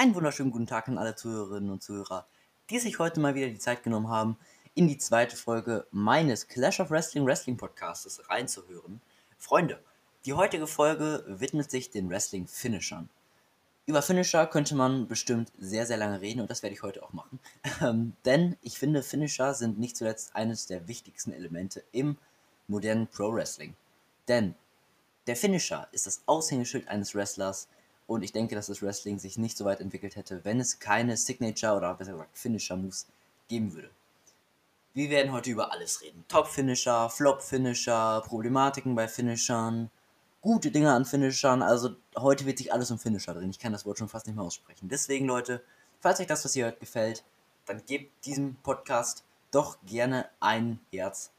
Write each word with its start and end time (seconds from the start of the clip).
Einen 0.00 0.14
wunderschönen 0.14 0.52
guten 0.52 0.68
Tag 0.68 0.86
an 0.86 0.96
alle 0.96 1.16
Zuhörerinnen 1.16 1.70
und 1.70 1.82
Zuhörer, 1.82 2.24
die 2.70 2.78
sich 2.78 3.00
heute 3.00 3.18
mal 3.18 3.34
wieder 3.34 3.48
die 3.48 3.58
Zeit 3.58 3.82
genommen 3.82 4.08
haben, 4.08 4.38
in 4.76 4.86
die 4.86 4.96
zweite 4.96 5.34
Folge 5.34 5.88
meines 5.90 6.46
Clash 6.46 6.78
of 6.78 6.92
Wrestling 6.92 7.26
Wrestling 7.26 7.56
Podcasts 7.56 8.22
reinzuhören. 8.30 9.00
Freunde, 9.38 9.82
die 10.24 10.34
heutige 10.34 10.68
Folge 10.68 11.24
widmet 11.26 11.72
sich 11.72 11.90
den 11.90 12.10
Wrestling-Finishern. 12.10 13.08
Über 13.86 14.00
Finisher 14.00 14.46
könnte 14.46 14.76
man 14.76 15.08
bestimmt 15.08 15.50
sehr, 15.58 15.84
sehr 15.84 15.96
lange 15.96 16.20
reden 16.20 16.42
und 16.42 16.48
das 16.48 16.62
werde 16.62 16.76
ich 16.76 16.84
heute 16.84 17.02
auch 17.02 17.12
machen. 17.12 17.40
Ähm, 17.82 18.12
denn 18.24 18.56
ich 18.62 18.78
finde, 18.78 19.02
Finisher 19.02 19.52
sind 19.52 19.80
nicht 19.80 19.96
zuletzt 19.96 20.36
eines 20.36 20.66
der 20.66 20.86
wichtigsten 20.86 21.32
Elemente 21.32 21.82
im 21.90 22.18
modernen 22.68 23.08
Pro-Wrestling. 23.08 23.74
Denn 24.28 24.54
der 25.26 25.34
Finisher 25.34 25.88
ist 25.90 26.06
das 26.06 26.22
Aushängeschild 26.26 26.86
eines 26.86 27.16
Wrestlers 27.16 27.66
und 28.08 28.22
ich 28.22 28.32
denke, 28.32 28.54
dass 28.56 28.66
das 28.66 28.82
Wrestling 28.82 29.18
sich 29.18 29.38
nicht 29.38 29.56
so 29.56 29.66
weit 29.66 29.80
entwickelt 29.80 30.16
hätte, 30.16 30.44
wenn 30.44 30.58
es 30.58 30.80
keine 30.80 31.16
Signature 31.16 31.76
oder 31.76 31.94
besser 31.94 32.12
gesagt 32.12 32.36
Finisher-Moves 32.36 33.06
geben 33.48 33.74
würde. 33.74 33.90
Wir 34.94 35.10
werden 35.10 35.30
heute 35.30 35.50
über 35.50 35.70
alles 35.72 36.00
reden. 36.00 36.24
Top-Finisher, 36.26 37.10
Flop-Finisher, 37.10 38.22
Problematiken 38.26 38.94
bei 38.94 39.06
Finishern, 39.06 39.90
gute 40.40 40.70
Dinge 40.70 40.92
an 40.92 41.04
Finishern. 41.04 41.62
Also 41.62 41.96
heute 42.16 42.46
wird 42.46 42.56
sich 42.56 42.72
alles 42.72 42.90
um 42.90 42.98
Finisher 42.98 43.34
drin. 43.34 43.50
Ich 43.50 43.58
kann 43.58 43.72
das 43.72 43.84
Wort 43.84 43.98
schon 43.98 44.08
fast 44.08 44.26
nicht 44.26 44.36
mehr 44.36 44.44
aussprechen. 44.44 44.88
Deswegen, 44.88 45.26
Leute, 45.26 45.62
falls 46.00 46.18
euch 46.18 46.26
das, 46.26 46.44
was 46.46 46.56
ihr 46.56 46.64
hört, 46.64 46.80
gefällt, 46.80 47.24
dann 47.66 47.84
gebt 47.84 48.24
diesem 48.24 48.56
Podcast 48.56 49.22
doch 49.50 49.76
gerne 49.84 50.30
ein 50.40 50.80
Herz. 50.90 51.30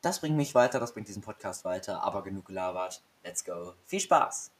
Das 0.00 0.20
bringt 0.20 0.36
mich 0.36 0.54
weiter, 0.54 0.78
das 0.78 0.94
bringt 0.94 1.08
diesen 1.08 1.22
Podcast 1.22 1.64
weiter. 1.64 2.04
Aber 2.04 2.22
genug 2.22 2.46
gelabert. 2.46 3.02
Let's 3.24 3.44
go. 3.44 3.74
Viel 3.84 4.00
Spaß! 4.00 4.52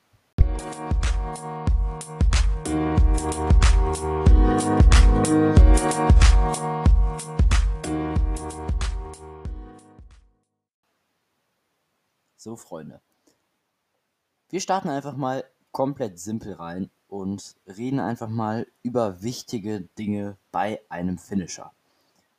So, 12.36 12.56
Freunde. 12.56 13.00
Wir 14.48 14.60
starten 14.60 14.88
einfach 14.88 15.16
mal 15.16 15.44
komplett 15.72 16.18
simpel 16.18 16.54
rein 16.54 16.88
und 17.08 17.56
reden 17.66 18.00
einfach 18.00 18.28
mal 18.28 18.66
über 18.82 19.22
wichtige 19.22 19.82
Dinge 19.98 20.36
bei 20.50 20.80
einem 20.88 21.18
Finisher. 21.18 21.72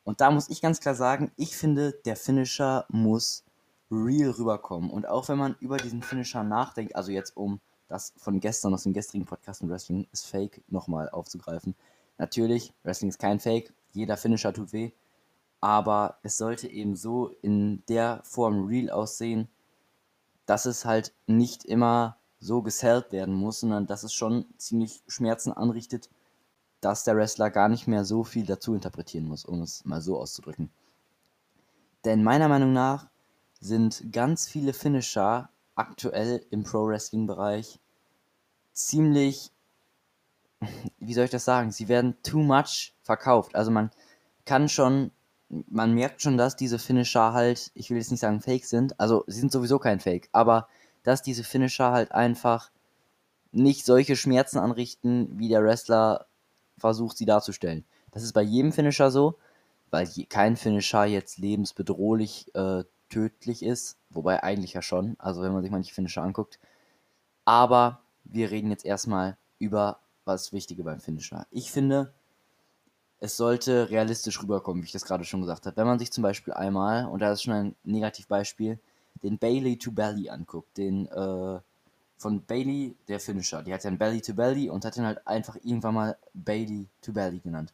Und 0.04 0.20
da 0.20 0.30
muss 0.30 0.48
ich 0.48 0.60
ganz 0.60 0.80
klar 0.80 0.94
sagen, 0.94 1.30
ich 1.36 1.56
finde, 1.56 1.92
der 2.04 2.16
Finisher 2.16 2.86
muss 2.88 3.44
real 3.90 4.30
rüberkommen. 4.30 4.90
Und 4.90 5.06
auch 5.06 5.28
wenn 5.28 5.38
man 5.38 5.56
über 5.60 5.76
diesen 5.76 6.02
Finisher 6.02 6.42
nachdenkt, 6.42 6.96
also 6.96 7.12
jetzt 7.12 7.36
um 7.36 7.60
das 7.90 8.14
von 8.16 8.38
gestern 8.38 8.72
aus 8.72 8.84
dem 8.84 8.92
gestrigen 8.92 9.26
Podcast 9.26 9.62
und 9.62 9.68
Wrestling 9.68 10.06
ist 10.12 10.26
Fake 10.26 10.62
nochmal 10.68 11.10
aufzugreifen. 11.10 11.74
Natürlich, 12.18 12.72
Wrestling 12.84 13.10
ist 13.10 13.18
kein 13.18 13.40
Fake, 13.40 13.74
jeder 13.92 14.16
Finisher 14.16 14.52
tut 14.52 14.72
weh, 14.72 14.92
aber 15.60 16.18
es 16.22 16.36
sollte 16.36 16.68
eben 16.68 16.94
so 16.94 17.28
in 17.42 17.82
der 17.88 18.20
Form 18.22 18.66
real 18.66 18.90
aussehen, 18.90 19.48
dass 20.46 20.66
es 20.66 20.84
halt 20.84 21.12
nicht 21.26 21.64
immer 21.64 22.16
so 22.38 22.62
gesellt 22.62 23.10
werden 23.10 23.34
muss, 23.34 23.60
sondern 23.60 23.86
dass 23.86 24.04
es 24.04 24.14
schon 24.14 24.46
ziemlich 24.56 25.02
Schmerzen 25.08 25.52
anrichtet, 25.52 26.10
dass 26.80 27.02
der 27.04 27.16
Wrestler 27.16 27.50
gar 27.50 27.68
nicht 27.68 27.88
mehr 27.88 28.04
so 28.04 28.22
viel 28.22 28.46
dazu 28.46 28.72
interpretieren 28.72 29.26
muss, 29.26 29.44
um 29.44 29.62
es 29.62 29.84
mal 29.84 30.00
so 30.00 30.18
auszudrücken. 30.18 30.70
Denn 32.04 32.22
meiner 32.22 32.48
Meinung 32.48 32.72
nach 32.72 33.10
sind 33.60 34.12
ganz 34.12 34.46
viele 34.46 34.72
Finisher 34.72 35.50
aktuell 35.80 36.44
im 36.50 36.62
Pro-Wrestling-Bereich 36.62 37.80
ziemlich, 38.74 39.50
wie 40.98 41.14
soll 41.14 41.24
ich 41.24 41.30
das 41.30 41.46
sagen, 41.46 41.72
sie 41.72 41.88
werden 41.88 42.16
too 42.22 42.42
much 42.42 42.92
verkauft. 43.02 43.54
Also 43.54 43.70
man 43.70 43.90
kann 44.44 44.68
schon, 44.68 45.10
man 45.48 45.94
merkt 45.94 46.20
schon, 46.20 46.36
dass 46.36 46.54
diese 46.54 46.78
Finisher 46.78 47.32
halt, 47.32 47.70
ich 47.74 47.88
will 47.88 47.96
jetzt 47.96 48.10
nicht 48.10 48.20
sagen 48.20 48.42
fake 48.42 48.66
sind, 48.66 49.00
also 49.00 49.24
sie 49.26 49.40
sind 49.40 49.52
sowieso 49.52 49.78
kein 49.78 50.00
Fake, 50.00 50.28
aber 50.32 50.68
dass 51.02 51.22
diese 51.22 51.44
Finisher 51.44 51.92
halt 51.92 52.12
einfach 52.12 52.70
nicht 53.50 53.86
solche 53.86 54.16
Schmerzen 54.16 54.58
anrichten, 54.58 55.38
wie 55.38 55.48
der 55.48 55.64
Wrestler 55.64 56.26
versucht 56.76 57.16
sie 57.16 57.26
darzustellen. 57.26 57.86
Das 58.10 58.22
ist 58.22 58.34
bei 58.34 58.42
jedem 58.42 58.72
Finisher 58.72 59.10
so, 59.10 59.38
weil 59.90 60.06
kein 60.28 60.56
Finisher 60.56 61.06
jetzt 61.06 61.38
lebensbedrohlich 61.38 62.54
äh, 62.54 62.84
tödlich 63.10 63.62
ist, 63.62 63.98
wobei 64.08 64.42
eigentlich 64.42 64.72
ja 64.72 64.82
schon, 64.82 65.16
also 65.18 65.42
wenn 65.42 65.52
man 65.52 65.62
sich 65.62 65.70
manche 65.70 65.92
Finisher 65.92 66.22
anguckt. 66.22 66.58
Aber 67.44 68.00
wir 68.24 68.50
reden 68.50 68.70
jetzt 68.70 68.84
erstmal 68.86 69.36
über 69.58 69.98
was 70.24 70.52
Wichtige 70.52 70.84
beim 70.84 71.00
Finisher. 71.00 71.46
Ich 71.50 71.70
finde, 71.70 72.12
es 73.18 73.36
sollte 73.36 73.90
realistisch 73.90 74.42
rüberkommen, 74.42 74.82
wie 74.82 74.86
ich 74.86 74.92
das 74.92 75.04
gerade 75.04 75.24
schon 75.24 75.42
gesagt 75.42 75.66
habe. 75.66 75.76
Wenn 75.76 75.86
man 75.86 75.98
sich 75.98 76.10
zum 76.10 76.22
Beispiel 76.22 76.54
einmal, 76.54 77.06
und 77.06 77.20
da 77.20 77.32
ist 77.32 77.42
schon 77.42 77.52
ein 77.52 77.74
Negativbeispiel, 77.84 78.78
den 79.22 79.38
Bailey 79.38 79.76
to 79.76 79.92
Belly 79.92 80.30
anguckt, 80.30 80.78
den 80.78 81.06
äh, 81.06 81.60
von 82.16 82.42
Bailey, 82.44 82.96
der 83.08 83.20
Finisher, 83.20 83.62
die 83.62 83.72
hat 83.72 83.84
ja 83.84 83.90
ein 83.90 83.98
Belly 83.98 84.20
to 84.20 84.34
Belly 84.34 84.70
und 84.70 84.84
hat 84.84 84.96
ihn 84.96 85.04
halt 85.04 85.26
einfach 85.26 85.56
irgendwann 85.56 85.94
mal 85.94 86.18
Bailey 86.32 86.86
to 87.02 87.12
Belly 87.12 87.40
genannt. 87.40 87.72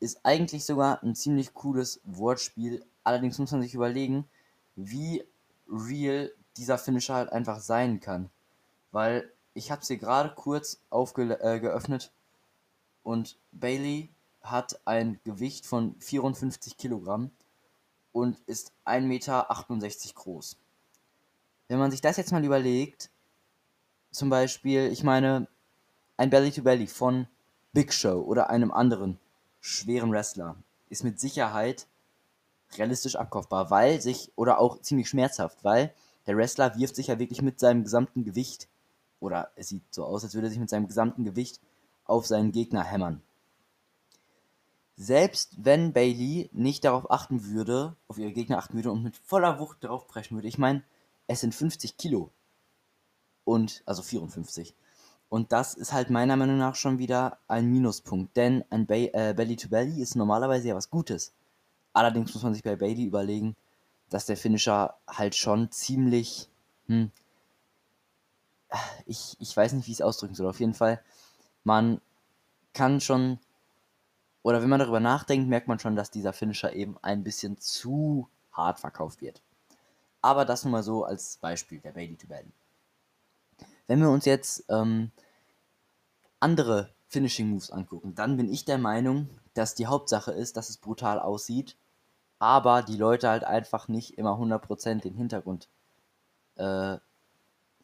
Ist 0.00 0.20
eigentlich 0.24 0.64
sogar 0.64 1.02
ein 1.02 1.14
ziemlich 1.14 1.54
cooles 1.54 2.00
Wortspiel, 2.04 2.84
allerdings 3.02 3.38
muss 3.38 3.52
man 3.52 3.62
sich 3.62 3.74
überlegen, 3.74 4.26
wie 4.76 5.24
real 5.68 6.32
dieser 6.56 6.78
Finisher 6.78 7.14
halt 7.14 7.32
einfach 7.32 7.60
sein 7.60 8.00
kann. 8.00 8.30
Weil 8.92 9.30
ich 9.54 9.70
habe 9.70 9.84
sie 9.84 9.98
gerade 9.98 10.34
kurz 10.34 10.80
aufgeöffnet 10.90 12.04
äh, 12.04 13.08
und 13.08 13.38
Bailey 13.52 14.10
hat 14.42 14.80
ein 14.84 15.20
Gewicht 15.24 15.66
von 15.66 15.94
54 16.00 16.76
Kilogramm 16.76 17.30
und 18.12 18.38
ist 18.46 18.72
1,68 18.84 19.00
Meter 19.02 19.46
groß. 20.14 20.56
Wenn 21.68 21.78
man 21.78 21.90
sich 21.90 22.00
das 22.00 22.16
jetzt 22.16 22.32
mal 22.32 22.44
überlegt, 22.44 23.10
zum 24.10 24.30
Beispiel, 24.30 24.92
ich 24.92 25.02
meine, 25.02 25.48
ein 26.16 26.30
Belly-to-Belly 26.30 26.84
-Belly 26.84 26.88
von 26.88 27.26
Big 27.72 27.92
Show 27.92 28.20
oder 28.20 28.50
einem 28.50 28.70
anderen 28.70 29.18
schweren 29.60 30.12
Wrestler 30.12 30.56
ist 30.90 31.02
mit 31.02 31.18
Sicherheit 31.18 31.86
realistisch 32.78 33.16
abkaufbar, 33.16 33.70
weil 33.70 34.00
sich, 34.00 34.32
oder 34.36 34.58
auch 34.58 34.80
ziemlich 34.80 35.08
schmerzhaft, 35.08 35.64
weil 35.64 35.94
der 36.26 36.36
Wrestler 36.36 36.76
wirft 36.76 36.96
sich 36.96 37.08
ja 37.08 37.18
wirklich 37.18 37.42
mit 37.42 37.60
seinem 37.60 37.84
gesamten 37.84 38.24
Gewicht, 38.24 38.68
oder 39.20 39.50
es 39.56 39.68
sieht 39.68 39.82
so 39.90 40.04
aus, 40.04 40.24
als 40.24 40.34
würde 40.34 40.48
er 40.48 40.50
sich 40.50 40.60
mit 40.60 40.70
seinem 40.70 40.86
gesamten 40.86 41.24
Gewicht 41.24 41.60
auf 42.04 42.26
seinen 42.26 42.52
Gegner 42.52 42.84
hämmern. 42.84 43.22
Selbst 44.96 45.56
wenn 45.64 45.92
Bailey 45.92 46.50
nicht 46.52 46.84
darauf 46.84 47.10
achten 47.10 47.46
würde, 47.46 47.96
auf 48.06 48.18
ihre 48.18 48.32
Gegner 48.32 48.58
achten 48.58 48.74
würde 48.74 48.92
und 48.92 49.02
mit 49.02 49.16
voller 49.16 49.58
Wucht 49.58 49.82
draufpreschen 49.82 50.36
würde, 50.36 50.48
ich 50.48 50.58
meine, 50.58 50.84
es 51.26 51.40
sind 51.40 51.54
50 51.54 51.96
Kilo. 51.96 52.30
Und, 53.44 53.82
also 53.86 54.02
54. 54.02 54.74
Und 55.28 55.52
das 55.52 55.74
ist 55.74 55.92
halt 55.92 56.10
meiner 56.10 56.36
Meinung 56.36 56.58
nach 56.58 56.76
schon 56.76 56.98
wieder 56.98 57.38
ein 57.48 57.66
Minuspunkt, 57.66 58.36
denn 58.36 58.64
ein 58.70 58.86
ba 58.86 58.94
äh, 58.94 59.34
Belly-to-Belly 59.36 60.00
ist 60.00 60.14
normalerweise 60.14 60.68
ja 60.68 60.76
was 60.76 60.90
Gutes. 60.90 61.32
Allerdings 61.94 62.34
muss 62.34 62.42
man 62.42 62.52
sich 62.52 62.64
bei 62.64 62.74
Bailey 62.76 63.04
überlegen, 63.04 63.56
dass 64.10 64.26
der 64.26 64.36
Finisher 64.36 64.98
halt 65.06 65.34
schon 65.36 65.70
ziemlich. 65.70 66.50
Hm, 66.88 67.10
ich, 69.06 69.36
ich 69.38 69.56
weiß 69.56 69.72
nicht, 69.72 69.86
wie 69.86 69.92
ich 69.92 69.98
es 69.98 70.02
ausdrücken 70.02 70.34
soll. 70.34 70.48
Auf 70.48 70.60
jeden 70.60 70.74
Fall, 70.74 71.00
man 71.62 72.00
kann 72.74 73.00
schon. 73.00 73.38
Oder 74.42 74.60
wenn 74.60 74.68
man 74.68 74.80
darüber 74.80 75.00
nachdenkt, 75.00 75.48
merkt 75.48 75.68
man 75.68 75.78
schon, 75.78 75.96
dass 75.96 76.10
dieser 76.10 76.34
Finisher 76.34 76.74
eben 76.74 76.98
ein 77.00 77.22
bisschen 77.22 77.58
zu 77.58 78.28
hart 78.52 78.80
verkauft 78.80 79.22
wird. 79.22 79.40
Aber 80.20 80.44
das 80.44 80.64
nun 80.64 80.72
mal 80.72 80.82
so 80.82 81.04
als 81.04 81.36
Beispiel 81.36 81.78
der 81.80 81.92
Bailey 81.92 82.16
to 82.16 82.26
Bailey. 82.26 82.52
Wenn 83.86 84.00
wir 84.00 84.10
uns 84.10 84.24
jetzt 84.24 84.64
ähm, 84.68 85.12
andere 86.40 86.92
Finishing 87.08 87.48
Moves 87.48 87.70
angucken, 87.70 88.14
dann 88.14 88.36
bin 88.36 88.52
ich 88.52 88.64
der 88.64 88.78
Meinung, 88.78 89.30
dass 89.54 89.74
die 89.74 89.86
Hauptsache 89.86 90.32
ist, 90.32 90.56
dass 90.56 90.68
es 90.68 90.76
brutal 90.76 91.20
aussieht 91.20 91.76
aber 92.44 92.82
die 92.82 92.98
Leute 92.98 93.30
halt 93.30 93.42
einfach 93.42 93.88
nicht 93.88 94.18
immer 94.18 94.32
100% 94.32 95.00
den 95.00 95.14
Hintergrund 95.14 95.70
äh, 96.56 96.98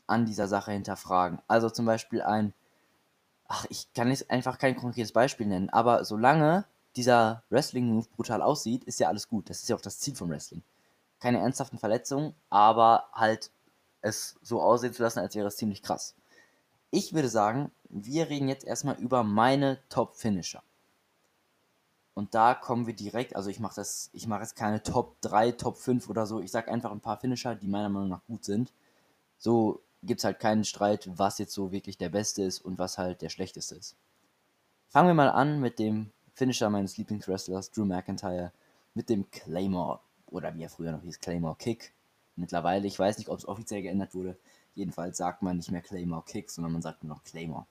an 0.07 0.27
dieser 0.27 0.49
Sache 0.49 0.73
hinterfragen. 0.73 1.41
Also 1.49 1.71
zum 1.71 1.87
Beispiel 1.87 2.21
ein, 2.21 2.53
ach, 3.49 3.65
ich 3.71 3.91
kann 3.95 4.11
jetzt 4.11 4.31
einfach 4.31 4.59
kein 4.59 4.77
konkretes 4.77 5.13
Beispiel 5.13 5.47
nennen, 5.47 5.71
aber 5.71 6.05
solange 6.05 6.67
dieser 6.95 7.43
Wrestling-Move 7.49 8.07
brutal 8.15 8.43
aussieht, 8.43 8.85
ist 8.85 9.01
ja 9.01 9.09
alles 9.09 9.31
gut. 9.31 9.49
Das 9.49 9.63
ist 9.63 9.71
ja 9.71 9.77
auch 9.77 9.81
das 9.81 9.99
Ziel 9.99 10.15
vom 10.15 10.29
Wrestling. 10.29 10.63
Keine 11.21 11.39
ernsthaften 11.39 11.79
Verletzungen, 11.79 12.35
aber 12.51 13.09
halt 13.15 13.51
es 14.03 14.37
so 14.43 14.61
aussehen 14.61 14.93
zu 14.93 15.03
lassen, 15.03 15.21
als 15.21 15.35
wäre 15.37 15.49
es 15.49 15.57
ziemlich 15.57 15.83
krass. 15.83 16.15
Ich 16.91 17.15
würde 17.15 17.31
sagen, 17.31 17.71
wir 17.89 18.29
reden 18.29 18.49
jetzt 18.49 18.67
erstmal 18.67 18.97
über 18.97 19.25
meine 19.25 19.79
Top-Finisher. 19.89 20.63
Und 22.15 22.35
da 22.35 22.55
kommen 22.55 22.87
wir 22.87 22.95
direkt, 22.95 23.37
also 23.37 23.51
ich 23.51 23.61
mache 23.61 23.77
das, 23.77 24.11
ich 24.13 24.27
mache 24.27 24.43
jetzt 24.43 24.57
keine 24.57 24.83
Top 24.83 25.21
3, 25.21 25.53
Top 25.53 25.77
5 25.77 26.09
oder 26.11 26.27
so. 26.27 26.41
Ich 26.41 26.51
sage 26.51 26.71
einfach 26.71 26.91
ein 26.91 27.01
paar 27.01 27.19
Finisher, 27.19 27.55
die 27.55 27.69
meiner 27.69 27.89
Meinung 27.89 28.09
nach 28.09 28.25
gut 28.27 28.45
sind. 28.45 28.73
So 29.39 29.81
gibt 30.03 30.21
es 30.21 30.25
halt 30.25 30.41
keinen 30.41 30.65
Streit, 30.65 31.09
was 31.17 31.39
jetzt 31.39 31.55
so 31.55 31.73
wirklich 31.73 31.99
der 31.99 32.09
beste 32.09 32.43
ist 32.43 32.61
und 32.61 32.79
was 32.79 32.99
halt 32.99 33.23
der 33.23 33.29
schlechteste 33.29 33.75
ist. 33.75 33.97
Fangen 34.89 35.09
wir 35.09 35.15
mal 35.15 35.31
an 35.31 35.61
mit 35.61 35.79
dem 35.79 36.11
Finisher 36.35 36.71
meines 36.71 36.97
Lieblingswrestlers, 36.97 37.71
Drew 37.71 37.85
McIntyre, 37.85 38.53
mit 38.95 39.09
dem 39.09 39.31
Claymore, 39.31 40.01
oder 40.27 40.55
wie 40.55 40.63
er 40.63 40.71
früher 40.71 40.93
noch 40.93 41.03
hieß, 41.03 41.21
Claymore 41.21 41.57
Kick. 41.57 41.93
Mittlerweile, 42.37 42.87
ich 42.87 42.99
weiß 42.99 43.19
nicht, 43.19 43.29
ob 43.29 43.39
es 43.39 43.47
offiziell 43.47 43.83
geändert 43.83 44.15
wurde, 44.15 44.37
jedenfalls 44.75 45.19
sagt 45.19 45.43
man 45.43 45.59
nicht 45.59 45.71
mehr 45.71 45.83
Claymore 45.83 46.25
Kick, 46.27 46.51
sondern 46.51 46.73
man 46.73 46.83
sagt 46.83 47.05
nur 47.05 47.15
noch 47.15 47.25
Claymore. 47.25 47.67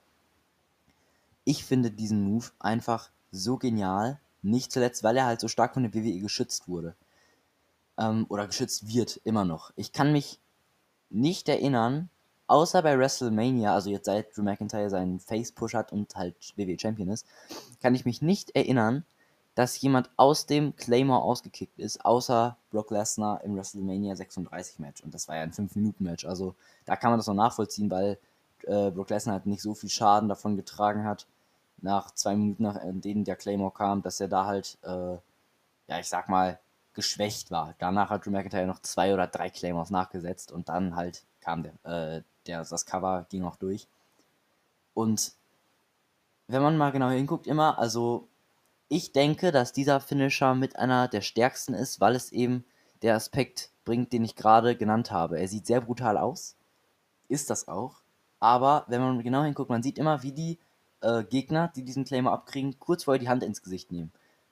Ich 1.43 1.65
finde 1.65 1.91
diesen 1.91 2.23
Move 2.23 2.45
einfach 2.59 3.09
so 3.31 3.57
genial, 3.57 4.19
nicht 4.41 4.71
zuletzt, 4.71 5.03
weil 5.03 5.17
er 5.17 5.25
halt 5.25 5.39
so 5.39 5.47
stark 5.47 5.73
von 5.73 5.83
der 5.83 5.93
WWE 5.93 6.19
geschützt 6.19 6.67
wurde. 6.67 6.95
Ähm, 7.97 8.25
oder 8.29 8.47
geschützt 8.47 8.87
wird, 8.87 9.19
immer 9.23 9.45
noch. 9.45 9.71
Ich 9.75 9.91
kann 9.91 10.11
mich 10.11 10.39
nicht 11.09 11.49
erinnern, 11.49 12.09
außer 12.47 12.81
bei 12.81 12.97
WrestleMania, 12.97 13.73
also 13.73 13.89
jetzt 13.89 14.05
seit 14.05 14.35
Drew 14.35 14.43
McIntyre 14.43 14.89
seinen 14.89 15.19
Face-Push 15.19 15.73
hat 15.73 15.91
und 15.91 16.15
halt 16.15 16.35
WWE 16.55 16.77
Champion 16.79 17.09
ist, 17.09 17.25
kann 17.81 17.95
ich 17.95 18.05
mich 18.05 18.21
nicht 18.21 18.55
erinnern, 18.55 19.05
dass 19.55 19.81
jemand 19.81 20.09
aus 20.15 20.45
dem 20.45 20.75
Claymore 20.75 21.21
ausgekickt 21.21 21.79
ist, 21.79 22.05
außer 22.05 22.57
Brock 22.71 22.91
Lesnar 22.91 23.43
im 23.43 23.55
WrestleMania 23.55 24.15
36 24.15 24.79
Match. 24.79 25.03
Und 25.03 25.13
das 25.13 25.27
war 25.27 25.35
ja 25.35 25.43
ein 25.43 25.51
5-Minuten-Match. 25.51 26.25
Also 26.25 26.55
da 26.85 26.95
kann 26.95 27.11
man 27.11 27.19
das 27.19 27.27
noch 27.27 27.33
nachvollziehen, 27.33 27.91
weil 27.91 28.17
äh, 28.63 28.89
Brock 28.91 29.09
Lesnar 29.09 29.33
halt 29.33 29.47
nicht 29.47 29.61
so 29.61 29.73
viel 29.73 29.89
Schaden 29.89 30.29
davon 30.29 30.55
getragen 30.55 31.03
hat, 31.03 31.27
nach 31.81 32.11
zwei 32.11 32.35
Minuten, 32.35 32.63
nach 32.63 32.79
denen 32.83 33.23
der 33.23 33.35
Claymore 33.35 33.73
kam, 33.73 34.01
dass 34.01 34.19
er 34.19 34.27
da 34.27 34.45
halt, 34.45 34.77
äh, 34.83 35.17
ja, 35.87 35.99
ich 35.99 36.09
sag 36.09 36.29
mal, 36.29 36.59
geschwächt 36.93 37.51
war. 37.51 37.75
Danach 37.79 38.09
hat 38.09 38.25
Drew 38.25 38.31
McIntyre 38.31 38.67
noch 38.67 38.79
zwei 38.79 39.13
oder 39.13 39.27
drei 39.27 39.49
Claymores 39.49 39.89
nachgesetzt 39.89 40.51
und 40.51 40.69
dann 40.69 40.95
halt 40.95 41.23
kam 41.39 41.63
der, 41.63 42.17
äh, 42.17 42.21
der, 42.45 42.63
das 42.65 42.85
Cover 42.85 43.25
ging 43.29 43.43
auch 43.43 43.55
durch. 43.55 43.87
Und 44.93 45.33
wenn 46.47 46.61
man 46.61 46.77
mal 46.77 46.91
genau 46.91 47.09
hinguckt, 47.09 47.47
immer, 47.47 47.79
also 47.79 48.27
ich 48.89 49.11
denke, 49.13 49.51
dass 49.51 49.71
dieser 49.71 49.99
Finisher 49.99 50.55
mit 50.55 50.75
einer 50.75 51.07
der 51.07 51.21
stärksten 51.21 51.73
ist, 51.73 52.01
weil 52.01 52.15
es 52.15 52.31
eben 52.31 52.65
der 53.01 53.15
Aspekt 53.15 53.69
bringt, 53.85 54.11
den 54.11 54.25
ich 54.25 54.35
gerade 54.35 54.75
genannt 54.75 55.11
habe. 55.11 55.39
Er 55.39 55.47
sieht 55.47 55.67
sehr 55.67 55.81
brutal 55.81 56.17
aus, 56.17 56.55
ist 57.27 57.49
das 57.49 57.67
auch, 57.67 58.01
aber 58.39 58.85
wenn 58.87 59.01
man 59.01 59.21
genau 59.21 59.43
hinguckt, 59.43 59.69
man 59.69 59.83
sieht 59.83 59.97
immer, 59.97 60.23
wie 60.23 60.31
die 60.31 60.59
äh, 61.01 61.23
Gegner, 61.23 61.71
die 61.75 61.83
diesen 61.83 62.05
Claimer 62.05 62.31
abkriegen, 62.31 62.79
kurz 62.79 63.03
vorher 63.03 63.19
die 63.19 63.29
Hand 63.29 63.43
ins 63.43 63.61
Gesicht 63.61 63.91
nehmen 63.91 64.11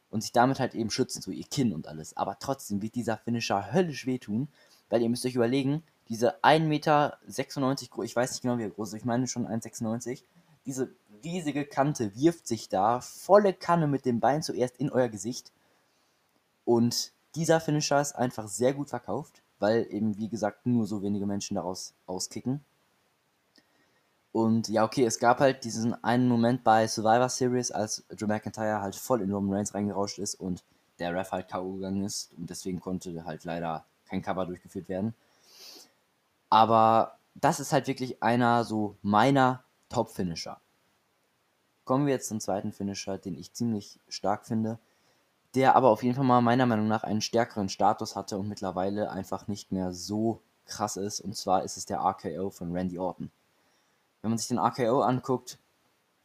und 0.09 0.21
sich 0.21 0.31
damit 0.31 0.59
halt 0.59 0.75
eben 0.75 0.89
schützen, 0.89 1.21
so 1.21 1.31
ihr 1.31 1.45
Kinn 1.45 1.73
und 1.73 1.87
alles. 1.87 2.15
Aber 2.15 2.37
trotzdem 2.39 2.81
wird 2.81 2.95
dieser 2.95 3.17
Finisher 3.17 3.73
höllisch 3.73 4.05
wehtun, 4.05 4.47
weil 4.89 5.01
ihr 5.01 5.09
müsst 5.09 5.25
euch 5.25 5.35
überlegen, 5.35 5.83
diese 6.09 6.43
1,96 6.43 6.67
Meter, 6.67 7.19
ich 8.03 8.15
weiß 8.15 8.31
nicht 8.31 8.41
genau 8.41 8.57
wie 8.57 8.69
groß, 8.69 8.93
ich 8.93 9.05
meine 9.05 9.27
schon 9.27 9.45
1,96, 9.45 10.23
diese 10.65 10.95
riesige 11.23 11.65
Kante 11.65 12.15
wirft 12.15 12.47
sich 12.47 12.69
da 12.69 13.01
volle 13.01 13.53
Kanne 13.53 13.87
mit 13.87 14.05
dem 14.05 14.19
Bein 14.19 14.43
zuerst 14.43 14.77
in 14.77 14.89
euer 14.89 15.09
Gesicht. 15.09 15.51
Und 16.65 17.13
dieser 17.35 17.59
Finisher 17.59 18.01
ist 18.01 18.15
einfach 18.15 18.47
sehr 18.47 18.73
gut 18.73 18.89
verkauft, 18.89 19.41
weil 19.59 19.87
eben, 19.89 20.17
wie 20.17 20.29
gesagt, 20.29 20.65
nur 20.65 20.85
so 20.85 21.01
wenige 21.01 21.25
Menschen 21.25 21.55
daraus 21.55 21.93
auskicken. 22.05 22.63
Und 24.37 24.69
ja, 24.69 24.83
okay, 24.83 25.03
es 25.03 25.17
gab 25.17 25.39
halt 25.39 25.63
diesen 25.63 25.95
einen 26.03 26.27
Moment 26.27 26.63
bei 26.63 26.87
Survivor 26.87 27.27
Series, 27.27 27.71
als 27.71 28.05
Drew 28.09 28.27
McIntyre 28.27 28.81
halt 28.81 28.95
voll 28.95 29.23
in 29.23 29.33
Roman 29.33 29.55
Reigns 29.55 29.73
reingerauscht 29.73 30.19
ist 30.19 30.35
und 30.35 30.63
der 30.99 31.15
Ref 31.15 31.31
halt 31.31 31.47
K.O. 31.47 31.73
gegangen 31.73 32.03
ist. 32.03 32.33
Und 32.37 32.47
deswegen 32.47 32.79
konnte 32.79 33.25
halt 33.25 33.45
leider 33.45 33.83
kein 34.05 34.21
Cover 34.21 34.45
durchgeführt 34.45 34.89
werden. 34.89 35.15
Aber 36.51 37.17
das 37.33 37.59
ist 37.59 37.73
halt 37.73 37.87
wirklich 37.87 38.21
einer 38.21 38.63
so 38.63 38.95
meiner 39.01 39.63
Top-Finisher. 39.89 40.61
Kommen 41.83 42.05
wir 42.05 42.13
jetzt 42.13 42.27
zum 42.27 42.39
zweiten 42.39 42.71
Finisher, 42.71 43.17
den 43.17 43.39
ich 43.39 43.53
ziemlich 43.53 43.99
stark 44.07 44.45
finde, 44.45 44.77
der 45.55 45.75
aber 45.75 45.89
auf 45.89 46.03
jeden 46.03 46.15
Fall 46.15 46.25
mal 46.25 46.41
meiner 46.41 46.67
Meinung 46.67 46.87
nach 46.87 47.03
einen 47.03 47.21
stärkeren 47.21 47.69
Status 47.69 48.15
hatte 48.15 48.37
und 48.37 48.47
mittlerweile 48.47 49.09
einfach 49.09 49.47
nicht 49.47 49.71
mehr 49.71 49.93
so 49.93 50.41
krass 50.67 50.95
ist. 50.95 51.21
Und 51.21 51.35
zwar 51.35 51.63
ist 51.63 51.75
es 51.75 51.87
der 51.87 52.01
RKO 52.01 52.51
von 52.51 52.71
Randy 52.71 52.99
Orton 52.99 53.31
wenn 54.27 54.31
man 54.31 54.37
sich 54.39 54.49
den 54.49 54.59
RKO 54.59 55.03
anguckt, 55.03 55.57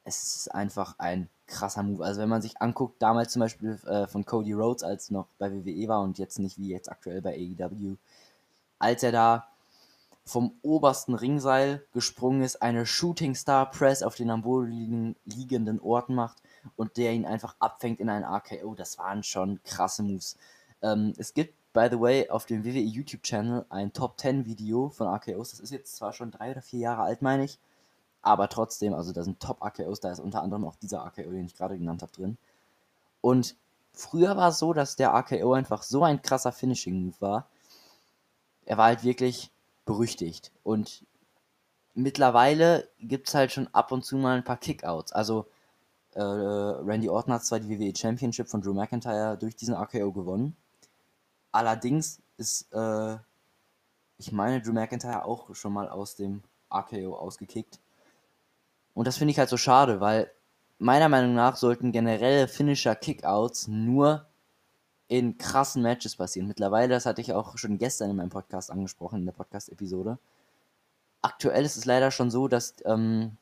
es 0.02 0.36
ist 0.36 0.48
einfach 0.52 0.98
ein 0.98 1.28
krasser 1.46 1.84
Move. 1.84 2.04
Also 2.04 2.20
wenn 2.20 2.28
man 2.28 2.42
sich 2.42 2.60
anguckt, 2.60 3.00
damals 3.00 3.32
zum 3.32 3.40
Beispiel 3.40 3.78
äh, 3.86 4.08
von 4.08 4.24
Cody 4.24 4.54
Rhodes, 4.54 4.82
als 4.82 5.12
noch 5.12 5.28
bei 5.38 5.52
WWE 5.52 5.86
war 5.86 6.02
und 6.02 6.18
jetzt 6.18 6.40
nicht 6.40 6.58
wie 6.58 6.68
jetzt 6.68 6.90
aktuell 6.90 7.22
bei 7.22 7.32
AEW, 7.36 7.94
als 8.80 9.04
er 9.04 9.12
da 9.12 9.46
vom 10.24 10.58
obersten 10.62 11.14
Ringseil 11.14 11.86
gesprungen 11.92 12.42
ist, 12.42 12.60
eine 12.60 12.86
Shooting 12.86 13.36
Star 13.36 13.70
Press 13.70 14.02
auf 14.02 14.16
den 14.16 14.30
am 14.30 14.42
Boden 14.42 15.14
liegenden 15.24 15.78
Orten 15.78 16.16
macht 16.16 16.42
und 16.74 16.96
der 16.96 17.12
ihn 17.12 17.24
einfach 17.24 17.54
abfängt 17.60 18.00
in 18.00 18.08
einen 18.08 18.24
RKO, 18.24 18.74
das 18.74 18.98
waren 18.98 19.22
schon 19.22 19.62
krasse 19.62 20.02
Moves. 20.02 20.36
Ähm, 20.82 21.12
es 21.18 21.34
gibt, 21.34 21.54
by 21.72 21.86
the 21.88 22.00
way, 22.00 22.28
auf 22.30 22.46
dem 22.46 22.64
WWE 22.64 22.80
YouTube 22.80 23.22
Channel 23.22 23.64
ein 23.68 23.92
Top 23.92 24.18
10 24.18 24.44
Video 24.44 24.90
von 24.90 25.06
RKOs, 25.06 25.52
das 25.52 25.60
ist 25.60 25.70
jetzt 25.70 25.94
zwar 25.94 26.12
schon 26.12 26.32
drei 26.32 26.50
oder 26.50 26.62
vier 26.62 26.80
Jahre 26.80 27.02
alt, 27.02 27.22
meine 27.22 27.44
ich, 27.44 27.60
aber 28.22 28.48
trotzdem, 28.48 28.94
also 28.94 29.12
da 29.12 29.24
sind 29.24 29.40
Top-AKOs, 29.40 30.00
da 30.00 30.12
ist 30.12 30.20
unter 30.20 30.42
anderem 30.42 30.64
auch 30.64 30.76
dieser 30.76 31.04
AKO, 31.04 31.30
den 31.30 31.46
ich 31.46 31.56
gerade 31.56 31.76
genannt 31.76 32.02
habe, 32.02 32.12
drin. 32.12 32.38
Und 33.20 33.56
früher 33.92 34.36
war 34.36 34.50
es 34.50 34.58
so, 34.58 34.72
dass 34.72 34.96
der 34.96 35.12
AKO 35.12 35.52
einfach 35.52 35.82
so 35.82 36.04
ein 36.04 36.22
krasser 36.22 36.52
Finishing-Move 36.52 37.20
war. 37.20 37.48
Er 38.64 38.78
war 38.78 38.86
halt 38.86 39.02
wirklich 39.02 39.50
berüchtigt. 39.84 40.52
Und 40.62 41.04
mittlerweile 41.94 42.88
gibt 43.00 43.28
es 43.28 43.34
halt 43.34 43.52
schon 43.52 43.68
ab 43.74 43.90
und 43.92 44.04
zu 44.04 44.16
mal 44.16 44.36
ein 44.36 44.44
paar 44.44 44.56
Kickouts. 44.56 45.12
Also 45.12 45.46
äh, 46.14 46.22
Randy 46.22 47.08
Orton 47.08 47.34
hat 47.34 47.44
zwar 47.44 47.58
die 47.58 47.68
WWE 47.68 47.96
Championship 47.96 48.48
von 48.48 48.60
Drew 48.60 48.74
McIntyre 48.74 49.36
durch 49.36 49.56
diesen 49.56 49.74
AKO 49.74 50.12
gewonnen. 50.12 50.56
Allerdings 51.50 52.20
ist, 52.36 52.72
äh, 52.72 53.16
ich 54.18 54.30
meine, 54.30 54.62
Drew 54.62 54.72
McIntyre 54.72 55.24
auch 55.24 55.54
schon 55.54 55.72
mal 55.72 55.88
aus 55.88 56.14
dem 56.14 56.42
AKO 56.68 57.16
ausgekickt. 57.16 57.80
Und 58.94 59.06
das 59.06 59.16
finde 59.16 59.32
ich 59.32 59.38
halt 59.38 59.48
so 59.48 59.56
schade, 59.56 60.00
weil 60.00 60.30
meiner 60.78 61.08
Meinung 61.08 61.34
nach 61.34 61.56
sollten 61.56 61.92
generelle 61.92 62.48
Finisher 62.48 62.94
Kickouts 62.94 63.68
nur 63.68 64.26
in 65.08 65.38
krassen 65.38 65.82
Matches 65.82 66.16
passieren. 66.16 66.48
Mittlerweile, 66.48 66.88
das 66.88 67.06
hatte 67.06 67.20
ich 67.20 67.32
auch 67.32 67.58
schon 67.58 67.78
gestern 67.78 68.10
in 68.10 68.16
meinem 68.16 68.30
Podcast 68.30 68.70
angesprochen, 68.70 69.20
in 69.20 69.26
der 69.26 69.32
Podcast-Episode. 69.32 70.18
Aktuell 71.20 71.64
ist 71.64 71.76
es 71.76 71.84
leider 71.84 72.10
schon 72.10 72.30
so, 72.30 72.48
dass 72.48 72.74
ähm, 72.84 73.36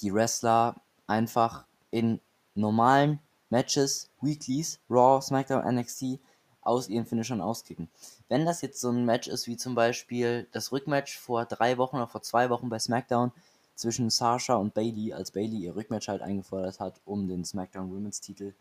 die 0.00 0.12
Wrestler 0.12 0.76
einfach 1.06 1.64
in 1.90 2.20
normalen 2.54 3.18
Matches, 3.48 4.10
Weeklies, 4.20 4.78
Raw, 4.88 5.20
SmackDown, 5.20 5.64
NXT 5.74 6.20
aus 6.62 6.88
ihren 6.88 7.06
Finishern 7.06 7.40
auskicken. 7.40 7.88
Wenn 8.28 8.46
das 8.46 8.62
jetzt 8.62 8.80
so 8.80 8.90
ein 8.90 9.04
Match 9.04 9.26
ist 9.26 9.46
wie 9.46 9.56
zum 9.56 9.74
Beispiel 9.74 10.46
das 10.52 10.70
Rückmatch 10.70 11.18
vor 11.18 11.46
drei 11.46 11.78
Wochen 11.78 11.96
oder 11.96 12.06
vor 12.06 12.22
zwei 12.22 12.50
Wochen 12.50 12.68
bei 12.68 12.78
SmackDown, 12.78 13.32
zwischen 13.80 14.10
Sasha 14.10 14.54
und 14.54 14.74
Bailey, 14.74 15.12
als 15.12 15.30
Bailey 15.30 15.58
ihr 15.58 15.74
Rückmatch 15.74 16.08
halt 16.08 16.22
eingefordert 16.22 16.80
hat 16.80 17.00
um 17.04 17.28
den 17.28 17.44
SmackDown 17.44 17.90
Women's 17.90 18.20
Titel. 18.20 18.52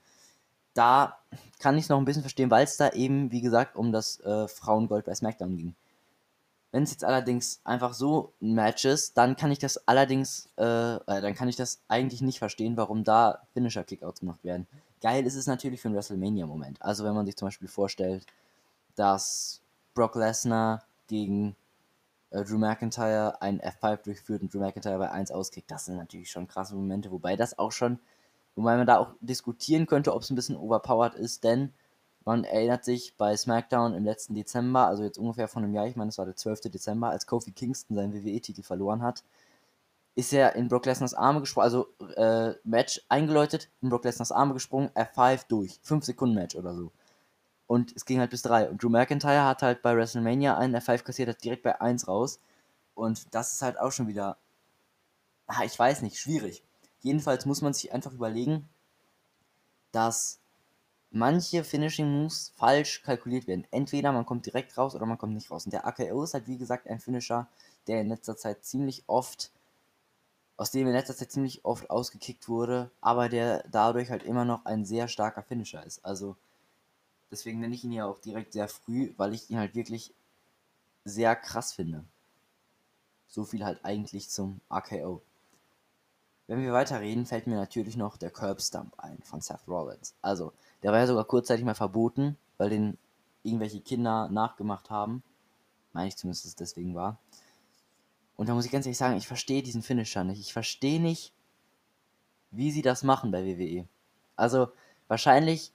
Da 0.74 1.18
kann 1.60 1.78
ich 1.78 1.84
es 1.84 1.90
noch 1.90 1.98
ein 1.98 2.06
bisschen 2.06 2.24
verstehen, 2.24 2.50
weil 2.50 2.64
es 2.64 2.78
da 2.78 2.90
eben, 2.92 3.32
wie 3.32 3.42
gesagt, 3.42 3.76
um 3.76 3.92
das 3.92 4.20
äh, 4.22 4.48
Frauengold 4.48 5.06
bei 5.06 5.14
SmackDown 5.14 5.58
ging. 5.58 5.76
Wenn 6.72 6.84
es 6.84 6.92
jetzt 6.92 7.04
allerdings 7.04 7.60
einfach 7.64 7.94
so 7.94 8.32
ein 8.42 8.54
Match 8.54 8.86
ist, 8.86 9.18
dann 9.18 9.36
kann 9.36 9.52
ich 9.52 9.60
das 9.60 9.88
allerdings, 9.88 10.50
äh, 10.58 10.64
äh, 10.64 11.00
dann 11.22 11.34
kann 11.34 11.50
ich 11.50 11.56
das 11.56 11.82
eigentlich 11.88 12.22
nicht 12.22 12.40
verstehen, 12.40 12.78
warum 12.78 13.04
da 13.04 13.42
Finisher-Kickouts 13.54 14.20
gemacht 14.22 14.44
werden. 14.44 14.68
Geil 15.02 15.26
ist 15.26 15.36
es 15.36 15.48
natürlich 15.48 15.82
für 15.82 15.88
einen 15.88 15.96
WrestleMania-Moment. 15.96 16.82
Also 16.82 17.04
wenn 17.04 17.16
man 17.16 17.26
sich 17.26 17.36
zum 17.36 17.48
Beispiel 17.48 17.68
vorstellt, 17.68 18.26
dass 18.96 19.62
Brock 19.96 20.16
Lesnar 20.16 20.84
gegen 21.08 21.56
äh, 22.32 22.44
Drew 22.44 22.58
McIntyre 22.58 23.42
einen 23.42 23.60
F5 23.60 24.04
durchführt 24.04 24.42
und 24.42 24.54
Drew 24.54 24.60
McIntyre 24.60 24.98
bei 24.98 25.12
1 25.12 25.32
auskickt. 25.32 25.72
Das 25.72 25.86
sind 25.86 25.98
natürlich 25.98 26.32
schon 26.32 26.48
krasse 26.48 26.76
Momente, 26.76 27.12
wobei 27.12 27.36
das 27.36 27.58
auch 27.58 27.72
schon, 27.72 28.00
wobei 28.56 28.78
man 28.78 28.88
da 28.88 28.98
auch 28.98 29.14
diskutieren 29.22 29.88
könnte, 29.88 30.14
ob 30.14 30.22
es 30.22 30.30
ein 30.30 30.36
bisschen 30.36 30.58
overpowered 30.58 31.16
ist, 31.16 31.44
denn 31.44 31.74
man 32.26 32.44
erinnert 32.44 32.84
sich 32.84 33.16
bei 33.18 33.36
SmackDown 33.36 33.94
im 33.94 34.04
letzten 34.04 34.36
Dezember, 34.36 34.86
also 34.86 35.04
jetzt 35.04 35.18
ungefähr 35.18 35.48
von 35.48 35.64
einem 35.64 35.74
Jahr, 35.74 35.88
ich 35.88 35.96
meine, 35.96 36.10
es 36.10 36.18
war 36.18 36.26
der 36.26 36.36
12. 36.36 36.62
Dezember, 36.62 37.10
als 37.10 37.26
Kofi 37.26 37.52
Kingston 37.52 37.96
seinen 37.96 38.14
WWE-Titel 38.14 38.62
verloren 38.62 39.02
hat, 39.02 39.24
ist 40.16 40.34
er 40.34 40.56
in 40.56 40.68
Brock 40.68 40.86
Lesnars 40.86 41.14
Arme 41.14 41.40
gesprungen, 41.40 41.64
also 41.64 41.88
äh, 42.18 42.54
Match 42.64 43.02
eingeläutet, 43.10 43.70
in 43.82 43.90
Brock 43.90 44.04
Lesnars 44.04 44.32
Arme 44.32 44.54
gesprungen, 44.54 44.90
F5 44.90 45.46
durch, 45.48 45.80
5 45.82 46.04
Sekunden 46.04 46.36
Match 46.36 46.56
oder 46.56 46.76
so. 46.76 46.92
Und 47.70 47.96
es 47.96 48.06
ging 48.06 48.18
halt 48.20 48.32
bis 48.32 48.42
3. 48.42 48.72
Und 48.72 48.82
Drew 48.82 48.90
McIntyre 48.90 49.46
hat 49.46 49.62
halt 49.62 49.84
bei 49.84 49.96
WrestleMania 49.96 50.58
einen 50.58 50.76
F5 50.76 51.04
kassiert, 51.04 51.30
hat 51.30 51.44
direkt 51.44 51.62
bei 51.62 51.80
1 51.80 52.08
raus. 52.08 52.40
Und 52.96 53.28
das 53.36 53.54
ist 53.54 53.62
halt 53.62 53.80
auch 53.80 53.92
schon 53.92 54.08
wieder, 54.08 54.38
ah, 55.46 55.64
ich 55.64 55.78
weiß 55.78 56.02
nicht, 56.02 56.18
schwierig. 56.18 56.64
Jedenfalls 57.02 57.46
muss 57.46 57.62
man 57.62 57.74
sich 57.74 57.94
einfach 57.94 58.12
überlegen, 58.12 58.68
dass 59.92 60.40
manche 61.12 61.64
Finishing 61.64 62.12
Moves 62.12 62.54
falsch 62.56 63.04
kalkuliert 63.04 63.46
werden. 63.46 63.68
Entweder 63.70 64.12
man 64.14 64.26
kommt 64.26 64.48
direkt 64.48 64.76
raus 64.76 64.96
oder 64.96 65.06
man 65.06 65.20
kommt 65.20 65.36
nicht 65.36 65.52
raus. 65.52 65.66
Und 65.66 65.72
der 65.72 65.86
AKO 65.86 66.24
ist 66.24 66.34
halt 66.34 66.48
wie 66.48 66.58
gesagt 66.58 66.88
ein 66.88 67.00
Finisher, 67.00 67.48
der 67.86 68.02
in 68.02 68.08
letzter 68.08 68.36
Zeit 68.36 68.66
ziemlich 68.66 69.04
oft 69.06 69.52
aus 70.58 70.72
dem 70.72 70.88
in 70.88 70.94
letzter 70.94 71.16
Zeit 71.16 71.32
ziemlich 71.32 71.64
oft 71.66 71.92
ausgekickt 71.92 72.50
wurde, 72.50 72.90
aber 73.00 73.30
der 73.30 73.64
dadurch 73.70 74.10
halt 74.10 74.24
immer 74.24 74.44
noch 74.44 74.66
ein 74.66 74.86
sehr 74.86 75.08
starker 75.08 75.44
Finisher 75.44 75.86
ist. 75.86 76.04
Also 76.04 76.36
deswegen 77.32 77.60
nenne 77.60 77.76
ich 77.76 77.84
ihn 77.84 77.92
ja 77.92 78.06
auch 78.06 78.20
direkt 78.20 78.54
sehr 78.54 78.68
früh, 78.68 79.14
weil 79.18 79.34
ich 79.34 79.50
ihn 79.50 79.58
halt 79.58 79.76
wirklich 79.76 80.14
sehr 81.06 81.36
krass 81.36 81.74
finde. 81.74 82.04
So 83.28 83.44
viel 83.44 83.64
halt 83.64 83.84
eigentlich 83.84 84.30
zum 84.30 84.60
RKO. 84.72 85.22
Wenn 86.48 86.64
wir 86.64 86.74
weiterreden, 86.74 87.28
fällt 87.28 87.46
mir 87.46 87.56
natürlich 87.56 87.96
noch 87.96 88.18
der 88.18 88.32
Curb 88.32 88.60
Stump 88.60 88.94
ein 88.98 89.20
von 89.24 89.40
Seth 89.40 89.68
Rollins. 89.68 90.16
Also, 90.22 90.52
der 90.82 90.92
war 90.92 91.00
ja 91.00 91.06
sogar 91.06 91.26
kurzzeitig 91.26 91.64
mal 91.64 91.76
verboten, 91.76 92.38
weil 92.58 92.72
den 92.72 92.98
irgendwelche 93.44 93.82
Kinder 93.82 94.30
nachgemacht 94.30 94.90
haben. 94.90 95.22
Meine 95.94 96.08
ich 96.08 96.18
zumindest, 96.18 96.46
dass 96.46 96.50
es 96.50 96.56
deswegen 96.56 96.96
war. 96.96 97.20
Und 98.36 98.50
da 98.50 98.56
muss 98.56 98.66
ich 98.66 98.72
ganz 98.72 98.86
ehrlich 98.86 98.98
sagen, 98.98 99.18
ich 99.18 99.28
verstehe 99.28 99.62
diesen 99.62 99.84
Finisher 99.84 100.24
nicht. 100.24 100.40
Ich 100.40 100.54
verstehe 100.54 101.00
nicht, 101.00 101.34
wie 102.52 102.72
sie 102.72 102.82
das 102.82 103.04
machen 103.04 103.32
bei 103.32 103.46
WWE. 103.46 103.88
Also 104.36 104.72
wahrscheinlich 105.08 105.72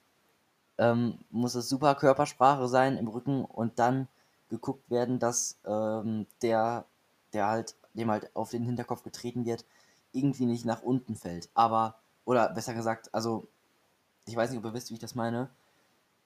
ähm, 0.78 1.18
muss 1.30 1.54
es 1.54 1.68
super 1.68 1.94
Körpersprache 1.94 2.68
sein 2.68 2.96
im 2.96 3.08
Rücken 3.08 3.44
und 3.44 3.78
dann 3.78 4.08
geguckt 4.48 4.90
werden, 4.90 5.18
dass 5.18 5.58
ähm, 5.64 6.26
der, 6.42 6.84
der 7.32 7.46
halt, 7.46 7.76
dem 7.94 8.10
halt 8.10 8.34
auf 8.34 8.50
den 8.50 8.64
Hinterkopf 8.64 9.02
getreten 9.02 9.44
wird, 9.44 9.64
irgendwie 10.12 10.46
nicht 10.46 10.64
nach 10.64 10.82
unten 10.82 11.16
fällt. 11.16 11.48
Aber, 11.54 11.96
oder 12.24 12.48
besser 12.50 12.74
gesagt, 12.74 13.12
also, 13.14 13.48
ich 14.26 14.36
weiß 14.36 14.50
nicht, 14.50 14.58
ob 14.58 14.64
ihr 14.64 14.74
wisst, 14.74 14.90
wie 14.90 14.94
ich 14.94 15.00
das 15.00 15.14
meine, 15.14 15.48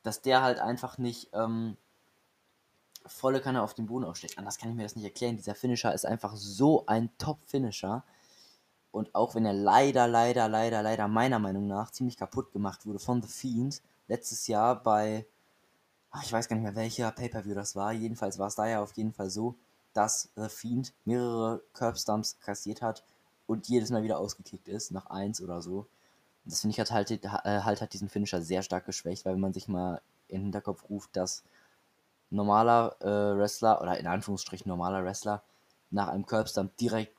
dass 0.03 0.23
der 0.23 0.43
halt 0.43 0.61
einfach 0.61 0.99
nicht 0.99 1.31
ähm, 1.33 1.77
volle 3.07 3.41
Kanne 3.41 3.63
auf 3.63 3.75
dem 3.75 3.87
Boden 3.87 4.05
aufsteht. 4.05 4.39
Anders 4.39 4.59
kann 4.59 4.71
ich 4.71 4.77
mir 4.77 4.83
das 4.83 4.97
nicht 4.97 5.05
erklären. 5.05 5.37
Dieser 5.37 5.55
Finisher 5.55 5.93
ist 5.95 6.07
einfach 6.07 6.37
so 6.37 6.85
ein 6.87 7.11
Top-Finisher. 7.19 8.05
Und 8.91 9.15
auch 9.15 9.35
wenn 9.35 9.45
er 9.45 9.53
leider, 9.53 10.07
leider, 10.07 10.49
leider, 10.49 10.83
leider 10.83 11.09
meiner 11.09 11.39
Meinung 11.39 11.67
nach 11.67 11.91
ziemlich 11.91 12.17
kaputt 12.17 12.53
gemacht 12.53 12.87
wurde 12.87 12.99
von 12.99 13.23
The 13.23 13.29
Fiend, 13.29 13.83
letztes 14.09 14.47
Jahr 14.47 14.83
bei, 14.83 15.27
ach, 16.11 16.25
ich 16.25 16.33
weiß 16.33 16.49
gar 16.49 16.57
nicht 16.57 16.65
mehr 16.65 16.77
welcher 16.77 17.11
Pay-Per-View 17.13 17.55
das 17.55 17.77
war, 17.77 17.93
jedenfalls 17.93 18.39
war 18.39 18.49
es 18.49 18.57
da 18.57 18.67
ja 18.67 18.83
auf 18.83 18.93
jeden 18.93 19.13
Fall 19.13 19.31
so, 19.31 19.55
dass 19.93 20.31
The 20.37 20.49
Fiend 20.49 20.93
mehrere 21.05 21.63
Curb-Stumps 21.75 22.41
kassiert 22.41 22.83
hat 22.83 23.05
und 23.47 23.69
jedes 23.69 23.91
Mal 23.91 24.03
wieder 24.03 24.19
ausgekickt 24.19 24.69
ist, 24.69 24.91
nach 24.91 25.07
1 25.07 25.41
oder 25.41 25.63
so. 25.63 25.87
Das 26.45 26.61
finde 26.61 26.73
ich 26.73 26.81
hat 26.81 26.91
halt, 26.91 27.11
äh, 27.11 27.29
halt 27.29 27.81
hat 27.81 27.93
diesen 27.93 28.09
Finisher 28.09 28.41
sehr 28.43 28.63
stark 28.63 28.87
geschwächt, 28.87 29.25
weil 29.25 29.35
wenn 29.35 29.41
man 29.41 29.53
sich 29.53 29.69
mal 29.69 30.01
in 30.29 30.39
den 30.39 30.43
Hinterkopf 30.45 30.89
ruft, 30.89 31.17
dass 31.17 31.43
normaler 32.31 32.97
äh, 33.01 33.39
Wrestler 33.39 33.81
oder 33.81 33.99
in 33.99 34.07
Anführungsstrichen 34.07 34.69
normaler 34.69 35.05
Wrestler 35.05 35.43
nach 35.91 36.09
einem 36.09 36.27
Curbstump 36.27 36.77
direkt 36.77 37.17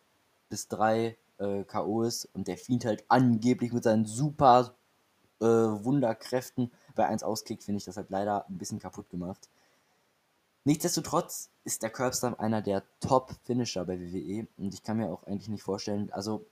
bis 0.49 0.67
drei 0.67 1.17
äh, 1.37 1.63
K.O. 1.63 2.03
ist 2.03 2.25
und 2.33 2.47
der 2.47 2.57
Fiend 2.57 2.85
halt 2.85 3.03
angeblich 3.07 3.73
mit 3.73 3.83
seinen 3.83 4.05
super 4.05 4.75
äh, 5.41 5.45
Wunderkräften 5.45 6.71
bei 6.95 7.07
1 7.07 7.23
auskickt, 7.23 7.63
finde 7.63 7.77
ich 7.77 7.85
das 7.85 7.97
halt 7.97 8.09
leider 8.09 8.47
ein 8.49 8.57
bisschen 8.57 8.79
kaputt 8.79 9.09
gemacht. 9.09 9.49
Nichtsdestotrotz 10.65 11.49
ist 11.63 11.83
der 11.83 11.89
Curbstump 11.89 12.39
einer 12.39 12.61
der 12.61 12.83
Top-Finisher 12.99 13.85
bei 13.85 13.99
WWE 13.99 14.47
und 14.57 14.73
ich 14.73 14.83
kann 14.83 14.97
mir 14.97 15.07
auch 15.07 15.23
eigentlich 15.23 15.49
nicht 15.49 15.63
vorstellen, 15.63 16.11
also 16.11 16.45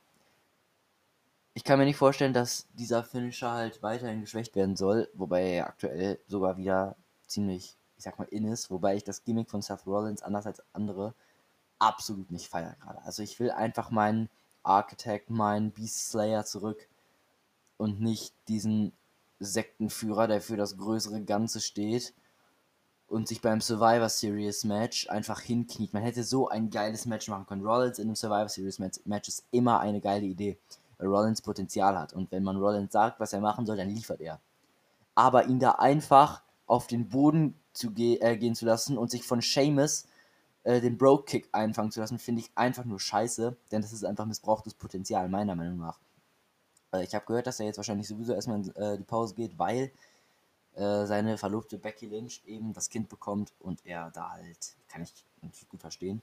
ich 1.53 1.63
kann 1.63 1.79
mir 1.79 1.85
nicht 1.85 1.97
vorstellen, 1.97 2.33
dass 2.33 2.67
dieser 2.73 3.03
Finisher 3.03 3.51
halt 3.51 3.81
weiterhin 3.81 4.21
geschwächt 4.21 4.55
werden 4.55 4.75
soll, 4.75 5.09
wobei 5.13 5.43
er 5.43 5.67
aktuell 5.67 6.19
sogar 6.27 6.57
wieder 6.57 6.95
ziemlich 7.27 7.77
ich 7.97 8.03
sag 8.03 8.19
mal, 8.19 8.27
in 8.29 8.45
ist, 8.45 8.69
wobei 8.69 8.95
ich 8.95 9.03
das 9.03 9.23
Gimmick 9.23 9.49
von 9.49 9.61
Seth 9.61 9.85
Rollins 9.85 10.21
anders 10.21 10.45
als 10.45 10.61
andere 10.73 11.13
absolut 11.79 12.31
nicht 12.31 12.47
feiere 12.47 12.75
gerade. 12.79 13.01
Also 13.03 13.23
ich 13.23 13.39
will 13.39 13.51
einfach 13.51 13.91
meinen 13.91 14.29
Architect, 14.63 15.29
meinen 15.29 15.71
Beast 15.71 16.09
Slayer 16.09 16.45
zurück 16.45 16.87
und 17.77 18.01
nicht 18.01 18.33
diesen 18.47 18.91
Sektenführer, 19.39 20.27
der 20.27 20.41
für 20.41 20.57
das 20.57 20.77
größere 20.77 21.21
Ganze 21.23 21.61
steht 21.61 22.13
und 23.07 23.27
sich 23.27 23.41
beim 23.41 23.61
Survivor 23.61 24.09
Series 24.09 24.63
Match 24.63 25.09
einfach 25.09 25.41
hinkniet. 25.41 25.93
Man 25.93 26.03
hätte 26.03 26.23
so 26.23 26.49
ein 26.49 26.69
geiles 26.69 27.05
Match 27.05 27.27
machen 27.29 27.45
können. 27.45 27.65
Rollins 27.65 27.99
in 27.99 28.07
einem 28.07 28.15
Survivor 28.15 28.49
Series 28.49 28.79
Match 28.79 29.27
ist 29.27 29.45
immer 29.51 29.79
eine 29.79 30.01
geile 30.01 30.25
Idee, 30.25 30.57
weil 30.97 31.07
Rollins 31.07 31.41
Potenzial 31.41 31.97
hat. 31.97 32.13
Und 32.13 32.31
wenn 32.31 32.43
man 32.43 32.57
Rollins 32.57 32.91
sagt, 32.91 33.19
was 33.19 33.33
er 33.33 33.39
machen 33.39 33.65
soll, 33.65 33.77
dann 33.77 33.89
liefert 33.89 34.21
er. 34.21 34.39
Aber 35.15 35.45
ihn 35.45 35.59
da 35.59 35.71
einfach 35.71 36.41
auf 36.65 36.87
den 36.87 37.07
Boden 37.09 37.55
zu 37.73 37.91
ge 37.91 38.17
äh, 38.19 38.37
gehen 38.37 38.55
zu 38.55 38.65
lassen 38.65 38.97
und 38.97 39.09
sich 39.09 39.23
von 39.23 39.41
Seamus 39.41 40.05
äh, 40.63 40.81
den 40.81 40.97
Broke-Kick 40.97 41.47
einfangen 41.53 41.91
zu 41.91 42.01
lassen, 42.01 42.19
finde 42.19 42.41
ich 42.41 42.51
einfach 42.55 42.83
nur 42.83 42.99
scheiße, 42.99 43.55
denn 43.71 43.81
das 43.81 43.93
ist 43.93 44.03
einfach 44.03 44.25
missbrauchtes 44.25 44.73
Potenzial, 44.73 45.29
meiner 45.29 45.55
Meinung 45.55 45.77
nach. 45.77 45.99
Äh, 46.93 47.03
ich 47.03 47.15
habe 47.15 47.25
gehört, 47.25 47.47
dass 47.47 47.59
er 47.59 47.65
jetzt 47.65 47.77
wahrscheinlich 47.77 48.07
sowieso 48.07 48.33
erstmal 48.33 48.59
in 48.59 48.75
äh, 48.75 48.97
die 48.97 49.03
Pause 49.03 49.35
geht, 49.35 49.57
weil 49.57 49.91
äh, 50.75 51.05
seine 51.05 51.37
Verlobte 51.37 51.77
Becky 51.77 52.07
Lynch 52.07 52.41
eben 52.45 52.73
das 52.73 52.89
Kind 52.89 53.09
bekommt 53.09 53.53
und 53.59 53.85
er 53.85 54.11
da 54.11 54.31
halt, 54.31 54.75
kann 54.87 55.01
ich 55.01 55.13
natürlich 55.41 55.69
gut 55.69 55.81
verstehen. 55.81 56.21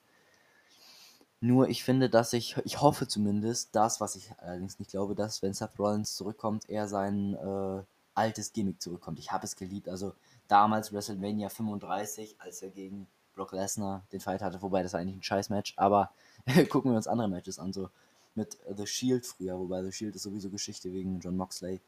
Nur 1.40 1.68
ich 1.68 1.84
finde, 1.84 2.08
dass 2.08 2.32
ich, 2.32 2.56
ich 2.64 2.80
hoffe 2.80 3.06
zumindest, 3.06 3.76
das, 3.76 4.00
was 4.00 4.16
ich 4.16 4.32
allerdings 4.38 4.78
nicht 4.78 4.92
glaube, 4.92 5.14
dass, 5.14 5.42
wenn 5.42 5.52
Seth 5.52 5.78
Rollins 5.78 6.16
zurückkommt, 6.16 6.70
er 6.70 6.88
sein 6.88 7.34
äh, 7.34 7.82
altes 8.14 8.52
Gimmick 8.52 8.80
zurückkommt. 8.80 9.18
Ich 9.18 9.32
habe 9.32 9.44
es 9.44 9.56
geliebt. 9.56 9.88
Also 9.88 10.14
damals 10.48 10.92
WrestleMania 10.92 11.48
35, 11.48 12.36
als 12.38 12.62
er 12.62 12.70
gegen 12.70 13.06
Brock 13.34 13.52
Lesnar 13.52 14.04
den 14.12 14.20
Fight 14.20 14.40
hatte, 14.40 14.62
wobei 14.62 14.82
das 14.82 14.92
war 14.92 15.00
eigentlich 15.00 15.16
ein 15.16 15.22
Scheiß-Match, 15.22 15.74
aber 15.76 16.12
gucken 16.70 16.92
wir 16.92 16.96
uns 16.96 17.08
andere 17.08 17.28
Matches 17.28 17.58
an, 17.58 17.72
so 17.72 17.90
mit 18.34 18.58
The 18.76 18.86
Shield 18.86 19.26
früher, 19.26 19.58
wobei 19.58 19.82
The 19.82 19.92
Shield 19.92 20.16
ist 20.16 20.22
sowieso 20.22 20.50
Geschichte 20.50 20.92
wegen 20.92 21.20
John 21.20 21.36
Moxley. 21.36 21.80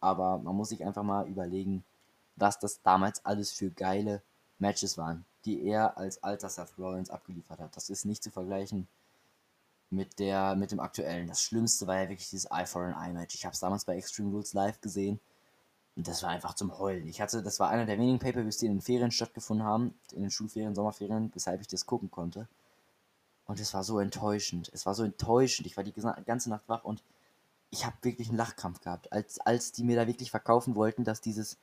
Aber 0.00 0.38
man 0.38 0.56
muss 0.56 0.70
sich 0.70 0.84
einfach 0.84 1.02
mal 1.02 1.28
überlegen, 1.28 1.84
was 2.36 2.58
das 2.58 2.82
damals 2.82 3.24
alles 3.24 3.52
für 3.52 3.70
geile 3.70 4.22
Matches 4.58 4.98
waren, 4.98 5.24
die 5.44 5.64
er 5.64 5.96
als 5.96 6.22
alter 6.22 6.48
Seth 6.48 6.76
Rollins 6.78 7.10
abgeliefert 7.10 7.60
hat. 7.60 7.76
Das 7.76 7.90
ist 7.90 8.04
nicht 8.04 8.22
zu 8.22 8.30
vergleichen 8.30 8.88
mit 9.90 10.18
der 10.18 10.56
mit 10.56 10.72
dem 10.72 10.80
aktuellen. 10.80 11.28
Das 11.28 11.42
Schlimmste 11.42 11.86
war 11.86 11.96
ja 11.96 12.08
wirklich 12.08 12.30
dieses 12.30 12.50
Eye 12.50 12.66
for 12.66 12.82
an 12.82 12.94
Eye 12.94 13.12
Match. 13.12 13.34
Ich 13.34 13.44
habe 13.44 13.52
es 13.52 13.60
damals 13.60 13.84
bei 13.84 13.96
Extreme 13.96 14.30
Rules 14.30 14.54
live 14.54 14.80
gesehen 14.80 15.20
und 15.96 16.08
das 16.08 16.22
war 16.22 16.30
einfach 16.30 16.54
zum 16.54 16.78
Heulen. 16.78 17.06
Ich 17.06 17.20
hatte, 17.20 17.42
das 17.42 17.60
war 17.60 17.68
einer 17.68 17.84
der 17.84 17.98
wenigen 17.98 18.18
Pay-Per-Views, 18.18 18.56
die 18.58 18.66
in 18.66 18.76
den 18.76 18.80
Ferien 18.80 19.10
stattgefunden 19.10 19.66
haben, 19.66 19.94
in 20.12 20.22
den 20.22 20.30
Schulferien, 20.30 20.74
Sommerferien, 20.74 21.30
weshalb 21.34 21.60
ich 21.60 21.68
das 21.68 21.84
gucken 21.84 22.10
konnte. 22.10 22.48
Und 23.46 23.60
es 23.60 23.74
war 23.74 23.84
so 23.84 23.98
enttäuschend. 23.98 24.70
Es 24.72 24.86
war 24.86 24.94
so 24.94 25.02
enttäuschend. 25.02 25.66
Ich 25.66 25.76
war 25.76 25.84
die 25.84 25.92
ganze 25.92 26.48
Nacht 26.48 26.68
wach 26.68 26.84
und 26.84 27.02
ich 27.70 27.86
habe 27.86 27.96
wirklich 28.02 28.28
einen 28.28 28.38
Lachkrampf 28.38 28.80
gehabt, 28.80 29.12
als, 29.12 29.40
als 29.40 29.72
die 29.72 29.84
mir 29.84 29.96
da 29.96 30.06
wirklich 30.06 30.30
verkaufen 30.30 30.74
wollten, 30.74 31.04
dass 31.04 31.20
dieses 31.20 31.58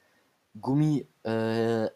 Gummi 0.59 1.07
äh, 1.23 1.89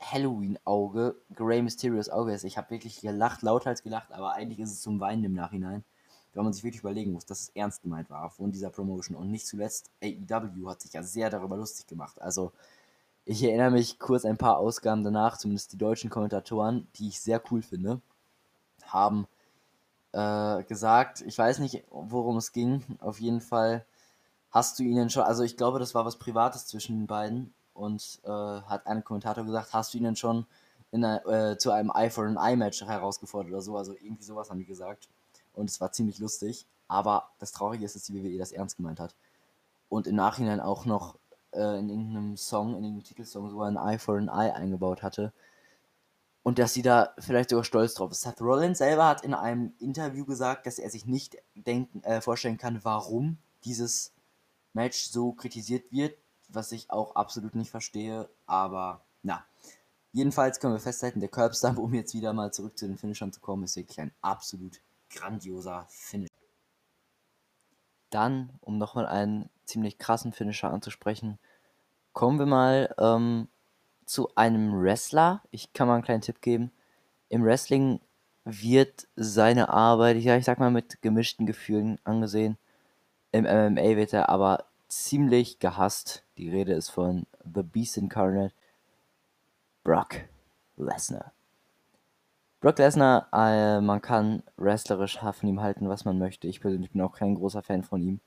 Grey 1.33 1.61
Mysterious 1.61 2.09
Auge 2.09 2.33
ist. 2.33 2.43
Ich 2.43 2.57
habe 2.57 2.69
wirklich 2.69 3.01
gelacht, 3.01 3.41
lauthals 3.41 3.81
gelacht, 3.81 4.11
aber 4.11 4.33
eigentlich 4.33 4.59
ist 4.59 4.71
es 4.71 4.81
zum 4.81 4.99
Weinen 4.99 5.23
im 5.23 5.33
Nachhinein 5.33 5.83
wenn 6.33 6.43
man 6.43 6.53
sich 6.53 6.63
wirklich 6.63 6.81
überlegen 6.81 7.11
muss, 7.11 7.25
dass 7.25 7.41
es 7.41 7.49
ernst 7.49 7.83
gemeint 7.83 8.09
war 8.09 8.29
von 8.29 8.51
dieser 8.51 8.69
Promotion. 8.69 9.15
Und 9.15 9.29
nicht 9.31 9.47
zuletzt, 9.47 9.91
AEW 10.03 10.69
hat 10.69 10.81
sich 10.81 10.93
ja 10.93 11.03
sehr 11.03 11.29
darüber 11.29 11.57
lustig 11.57 11.87
gemacht. 11.87 12.21
Also, 12.21 12.51
ich 13.25 13.43
erinnere 13.43 13.71
mich 13.71 13.99
kurz 13.99 14.25
ein 14.25 14.37
paar 14.37 14.57
Ausgaben 14.57 15.03
danach, 15.03 15.37
zumindest 15.37 15.71
die 15.73 15.77
deutschen 15.77 16.09
Kommentatoren, 16.09 16.87
die 16.95 17.07
ich 17.09 17.21
sehr 17.21 17.41
cool 17.51 17.61
finde, 17.61 18.01
haben 18.83 19.27
äh, 20.13 20.63
gesagt, 20.63 21.21
ich 21.21 21.37
weiß 21.37 21.59
nicht, 21.59 21.83
worum 21.89 22.37
es 22.37 22.51
ging, 22.51 22.83
auf 22.99 23.19
jeden 23.19 23.41
Fall 23.41 23.85
hast 24.51 24.79
du 24.79 24.83
ihnen 24.83 25.09
schon, 25.09 25.23
also 25.23 25.43
ich 25.43 25.57
glaube, 25.57 25.79
das 25.79 25.95
war 25.95 26.05
was 26.05 26.17
Privates 26.17 26.67
zwischen 26.67 26.99
den 26.99 27.07
beiden 27.07 27.53
und 27.73 28.19
äh, 28.23 28.29
hat 28.29 28.87
ein 28.87 29.03
Kommentator 29.03 29.43
gesagt, 29.43 29.73
hast 29.73 29.93
du 29.93 29.97
ihnen 29.97 30.15
schon 30.15 30.45
in 30.91 31.03
einer, 31.03 31.25
äh, 31.25 31.57
zu 31.57 31.71
einem 31.71 31.91
Eye 31.93 32.09
for 32.09 32.25
an 32.25 32.37
Eye 32.37 32.55
Match 32.55 32.81
herausgefordert 32.81 33.51
oder 33.51 33.61
so, 33.61 33.75
also 33.77 33.93
irgendwie 33.93 34.23
sowas 34.23 34.49
haben 34.49 34.59
die 34.59 34.65
gesagt 34.65 35.09
und 35.53 35.69
es 35.69 35.81
war 35.81 35.91
ziemlich 35.91 36.19
lustig. 36.19 36.67
Aber 36.87 37.29
das 37.39 37.51
Traurige 37.51 37.85
ist, 37.85 37.95
dass 37.95 38.03
die 38.03 38.13
WWE 38.13 38.37
das 38.37 38.51
ernst 38.51 38.77
gemeint 38.77 38.99
hat. 38.99 39.15
Und 39.89 40.05
im 40.05 40.15
Nachhinein 40.15 40.59
auch 40.59 40.85
noch 40.85 41.15
äh, 41.51 41.79
in 41.79 41.89
irgendeinem 41.89 42.37
Song, 42.37 42.69
in 42.69 42.83
irgendeinem 42.83 43.03
Titelsong 43.03 43.49
sogar 43.49 43.67
ein 43.67 43.77
Eye 43.77 43.97
for 43.97 44.17
an 44.17 44.27
Eye 44.27 44.53
eingebaut 44.53 45.01
hatte. 45.01 45.33
Und 46.43 46.59
dass 46.59 46.73
sie 46.73 46.81
da 46.81 47.13
vielleicht 47.19 47.49
sogar 47.49 47.63
stolz 47.63 47.93
drauf 47.93 48.11
ist. 48.11 48.21
Seth 48.21 48.41
Rollins 48.41 48.77
selber 48.77 49.07
hat 49.07 49.23
in 49.23 49.33
einem 49.33 49.73
Interview 49.79 50.25
gesagt, 50.25 50.67
dass 50.67 50.77
er 50.77 50.89
sich 50.89 51.05
nicht 51.05 51.37
denken, 51.55 52.03
äh, 52.03 52.19
vorstellen 52.19 52.57
kann, 52.57 52.83
warum 52.83 53.37
dieses 53.63 54.11
Match 54.73 55.05
so 55.05 55.31
kritisiert 55.31 55.89
wird, 55.91 56.17
was 56.49 56.71
ich 56.73 56.91
auch 56.91 57.15
absolut 57.15 57.55
nicht 57.55 57.71
verstehe. 57.71 58.29
Aber 58.45 59.05
na, 59.21 59.45
jedenfalls 60.11 60.59
können 60.59 60.73
wir 60.73 60.79
festhalten, 60.79 61.21
der 61.21 61.29
Curbstump, 61.29 61.77
um 61.77 61.93
jetzt 61.93 62.13
wieder 62.13 62.33
mal 62.33 62.51
zurück 62.51 62.77
zu 62.77 62.87
den 62.87 62.97
Finishern 62.97 63.31
zu 63.31 63.39
kommen, 63.39 63.63
ist 63.63 63.77
wirklich 63.77 64.01
ein 64.01 64.11
absolut 64.21 64.81
grandioser 65.09 65.85
Finish. 65.89 66.29
Dann, 68.09 68.51
um 68.61 68.77
nochmal 68.77 69.07
einen 69.07 69.49
ziemlich 69.65 69.97
krassen 69.97 70.33
Finisher 70.33 70.71
anzusprechen, 70.71 71.39
kommen 72.11 72.37
wir 72.37 72.45
mal 72.45 72.93
ähm, 72.99 73.47
zu 74.05 74.33
einem 74.35 74.81
Wrestler. 74.81 75.41
Ich 75.51 75.73
kann 75.73 75.87
mal 75.87 75.95
einen 75.95 76.03
kleinen 76.03 76.21
Tipp 76.21 76.41
geben. 76.41 76.71
Im 77.29 77.43
Wrestling 77.43 77.99
wird 78.45 79.07
seine 79.15 79.69
Arbeit, 79.69 80.17
ja, 80.17 80.35
ich 80.35 80.45
sag 80.45 80.59
mal, 80.59 80.71
mit 80.71 81.01
gemischten 81.01 81.45
Gefühlen 81.45 81.99
angesehen. 82.03 82.57
Im 83.31 83.43
MMA 83.43 83.95
wird 83.95 84.13
er 84.13 84.29
aber 84.29 84.65
ziemlich 84.87 85.59
gehasst. 85.59 86.23
Die 86.37 86.49
Rede 86.49 86.73
ist 86.73 86.89
von 86.89 87.25
The 87.43 87.63
Beast 87.63 87.97
Incarnate, 87.97 88.53
Brock 89.83 90.15
Lesnar. 90.77 91.31
Brock 92.59 92.77
Lesnar, 92.77 93.27
äh, 93.33 93.81
man 93.81 94.01
kann 94.01 94.43
wrestlerisch 94.57 95.19
von 95.19 95.49
ihm 95.49 95.61
halten, 95.61 95.89
was 95.89 96.05
man 96.05 96.19
möchte. 96.19 96.47
Ich 96.47 96.61
persönlich 96.61 96.91
bin 96.91 97.01
auch 97.01 97.13
kein 97.13 97.35
großer 97.35 97.61
Fan 97.61 97.83
von 97.83 98.01
ihm, 98.01 98.19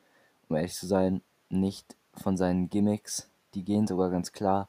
um 0.49 0.56
ehrlich 0.56 0.75
zu 0.75 0.87
sein. 0.87 1.23
Nicht 1.49 1.97
von 2.14 2.37
seinen 2.37 2.68
Gimmicks, 2.68 3.30
die 3.54 3.64
gehen 3.64 3.87
sogar 3.87 4.11
ganz 4.11 4.33
klar, 4.33 4.68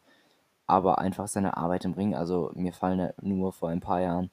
aber 0.68 1.00
einfach 1.00 1.28
seine 1.28 1.58
Arbeit 1.58 1.86
im 1.86 1.94
Ring. 1.94 2.14
Also 2.14 2.52
mir 2.54 2.74
fallen 2.74 3.14
nur 3.22 3.54
vor 3.54 3.70
ein 3.70 3.80
paar 3.80 4.02
Jahren 4.02 4.30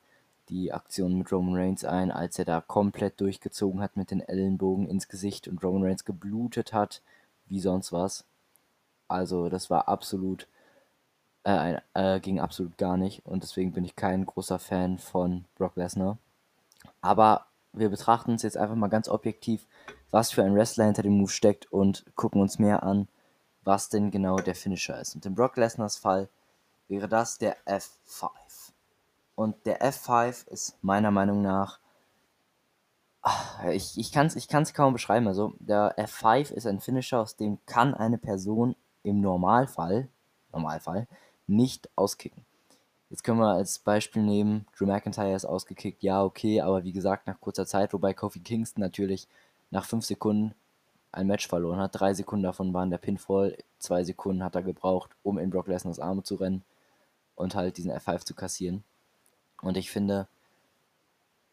die 0.49 0.73
Aktion 0.73 1.17
mit 1.17 1.33
Roman 1.33 1.55
Reigns 1.55 1.85
ein, 1.85 2.11
als 2.11 2.39
er 2.39 2.45
da 2.45 2.61
komplett 2.61 3.21
durchgezogen 3.21 3.81
hat 3.81 3.97
mit 3.97 4.11
den 4.11 4.21
Ellenbogen 4.21 4.87
ins 4.87 5.09
Gesicht 5.09 5.49
und 5.49 5.63
Roman 5.63 5.85
Reigns 5.85 6.05
geblutet 6.05 6.73
hat, 6.73 7.01
wie 7.47 7.61
sonst 7.61 7.93
was. 7.93 8.25
Also 9.09 9.49
das 9.49 9.71
war 9.71 9.89
absolut, 9.89 10.47
äh, 11.45 11.79
äh, 11.95 12.21
ging 12.21 12.41
absolut 12.41 12.77
gar 12.77 12.97
nicht 12.97 13.25
und 13.25 13.43
deswegen 13.43 13.73
bin 13.73 13.85
ich 13.85 13.97
kein 13.97 14.27
großer 14.27 14.59
Fan 14.59 14.99
von 14.99 15.45
Brock 15.57 15.77
Lesnar. 15.77 16.19
Aber 17.01 17.47
wir 17.73 17.89
betrachten 17.89 18.33
uns 18.33 18.43
jetzt 18.43 18.57
einfach 18.57 18.77
mal 18.77 18.89
ganz 18.89 19.09
objektiv, 19.09 19.67
was 20.11 20.31
für 20.31 20.45
ein 20.45 20.55
Wrestler 20.55 20.85
hinter 20.85 21.03
dem 21.03 21.19
Move 21.19 21.31
steckt 21.31 21.73
und 21.73 22.05
gucken 22.17 22.41
uns 22.41 22.59
mehr 22.59 22.83
an, 22.83 23.09
was 23.65 23.89
denn 23.89 24.11
genau 24.11 24.37
der 24.37 24.55
Finisher 24.55 25.01
ist. 25.01 25.15
Und 25.15 25.27
in 25.27 25.35
Brock 25.35 25.57
Lesnars 25.57 25.97
Fall 25.97 26.29
wäre 26.89 27.09
das 27.09 27.39
der 27.39 27.57
F5. 27.67 28.31
Und 29.35 29.67
der 29.67 29.83
F5 29.83 30.49
ist 30.49 30.77
meiner 30.83 31.11
Meinung 31.11 31.43
nach, 31.43 31.81
ich, 33.73 33.99
ich 33.99 34.13
kann 34.13 34.27
es 34.27 34.37
ich 34.37 34.49
kann's 34.49 34.75
kaum 34.75 34.93
beschreiben. 34.93 35.27
Also 35.27 35.55
der 35.59 35.97
F5 35.99 36.53
ist 36.53 36.67
ein 36.67 36.81
Finisher, 36.81 37.21
aus 37.21 37.37
dem 37.37 37.59
kann 37.67 37.95
eine 37.95 38.19
Person 38.19 38.77
im 39.03 39.21
Normalfall, 39.21 40.09
Normalfall 40.53 41.07
nicht 41.47 41.89
auskicken. 41.97 42.45
Jetzt 43.11 43.23
können 43.23 43.39
wir 43.39 43.53
als 43.53 43.79
Beispiel 43.79 44.23
nehmen, 44.23 44.67
Drew 44.77 44.87
McIntyre 44.87 45.35
ist 45.35 45.45
ausgekickt, 45.45 46.03
ja, 46.03 46.25
okay, 46.25 46.61
aber 46.61 46.85
wie 46.85 46.93
gesagt, 46.93 47.27
nach 47.27 47.41
kurzer 47.41 47.67
Zeit, 47.67 47.93
wobei 47.93 48.13
Kofi 48.15 48.41
Kingston 48.41 48.83
natürlich 48.83 49.29
nach 49.71 49.85
5 49.85 50.05
Sekunden 50.05 50.55
ein 51.15 51.27
Match 51.27 51.49
verloren 51.49 51.79
hat. 51.79 51.99
Drei 51.99 52.15
Sekunden 52.15 52.45
davon 52.45 52.73
waren 52.75 52.91
der 52.91 52.99
Pinfall, 52.99 53.57
zwei 53.79 54.05
Sekunden 54.05 54.43
hat 54.43 54.55
er 54.55 54.63
gebraucht, 54.63 55.11
um 55.23 55.39
in 55.39 55.51
Brock 55.51 55.69
Lesnars 55.69 56.01
Arme 56.01 56.23
zu 56.23 56.37
rennen 56.37 56.63
und 57.37 57.55
halt 57.55 57.77
diesen 57.77 57.93
F5 57.93 58.25
zu 58.25 58.35
kassieren. 58.35 58.85
Und 59.63 59.77
ich 59.77 59.91
finde, 59.91 60.27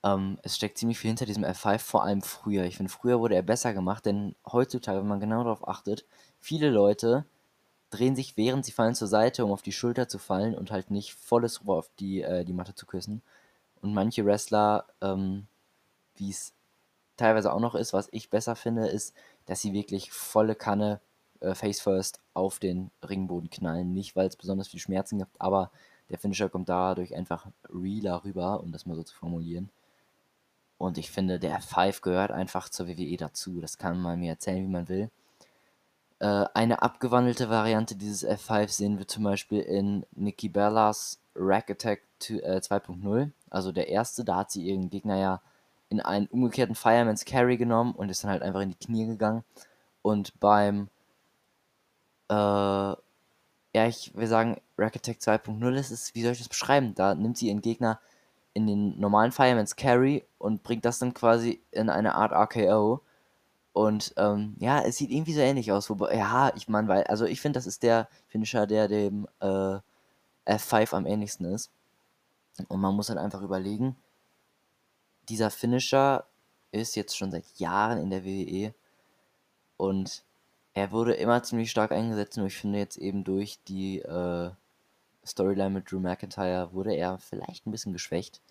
ähm, 0.03 0.37
es 0.43 0.55
steckt 0.55 0.77
ziemlich 0.77 0.99
viel 0.99 1.09
hinter 1.09 1.25
diesem 1.25 1.43
F5, 1.45 1.79
vor 1.79 2.03
allem 2.03 2.21
früher. 2.21 2.63
Ich 2.63 2.77
finde, 2.77 2.91
früher 2.91 3.19
wurde 3.19 3.35
er 3.35 3.43
besser 3.43 3.73
gemacht, 3.73 4.05
denn 4.05 4.35
heutzutage, 4.51 4.99
wenn 4.99 5.07
man 5.07 5.19
genau 5.19 5.43
darauf 5.43 5.67
achtet, 5.67 6.05
viele 6.39 6.69
Leute 6.69 7.25
drehen 7.91 8.15
sich, 8.15 8.37
während 8.37 8.65
sie 8.65 8.71
fallen, 8.71 8.95
zur 8.95 9.07
Seite, 9.07 9.45
um 9.45 9.51
auf 9.51 9.61
die 9.61 9.73
Schulter 9.73 10.07
zu 10.07 10.17
fallen 10.17 10.55
und 10.55 10.71
halt 10.71 10.91
nicht 10.91 11.13
volles 11.13 11.65
Rohr 11.65 11.77
auf 11.77 11.89
die, 11.99 12.21
äh, 12.21 12.45
die 12.45 12.53
Matte 12.53 12.73
zu 12.73 12.85
küssen. 12.85 13.21
Und 13.81 13.93
manche 13.93 14.25
Wrestler, 14.25 14.85
ähm, 15.01 15.47
wie 16.15 16.29
es 16.29 16.53
teilweise 17.17 17.53
auch 17.53 17.59
noch 17.59 17.75
ist, 17.75 17.93
was 17.93 18.09
ich 18.11 18.29
besser 18.29 18.55
finde, 18.55 18.87
ist, 18.87 19.13
dass 19.45 19.61
sie 19.61 19.73
wirklich 19.73 20.11
volle 20.11 20.55
Kanne 20.55 20.99
äh, 21.39 21.55
Face 21.55 21.81
First 21.81 22.19
auf 22.33 22.59
den 22.59 22.91
Ringboden 23.07 23.49
knallen. 23.49 23.93
Nicht, 23.93 24.15
weil 24.15 24.27
es 24.27 24.35
besonders 24.35 24.69
viel 24.69 24.79
Schmerzen 24.79 25.19
gibt, 25.19 25.39
aber 25.39 25.71
der 26.09 26.19
Finisher 26.19 26.49
kommt 26.49 26.69
dadurch 26.69 27.15
einfach 27.15 27.47
realer 27.69 28.23
rüber, 28.23 28.61
um 28.61 28.71
das 28.71 28.85
mal 28.85 28.95
so 28.95 29.03
zu 29.03 29.15
formulieren. 29.15 29.69
Und 30.77 30.97
ich 30.97 31.11
finde, 31.11 31.39
der 31.39 31.59
F5 31.59 32.01
gehört 32.01 32.31
einfach 32.31 32.67
zur 32.67 32.87
WWE 32.87 33.15
dazu. 33.15 33.61
Das 33.61 33.77
kann 33.77 34.01
man 34.01 34.19
mir 34.19 34.31
erzählen, 34.31 34.63
wie 34.63 34.71
man 34.71 34.89
will. 34.89 35.11
Äh, 36.19 36.45
eine 36.53 36.81
abgewandelte 36.81 37.49
Variante 37.49 37.95
dieses 37.95 38.27
F5 38.27 38.67
sehen 38.69 38.97
wir 38.97 39.07
zum 39.07 39.23
Beispiel 39.23 39.61
in 39.61 40.05
Nikki 40.11 40.49
Bellas 40.49 41.19
Rack 41.35 41.69
Attack 41.69 42.01
2.0. 42.19 43.21
Äh, 43.21 43.29
also 43.49 43.71
der 43.71 43.89
erste, 43.89 44.23
da 44.23 44.37
hat 44.37 44.51
sie 44.51 44.63
ihren 44.63 44.89
Gegner 44.89 45.17
ja 45.17 45.41
in 45.91 45.99
einen 45.99 46.27
umgekehrten 46.27 46.73
Fireman's 46.73 47.25
Carry 47.25 47.57
genommen 47.57 47.93
und 47.93 48.09
ist 48.09 48.23
dann 48.23 48.31
halt 48.31 48.41
einfach 48.41 48.61
in 48.61 48.69
die 48.69 48.85
Knie 48.85 49.05
gegangen. 49.05 49.43
Und 50.01 50.39
beim, 50.39 50.89
äh, 52.29 52.33
ja, 52.33 52.97
ich 53.73 54.15
will 54.15 54.27
sagen, 54.27 54.61
Rack 54.77 54.95
Attack 54.95 55.17
2.0 55.17 55.73
ist 55.75 55.91
es, 55.91 56.15
wie 56.15 56.23
soll 56.23 56.31
ich 56.31 56.39
das 56.39 56.47
beschreiben? 56.47 56.95
Da 56.95 57.13
nimmt 57.13 57.37
sie 57.37 57.49
ihren 57.49 57.61
Gegner 57.61 57.99
in 58.53 58.67
den 58.67 58.99
normalen 58.99 59.33
Fireman's 59.33 59.75
Carry 59.75 60.25
und 60.37 60.63
bringt 60.63 60.85
das 60.85 60.99
dann 60.99 61.13
quasi 61.13 61.61
in 61.71 61.89
eine 61.89 62.15
Art 62.15 62.31
RKO. 62.31 63.01
Und 63.73 64.13
ähm, 64.15 64.55
ja, 64.59 64.81
es 64.81 64.97
sieht 64.97 65.11
irgendwie 65.11 65.33
so 65.33 65.41
ähnlich 65.41 65.73
aus. 65.73 65.89
Wobei, 65.89 66.15
ja, 66.15 66.53
ich 66.55 66.69
meine, 66.69 66.87
weil, 66.87 67.03
also 67.03 67.25
ich 67.25 67.41
finde, 67.41 67.57
das 67.57 67.67
ist 67.67 67.83
der 67.83 68.07
Finisher, 68.27 68.65
der 68.65 68.87
dem 68.87 69.27
äh, 69.41 69.79
F5 70.45 70.93
am 70.93 71.05
ähnlichsten 71.05 71.45
ist. 71.47 71.69
Und 72.69 72.79
man 72.79 72.95
muss 72.95 73.09
halt 73.09 73.19
einfach 73.19 73.41
überlegen, 73.41 73.97
dieser 75.29 75.49
Finisher 75.49 76.25
ist 76.71 76.95
jetzt 76.95 77.17
schon 77.17 77.31
seit 77.31 77.45
Jahren 77.57 77.97
in 77.99 78.09
der 78.09 78.25
WWE 78.25 78.73
und 79.77 80.23
er 80.73 80.91
wurde 80.91 81.13
immer 81.13 81.43
ziemlich 81.43 81.69
stark 81.69 81.91
eingesetzt, 81.91 82.37
nur 82.37 82.47
ich 82.47 82.55
finde 82.55 82.79
jetzt 82.79 82.97
eben 82.97 83.23
durch 83.23 83.59
die 83.67 83.99
äh, 83.99 84.51
Storyline 85.25 85.69
mit 85.69 85.91
Drew 85.91 85.99
McIntyre 85.99 86.71
wurde 86.73 86.95
er 86.95 87.17
vielleicht 87.19 87.67
ein 87.67 87.71
bisschen 87.71 87.93
geschwächt. 87.93 88.41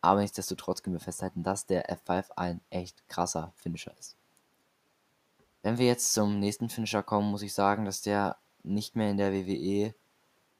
Aber 0.00 0.20
nichtsdestotrotz 0.20 0.82
können 0.82 0.96
wir 0.96 1.00
festhalten, 1.00 1.42
dass 1.42 1.66
der 1.66 1.88
F5 1.90 2.26
ein 2.36 2.60
echt 2.68 3.08
krasser 3.08 3.52
Finisher 3.56 3.96
ist. 3.98 4.16
Wenn 5.62 5.78
wir 5.78 5.86
jetzt 5.86 6.12
zum 6.12 6.38
nächsten 6.40 6.68
Finisher 6.68 7.02
kommen, 7.02 7.30
muss 7.30 7.40
ich 7.40 7.54
sagen, 7.54 7.86
dass 7.86 8.02
der 8.02 8.36
nicht 8.62 8.96
mehr 8.96 9.10
in 9.10 9.16
der 9.16 9.32
WWE 9.32 9.94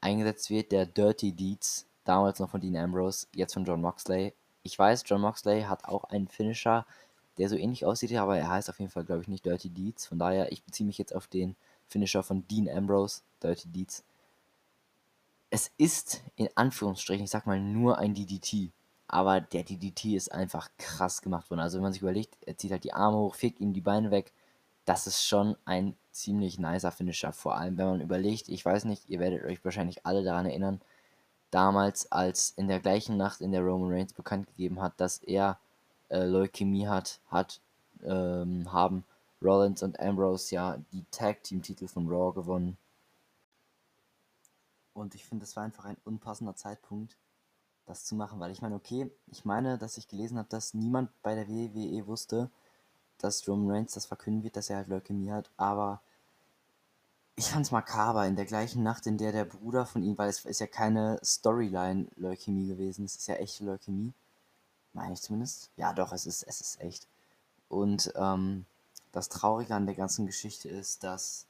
eingesetzt 0.01 0.49
wird. 0.49 0.71
Der 0.71 0.87
Dirty 0.87 1.31
Deeds, 1.31 1.85
damals 2.05 2.39
noch 2.39 2.49
von 2.49 2.61
Dean 2.61 2.75
Ambrose, 2.75 3.27
jetzt 3.35 3.53
von 3.53 3.65
John 3.65 3.81
Moxley. 3.81 4.33
Ich 4.65 4.79
weiß, 4.79 5.03
John 5.05 5.21
Moxley 5.21 5.61
hat 5.61 5.85
auch 5.85 6.05
einen 6.05 6.27
Finisher, 6.27 6.87
der 7.37 7.49
so 7.49 7.55
ähnlich 7.55 7.85
aussieht, 7.85 8.11
aber 8.15 8.35
er 8.35 8.49
heißt 8.49 8.67
auf 8.67 8.79
jeden 8.79 8.89
Fall, 8.89 9.03
glaube 9.03 9.21
ich, 9.21 9.27
nicht 9.27 9.45
Dirty 9.45 9.69
Deeds. 9.69 10.07
Von 10.07 10.17
daher, 10.17 10.51
ich 10.51 10.63
beziehe 10.63 10.87
mich 10.87 10.97
jetzt 10.97 11.13
auf 11.13 11.27
den 11.27 11.55
Finisher 11.87 12.23
von 12.23 12.47
Dean 12.47 12.67
Ambrose, 12.67 13.21
Dirty 13.43 13.67
Deeds. 13.67 14.03
Es 15.51 15.71
ist 15.77 16.23
in 16.35 16.49
Anführungsstrichen, 16.55 17.25
ich 17.25 17.29
sag 17.29 17.45
mal, 17.45 17.59
nur 17.59 17.99
ein 17.99 18.15
DDT. 18.15 18.71
Aber 19.07 19.39
der 19.39 19.61
DDT 19.61 20.15
ist 20.15 20.31
einfach 20.31 20.71
krass 20.79 21.21
gemacht 21.21 21.51
worden. 21.51 21.59
Also 21.59 21.77
wenn 21.77 21.83
man 21.83 21.93
sich 21.93 22.01
überlegt, 22.01 22.35
er 22.47 22.57
zieht 22.57 22.71
halt 22.71 22.85
die 22.85 22.93
Arme 22.93 23.17
hoch, 23.17 23.35
fegt 23.35 23.59
ihm 23.59 23.71
die 23.71 23.81
Beine 23.81 24.09
weg. 24.09 24.33
Das 24.85 25.05
ist 25.05 25.27
schon 25.27 25.55
ein 25.65 25.95
ziemlich 26.09 26.57
nicer 26.57 26.91
Finisher. 26.91 27.33
Vor 27.33 27.55
allem, 27.55 27.77
wenn 27.77 27.85
man 27.85 28.01
überlegt, 28.01 28.49
ich 28.49 28.65
weiß 28.65 28.85
nicht, 28.85 29.09
ihr 29.09 29.19
werdet 29.19 29.43
euch 29.43 29.63
wahrscheinlich 29.63 30.07
alle 30.07 30.23
daran 30.23 30.47
erinnern, 30.47 30.81
damals, 31.55 32.11
als 32.11 32.49
in 32.57 32.67
der 32.67 32.81
gleichen 32.81 33.15
Nacht, 33.15 33.39
in 33.39 33.53
der 33.53 33.61
Roman 33.61 33.89
Reigns 33.89 34.11
bekannt 34.11 34.45
gegeben 34.45 34.81
hat, 34.81 34.91
dass 34.97 35.19
er 35.19 35.57
äh, 36.09 36.25
Leukämie 36.25 36.85
hat, 36.85 37.21
hat 37.31 37.61
ähm, 38.03 38.73
haben 38.73 39.05
Rollins 39.41 39.81
und 39.81 39.97
Ambrose 40.01 40.53
ja 40.53 40.77
die 40.91 41.05
Tag 41.11 41.43
Team 41.43 41.61
Titel 41.61 41.87
von 41.87 42.09
Raw 42.09 42.33
gewonnen. 42.33 42.77
Und 44.93 45.15
ich 45.15 45.25
finde, 45.25 45.45
das 45.45 45.55
war 45.55 45.63
einfach 45.63 45.85
ein 45.85 45.95
unpassender 46.03 46.57
Zeitpunkt, 46.57 47.15
das 47.85 48.03
zu 48.03 48.15
machen, 48.15 48.41
weil 48.41 48.51
ich 48.51 48.61
meine, 48.61 48.75
okay, 48.75 49.09
ich 49.27 49.45
meine, 49.45 49.77
dass 49.77 49.97
ich 49.97 50.09
gelesen 50.09 50.37
habe, 50.37 50.49
dass 50.49 50.73
niemand 50.73 51.09
bei 51.23 51.35
der 51.35 51.47
WWE 51.47 52.05
wusste, 52.05 52.49
dass 53.17 53.47
Roman 53.47 53.71
Reigns 53.71 53.93
das 53.93 54.05
verkünden 54.05 54.43
wird, 54.43 54.57
dass 54.57 54.69
er 54.69 54.77
halt 54.77 54.89
Leukämie 54.89 55.31
hat, 55.31 55.49
aber 55.55 56.01
ich 57.35 57.49
fand's 57.49 57.71
makaber, 57.71 58.25
in 58.25 58.35
der 58.35 58.45
gleichen 58.45 58.83
Nacht, 58.83 59.07
in 59.07 59.17
der 59.17 59.31
der 59.31 59.45
Bruder 59.45 59.85
von 59.85 60.03
ihm, 60.03 60.17
weil 60.17 60.29
es 60.29 60.45
ist 60.45 60.59
ja 60.59 60.67
keine 60.67 61.19
Storyline-Leukämie 61.23 62.67
gewesen, 62.67 63.05
es 63.05 63.15
ist 63.15 63.27
ja 63.27 63.35
echte 63.35 63.65
Leukämie. 63.65 64.13
Meine 64.93 65.13
ich 65.13 65.21
zumindest. 65.21 65.69
Ja, 65.75 65.91
doch, 65.93 66.13
es 66.13 66.25
ist, 66.25 66.43
es 66.43 66.61
ist 66.61 66.79
echt. 66.79 67.07
Und 67.67 68.13
ähm, 68.15 68.65
das 69.11 69.27
Traurige 69.27 69.75
an 69.75 69.85
der 69.85 69.95
ganzen 69.95 70.25
Geschichte 70.25 70.69
ist, 70.69 71.03
dass 71.03 71.45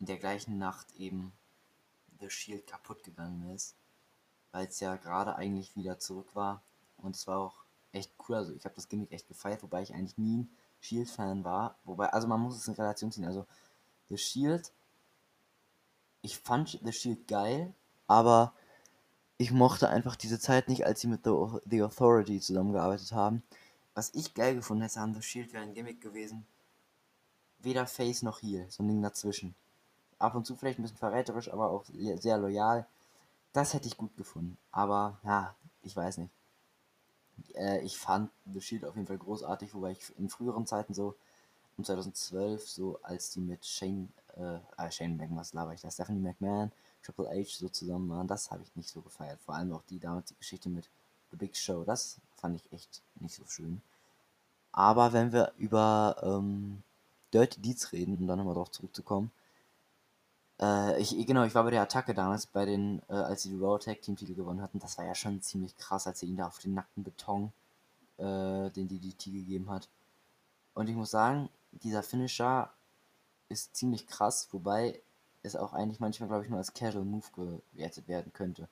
in 0.00 0.06
der 0.06 0.16
gleichen 0.16 0.58
Nacht 0.58 0.86
eben 0.96 1.32
The 2.20 2.30
Shield 2.30 2.66
kaputt 2.66 3.04
gegangen 3.04 3.50
ist, 3.54 3.74
weil 4.52 4.66
es 4.66 4.80
ja 4.80 4.96
gerade 4.96 5.36
eigentlich 5.36 5.76
wieder 5.76 5.98
zurück 5.98 6.34
war. 6.34 6.62
Und 6.96 7.16
es 7.16 7.26
war 7.26 7.38
auch 7.38 7.64
echt 7.92 8.10
cool. 8.28 8.36
Also 8.36 8.54
ich 8.54 8.64
habe 8.64 8.74
das 8.74 8.88
Gimmick 8.88 9.12
echt 9.12 9.28
gefeiert, 9.28 9.62
wobei 9.62 9.82
ich 9.82 9.92
eigentlich 9.92 10.16
nie 10.16 10.38
ein 10.38 10.50
Shield-Fan 10.80 11.44
war. 11.44 11.76
Wobei, 11.84 12.08
also 12.12 12.26
man 12.26 12.40
muss 12.40 12.56
es 12.56 12.66
in 12.66 12.74
Relation 12.74 13.12
ziehen. 13.12 13.26
Also 13.26 13.46
The 14.08 14.16
Shield 14.16 14.72
ich 16.22 16.38
fand 16.38 16.78
The 16.82 16.92
Shield 16.92 17.28
geil, 17.28 17.72
aber 18.06 18.52
ich 19.36 19.52
mochte 19.52 19.88
einfach 19.88 20.16
diese 20.16 20.40
Zeit 20.40 20.68
nicht, 20.68 20.84
als 20.84 21.00
sie 21.00 21.06
mit 21.06 21.24
The, 21.24 21.82
Authority 21.82 22.40
zusammengearbeitet 22.40 23.12
haben. 23.12 23.42
Was 23.94 24.12
ich 24.14 24.34
geil 24.34 24.54
gefunden 24.54 24.82
hätte 24.82 25.00
an 25.00 25.14
The 25.14 25.22
Shield 25.22 25.52
wäre 25.52 25.62
ein 25.62 25.74
Gimmick 25.74 26.00
gewesen. 26.00 26.46
Weder 27.60 27.86
Face 27.86 28.22
noch 28.22 28.42
Heal, 28.42 28.66
so 28.68 28.82
ein 28.82 28.88
Ding 28.88 29.02
dazwischen. 29.02 29.54
Ab 30.18 30.34
und 30.34 30.46
zu 30.46 30.56
vielleicht 30.56 30.78
ein 30.78 30.82
bisschen 30.82 30.98
verräterisch, 30.98 31.52
aber 31.52 31.70
auch 31.70 31.84
sehr 32.16 32.38
loyal. 32.38 32.86
Das 33.52 33.74
hätte 33.74 33.88
ich 33.88 33.96
gut 33.96 34.16
gefunden. 34.16 34.58
Aber 34.72 35.18
ja, 35.24 35.54
ich 35.82 35.96
weiß 35.96 36.18
nicht. 36.18 36.30
Äh, 37.54 37.80
ich 37.80 37.98
fand 37.98 38.30
The 38.52 38.60
Shield 38.60 38.84
auf 38.84 38.96
jeden 38.96 39.06
Fall 39.06 39.18
großartig, 39.18 39.74
wobei 39.74 39.92
ich 39.92 40.16
in 40.18 40.28
früheren 40.28 40.66
Zeiten 40.66 40.94
so 40.94 41.16
und 41.76 41.86
2012, 41.86 42.68
so 42.68 42.98
als 43.02 43.30
die 43.30 43.40
mit 43.40 43.64
Shane, 43.64 44.12
äh, 44.38 44.90
Shane 44.90 45.16
McMahon, 45.16 45.38
was 45.38 45.52
laber 45.52 45.74
ich 45.74 45.80
da, 45.80 45.90
Stephanie 45.90 46.20
McMahon, 46.20 46.72
Triple 47.02 47.28
H 47.28 47.58
so 47.58 47.68
zusammen 47.68 48.08
waren, 48.10 48.26
das 48.26 48.50
habe 48.50 48.62
ich 48.62 48.74
nicht 48.76 48.88
so 48.88 49.00
gefeiert. 49.00 49.40
Vor 49.40 49.54
allem 49.54 49.72
auch 49.72 49.82
die 49.82 49.98
damals 49.98 50.28
die 50.28 50.36
Geschichte 50.36 50.68
mit 50.68 50.88
The 51.30 51.36
Big 51.36 51.56
Show, 51.56 51.84
das 51.84 52.20
fand 52.36 52.56
ich 52.56 52.72
echt 52.72 53.02
nicht 53.20 53.34
so 53.34 53.44
schön. 53.46 53.82
Aber 54.72 55.12
wenn 55.12 55.32
wir 55.32 55.52
über 55.56 56.16
ähm, 56.22 56.82
Dirty 57.32 57.60
Deeds 57.60 57.92
reden, 57.92 58.16
um 58.16 58.26
dann 58.26 58.38
nochmal 58.38 58.54
drauf 58.54 58.70
zurückzukommen, 58.70 59.30
äh, 60.60 61.00
ich, 61.00 61.10
genau, 61.26 61.44
ich 61.44 61.54
war 61.54 61.64
bei 61.64 61.70
der 61.70 61.82
Attacke 61.82 62.14
damals, 62.14 62.46
bei 62.46 62.64
den, 62.64 63.02
äh, 63.08 63.14
als 63.14 63.42
sie 63.42 63.50
die 63.50 63.58
Raw 63.58 63.78
Tag 63.78 64.02
Team 64.02 64.16
Titel 64.16 64.34
gewonnen 64.34 64.62
hatten. 64.62 64.78
Das 64.78 64.98
war 64.98 65.04
ja 65.04 65.14
schon 65.14 65.40
ziemlich 65.42 65.76
krass, 65.76 66.06
als 66.06 66.20
sie 66.20 66.26
ihn 66.26 66.36
da 66.36 66.46
auf 66.46 66.58
den 66.58 66.74
nackten 66.74 67.04
Beton, 67.04 67.52
äh, 68.18 68.70
den 68.70 68.88
DDT 68.88 69.32
gegeben 69.32 69.70
hat. 69.70 69.88
Und 70.74 70.88
ich 70.88 70.96
muss 70.96 71.10
sagen, 71.10 71.48
dieser 71.72 72.02
Finisher 72.02 72.70
ist 73.48 73.76
ziemlich 73.76 74.06
krass, 74.06 74.48
wobei 74.52 75.00
es 75.42 75.56
auch 75.56 75.72
eigentlich 75.72 76.00
manchmal, 76.00 76.28
glaube 76.28 76.44
ich, 76.44 76.50
nur 76.50 76.58
als 76.58 76.74
Casual 76.74 77.04
Move 77.04 77.60
gewertet 77.72 78.08
werden 78.08 78.32
könnte. 78.32 78.68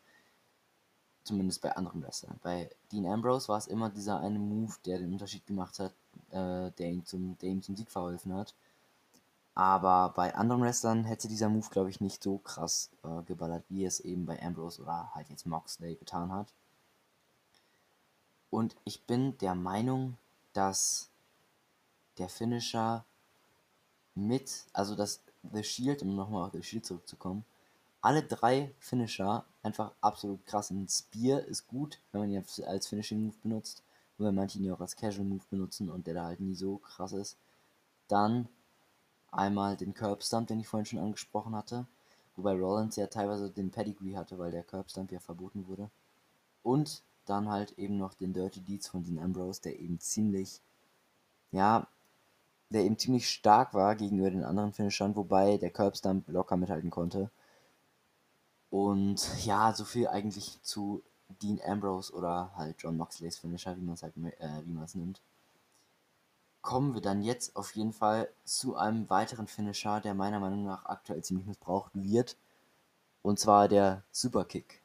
Zumindest 1.25 1.61
bei 1.63 1.75
anderen 1.75 2.03
Wrestlern. 2.03 2.39
Bei 2.43 2.71
Dean 2.93 3.07
Ambrose 3.07 3.49
war 3.49 3.59
es 3.59 3.67
immer 3.67 3.91
dieser 3.91 4.21
eine 4.21 4.39
Move, 4.39 4.75
der 4.85 4.99
den 4.99 5.13
Unterschied 5.13 5.47
gemacht 5.47 5.79
hat, 5.81 5.93
äh, 6.31 6.71
der, 6.73 6.91
ihm 6.91 7.05
zum, 7.05 7.37
der 7.39 7.51
ihm 7.51 7.63
zum 7.63 7.77
Sieg 7.77 7.91
verholfen 7.91 8.33
hat. 8.35 8.55
Aber 9.55 10.13
bei 10.15 10.35
anderen 10.35 10.63
Wrestlern 10.63 11.05
hätte 11.05 11.29
dieser 11.29 11.49
Move, 11.49 11.69
glaube 11.71 11.91
ich, 11.91 12.01
nicht 12.01 12.23
so 12.23 12.39
krass 12.39 12.91
äh, 13.03 13.23
geballert, 13.23 13.65
wie 13.71 13.85
es 13.85 14.01
eben 14.01 14.27
bei 14.27 14.41
Ambrose 14.41 14.83
oder 14.83 15.11
halt 15.15 15.31
jetzt 15.31 15.47
Moxley 15.47 15.97
getan 15.97 16.31
hat. 16.31 16.53
Und 18.51 18.77
ich 18.85 19.03
bin 19.05 19.37
der 19.39 19.55
Meinung, 19.55 20.19
dass 20.53 21.09
der 22.19 22.29
Finisher 22.29 23.05
mit, 24.17 24.65
also 24.73 24.97
dass 24.97 25.21
The 25.53 25.63
Shield, 25.63 26.03
um 26.03 26.17
nochmal 26.17 26.47
auf 26.47 26.53
The 26.53 26.63
Shield 26.63 26.87
zurückzukommen, 26.87 27.45
alle 28.01 28.23
drei 28.23 28.73
Finisher 28.79 29.45
einfach 29.63 29.93
absolut 30.01 30.45
krass. 30.47 30.71
Ein 30.71 30.89
Spear 30.89 31.41
ist 31.43 31.67
gut, 31.67 32.01
wenn 32.13 32.21
man 32.21 32.31
ihn 32.31 32.45
als 32.67 32.87
Finishing 32.87 33.25
Move 33.25 33.37
benutzt, 33.43 33.83
nur 34.19 34.29
wenn 34.29 34.35
manche 34.35 34.59
ihn 34.59 34.71
auch 34.71 34.81
als 34.81 34.97
Casual 34.97 35.27
Move 35.27 35.45
benutzen 35.51 35.91
und 35.91 36.07
der 36.07 36.15
da 36.15 36.25
halt 36.25 36.41
nie 36.41 36.55
so 36.55 36.79
krass 36.79 37.13
ist. 37.13 37.37
Dann 38.09 38.49
einmal 39.31 39.77
den 39.77 39.95
Curb 39.95 40.23
Stump, 40.23 40.49
den 40.49 40.61
ich 40.61 40.69
vorhin 40.69 40.87
schon 40.87 40.99
angesprochen 41.01 41.55
hatte, 41.55 41.87
wobei 42.37 42.53
Rollins 42.53 42.97
ja 42.97 43.09
teilweise 43.09 43.51
den 43.51 43.71
Pedigree 43.71 44.17
hatte, 44.17 44.39
weil 44.39 44.51
der 44.51 44.63
Curb 44.63 44.91
Stump 44.91 45.11
ja 45.13 45.21
verboten 45.21 45.67
wurde. 45.67 45.91
Und 46.63 47.03
dann 47.27 47.49
halt 47.51 47.77
eben 47.79 47.99
noch 47.99 48.15
den 48.15 48.33
Dirty 48.33 48.61
Deeds 48.61 48.89
von 48.89 49.03
Dean 49.03 49.19
Ambrose, 49.19 49.61
der 49.63 49.79
eben 49.79 49.99
ziemlich, 50.01 50.61
ja, 51.51 51.89
der 52.71 52.83
eben 52.83 52.99
ziemlich 52.99 53.29
stark 53.29 53.75
war 53.75 53.95
gegenüber 53.97 54.31
den 54.31 54.45
anderen 54.45 54.73
Finishern, 54.73 55.17
wobei 55.17 55.57
der 55.59 55.71
Curbstump 55.71 56.29
locker 56.29 56.57
mithalten 56.57 56.91
konnte. 56.91 57.31
Und 58.71 59.45
ja, 59.45 59.73
so 59.73 59.85
viel 59.85 60.09
eigentlich 60.09 60.61
zu 60.63 61.03
Dean 61.43 61.61
Ambrose 61.65 62.13
oder 62.13 62.53
halt 62.57 62.77
John 62.79 62.97
Moxleys 62.97 63.39
Finisher, 63.39 63.77
wie 63.77 63.83
man 63.83 63.95
es 63.95 64.03
halt, 64.03 64.17
äh, 64.17 64.63
wie 64.65 64.73
man 64.73 64.85
es 64.85 64.95
nimmt. 64.95 65.21
Kommen 66.63 66.95
wir 66.95 67.01
dann 67.01 67.23
jetzt 67.23 67.55
auf 67.55 67.77
jeden 67.77 67.93
Fall 67.93 68.29
zu 68.45 68.77
einem 68.77 69.09
weiteren 69.09 69.47
Finisher, 69.47 70.01
der 70.01 70.15
meiner 70.15 70.41
Meinung 70.41 70.65
nach 70.65 70.85
aktuell 70.87 71.23
ziemlich 71.23 71.47
missbraucht 71.47 71.93
wird. 71.95 72.37
Und 73.23 73.39
zwar 73.39 73.69
der 73.69 74.03
Superkick. 74.11 74.83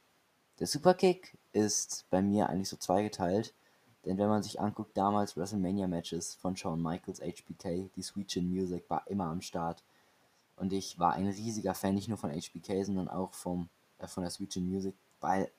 Der 0.60 0.68
Superkick 0.68 1.38
ist 1.54 2.06
bei 2.12 2.22
mir 2.22 2.50
eigentlich 2.50 2.70
so 2.70 2.78
zweigeteilt. 2.78 3.54
Denn 4.06 4.18
wenn 4.18 4.30
man 4.30 4.44
sich 4.44 4.60
anguckt, 4.60 4.98
damals 4.98 5.38
WrestleMania-Matches 5.38 6.36
von 6.36 6.56
Shawn 6.56 6.82
Michaels, 6.82 7.22
HBK, 7.22 7.90
die 7.96 8.02
Sweet 8.02 8.30
Chin 8.30 8.50
Music 8.50 8.90
war 8.90 9.08
immer 9.08 9.26
am 9.26 9.42
Start. 9.42 9.84
Und 10.56 10.74
ich 10.74 11.00
war 11.00 11.14
ein 11.14 11.28
riesiger 11.28 11.74
Fan, 11.74 11.96
nicht 11.96 12.08
nur 12.08 12.18
von 12.18 12.32
HBK, 12.32 12.84
sondern 12.84 13.08
auch 13.08 13.34
vom, 13.34 13.70
äh, 14.00 14.08
von 14.08 14.24
der 14.24 14.32
Sweet 14.32 14.52
Chin 14.52 14.70
Music, 14.70 14.96
weil 15.20 15.52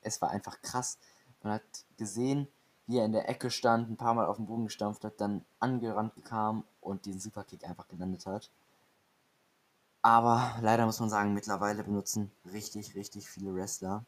es 0.00 0.20
war 0.22 0.30
einfach 0.30 0.60
krass. 0.62 0.98
Man 1.42 1.54
hat 1.54 1.62
gesehen, 1.96 2.48
wie 2.86 2.98
er 2.98 3.04
in 3.04 3.12
der 3.12 3.28
Ecke 3.28 3.50
stand, 3.50 3.90
ein 3.90 3.96
paar 3.96 4.14
Mal 4.14 4.26
auf 4.26 4.36
den 4.36 4.46
Boden 4.46 4.64
gestampft 4.64 5.04
hat, 5.04 5.20
dann 5.20 5.44
angerannt 5.60 6.12
kam 6.24 6.64
und 6.80 7.06
diesen 7.06 7.20
Superkick 7.20 7.64
einfach 7.64 7.88
gelandet 7.88 8.26
hat. 8.26 8.50
Aber 10.02 10.54
leider 10.60 10.84
muss 10.84 11.00
man 11.00 11.08
sagen, 11.08 11.32
mittlerweile 11.32 11.82
benutzen 11.82 12.30
richtig, 12.52 12.94
richtig 12.94 13.28
viele 13.28 13.54
Wrestler 13.54 14.04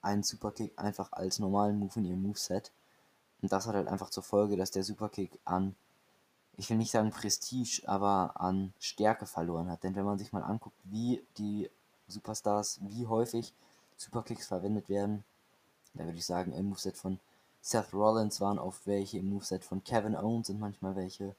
einen 0.00 0.22
Superkick 0.22 0.78
einfach 0.78 1.12
als 1.12 1.38
normalen 1.38 1.78
Move 1.78 1.92
in 1.96 2.04
ihrem 2.04 2.22
Moveset. 2.22 2.72
Und 3.44 3.52
das 3.52 3.66
hat 3.66 3.74
halt 3.74 3.88
einfach 3.88 4.08
zur 4.08 4.22
Folge, 4.22 4.56
dass 4.56 4.70
der 4.70 4.84
Superkick 4.84 5.38
an, 5.44 5.76
ich 6.56 6.70
will 6.70 6.78
nicht 6.78 6.90
sagen 6.90 7.10
Prestige, 7.10 7.82
aber 7.84 8.40
an 8.40 8.72
Stärke 8.80 9.26
verloren 9.26 9.68
hat. 9.68 9.84
Denn 9.84 9.94
wenn 9.96 10.06
man 10.06 10.16
sich 10.16 10.32
mal 10.32 10.42
anguckt, 10.42 10.78
wie 10.84 11.22
die 11.36 11.68
Superstars, 12.08 12.78
wie 12.80 13.06
häufig 13.06 13.52
Superkicks 13.98 14.46
verwendet 14.46 14.88
werden, 14.88 15.24
da 15.92 16.06
würde 16.06 16.16
ich 16.16 16.24
sagen, 16.24 16.54
im 16.54 16.70
Moveset 16.70 16.96
von 16.96 17.20
Seth 17.60 17.92
Rollins 17.92 18.40
waren 18.40 18.58
oft 18.58 18.86
welche, 18.86 19.18
im 19.18 19.28
Moveset 19.28 19.62
von 19.62 19.84
Kevin 19.84 20.16
Owens 20.16 20.46
sind 20.46 20.58
manchmal 20.58 20.96
welche. 20.96 21.36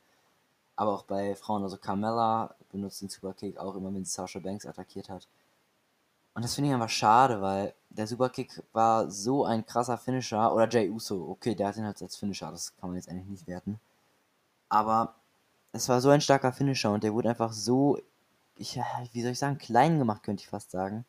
Aber 0.75 0.93
auch 0.93 1.05
bei 1.05 1.33
Frauen, 1.33 1.63
also 1.63 1.77
Carmella 1.77 2.53
benutzt 2.71 3.01
den 3.01 3.09
Superkick 3.09 3.57
auch 3.57 3.73
immer, 3.73 3.91
wenn 3.91 4.05
sie 4.05 4.11
Sasha 4.11 4.37
Banks 4.37 4.67
attackiert 4.67 5.09
hat. 5.09 5.27
Und 6.35 6.43
das 6.43 6.55
finde 6.55 6.69
ich 6.69 6.73
einfach 6.73 6.89
schade, 6.89 7.41
weil 7.41 7.73
der 7.89 8.07
Superkick 8.07 8.61
war 8.73 9.09
so 9.09 9.45
ein 9.45 9.65
krasser 9.65 9.97
Finisher. 9.97 10.53
Oder 10.53 10.69
Jay 10.69 10.89
Uso, 10.89 11.29
okay, 11.29 11.55
der 11.55 11.69
hat 11.69 11.77
ihn 11.77 11.85
halt 11.85 12.01
als 12.01 12.17
Finisher, 12.17 12.51
das 12.51 12.75
kann 12.75 12.89
man 12.89 12.97
jetzt 12.97 13.09
eigentlich 13.09 13.29
nicht 13.29 13.47
werten. 13.47 13.79
Aber 14.67 15.15
es 15.71 15.87
war 15.87 16.01
so 16.01 16.09
ein 16.09 16.21
starker 16.21 16.51
Finisher 16.51 16.91
und 16.91 17.03
der 17.03 17.13
wurde 17.13 17.29
einfach 17.29 17.53
so, 17.53 17.99
ich, 18.57 18.77
wie 19.13 19.21
soll 19.21 19.31
ich 19.31 19.39
sagen, 19.39 19.57
klein 19.57 19.97
gemacht, 19.97 20.23
könnte 20.23 20.43
ich 20.43 20.49
fast 20.49 20.71
sagen. 20.71 21.05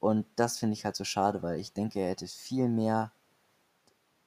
Und 0.00 0.26
das 0.36 0.58
finde 0.58 0.74
ich 0.74 0.84
halt 0.84 0.96
so 0.96 1.04
schade, 1.04 1.42
weil 1.42 1.60
ich 1.60 1.72
denke, 1.72 2.00
er 2.00 2.10
hätte 2.10 2.26
viel 2.26 2.68
mehr, 2.68 3.12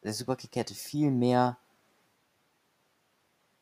der 0.04 0.14
Superkick 0.14 0.56
hätte 0.56 0.74
viel 0.74 1.12
mehr 1.12 1.58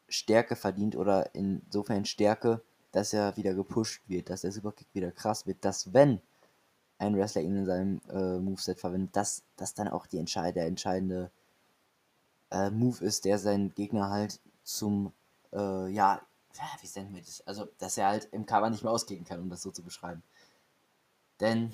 Stärke 0.09 0.55
verdient 0.55 0.95
oder 0.95 1.33
insofern 1.33 2.05
Stärke, 2.05 2.61
dass 2.91 3.13
er 3.13 3.35
wieder 3.37 3.55
gepusht 3.55 4.01
wird, 4.07 4.29
dass 4.29 4.41
der 4.41 4.51
Superkick 4.51 4.87
wieder 4.93 5.11
krass 5.11 5.47
wird, 5.47 5.63
dass 5.65 5.93
wenn 5.93 6.21
ein 7.01 7.17
Wrestler 7.17 7.41
ihn 7.41 7.57
in 7.57 7.65
seinem 7.65 8.01
äh, 8.09 8.37
Moveset 8.37 8.79
verwendet, 8.79 9.15
dass 9.15 9.43
das 9.57 9.73
dann 9.73 9.87
auch 9.87 10.05
die 10.05 10.19
entscheid 10.19 10.55
der 10.55 10.67
entscheidende 10.67 11.31
äh, 12.51 12.69
Move 12.69 13.03
ist, 13.03 13.25
der 13.25 13.39
seinen 13.39 13.73
Gegner 13.73 14.09
halt 14.09 14.39
zum, 14.63 15.11
äh, 15.51 15.89
ja, 15.89 16.21
wie 16.81 16.99
nennen 16.99 17.15
wir 17.15 17.21
das? 17.21 17.45
Also, 17.47 17.67
dass 17.79 17.97
er 17.97 18.07
halt 18.07 18.29
im 18.31 18.45
Cover 18.45 18.69
nicht 18.69 18.83
mehr 18.83 18.91
ausgehen 18.91 19.23
kann, 19.25 19.39
um 19.39 19.49
das 19.49 19.61
so 19.61 19.71
zu 19.71 19.83
beschreiben. 19.83 20.21
Denn 21.39 21.71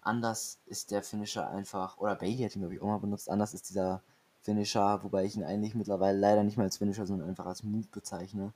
anders 0.00 0.58
ist 0.66 0.90
der 0.90 1.02
Finisher 1.02 1.50
einfach, 1.50 1.98
oder 1.98 2.14
Bailey 2.14 2.44
hat 2.44 2.54
ihn, 2.54 2.60
glaube 2.60 2.74
ich, 2.74 2.82
auch 2.82 2.86
mal 2.86 2.98
benutzt, 2.98 3.30
anders 3.30 3.54
ist 3.54 3.70
dieser 3.70 4.02
Finisher, 4.42 5.02
wobei 5.02 5.24
ich 5.24 5.34
ihn 5.34 5.44
eigentlich 5.44 5.74
mittlerweile 5.74 6.18
leider 6.18 6.44
nicht 6.44 6.56
mehr 6.56 6.64
als 6.64 6.76
Finisher, 6.76 7.06
sondern 7.06 7.28
einfach 7.28 7.46
als 7.46 7.64
Move 7.64 7.88
bezeichne 7.90 8.52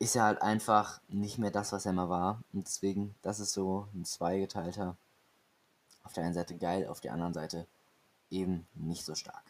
ist 0.00 0.16
er 0.16 0.24
halt 0.24 0.42
einfach 0.42 1.00
nicht 1.08 1.38
mehr 1.38 1.50
das, 1.50 1.72
was 1.72 1.86
er 1.86 1.92
mal 1.92 2.08
war. 2.08 2.42
Und 2.52 2.66
deswegen, 2.66 3.14
das 3.22 3.38
ist 3.38 3.52
so 3.52 3.86
ein 3.94 4.04
zweigeteilter. 4.04 4.96
Auf 6.02 6.14
der 6.14 6.24
einen 6.24 6.34
Seite 6.34 6.56
geil, 6.56 6.88
auf 6.88 7.00
der 7.00 7.12
anderen 7.12 7.34
Seite 7.34 7.66
eben 8.30 8.66
nicht 8.74 9.04
so 9.04 9.14
stark. 9.14 9.44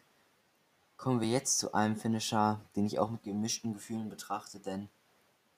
Kommen 0.97 1.21
wir 1.21 1.29
jetzt 1.29 1.59
zu 1.59 1.73
einem 1.73 1.97
Finisher, 1.97 2.61
den 2.75 2.85
ich 2.85 2.99
auch 2.99 3.11
mit 3.11 3.23
gemischten 3.23 3.73
Gefühlen 3.73 4.11
betrachte, 4.11 4.59
denn 4.59 4.89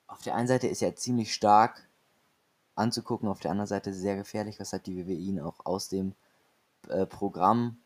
auf 0.07 0.21
der 0.21 0.35
einen 0.35 0.47
Seite 0.47 0.67
ist 0.67 0.83
er 0.83 0.95
ziemlich 0.95 1.33
stark 1.33 1.89
anzugucken, 2.75 3.27
auf 3.27 3.39
der 3.39 3.51
anderen 3.51 3.67
Seite 3.67 3.93
sehr 3.93 4.15
gefährlich, 4.15 4.59
weshalb 4.59 4.83
die 4.83 4.95
WWE 4.95 5.13
ihn 5.13 5.39
auch 5.41 5.65
aus 5.65 5.89
dem 5.89 6.13
äh, 6.87 7.07
Programm 7.07 7.77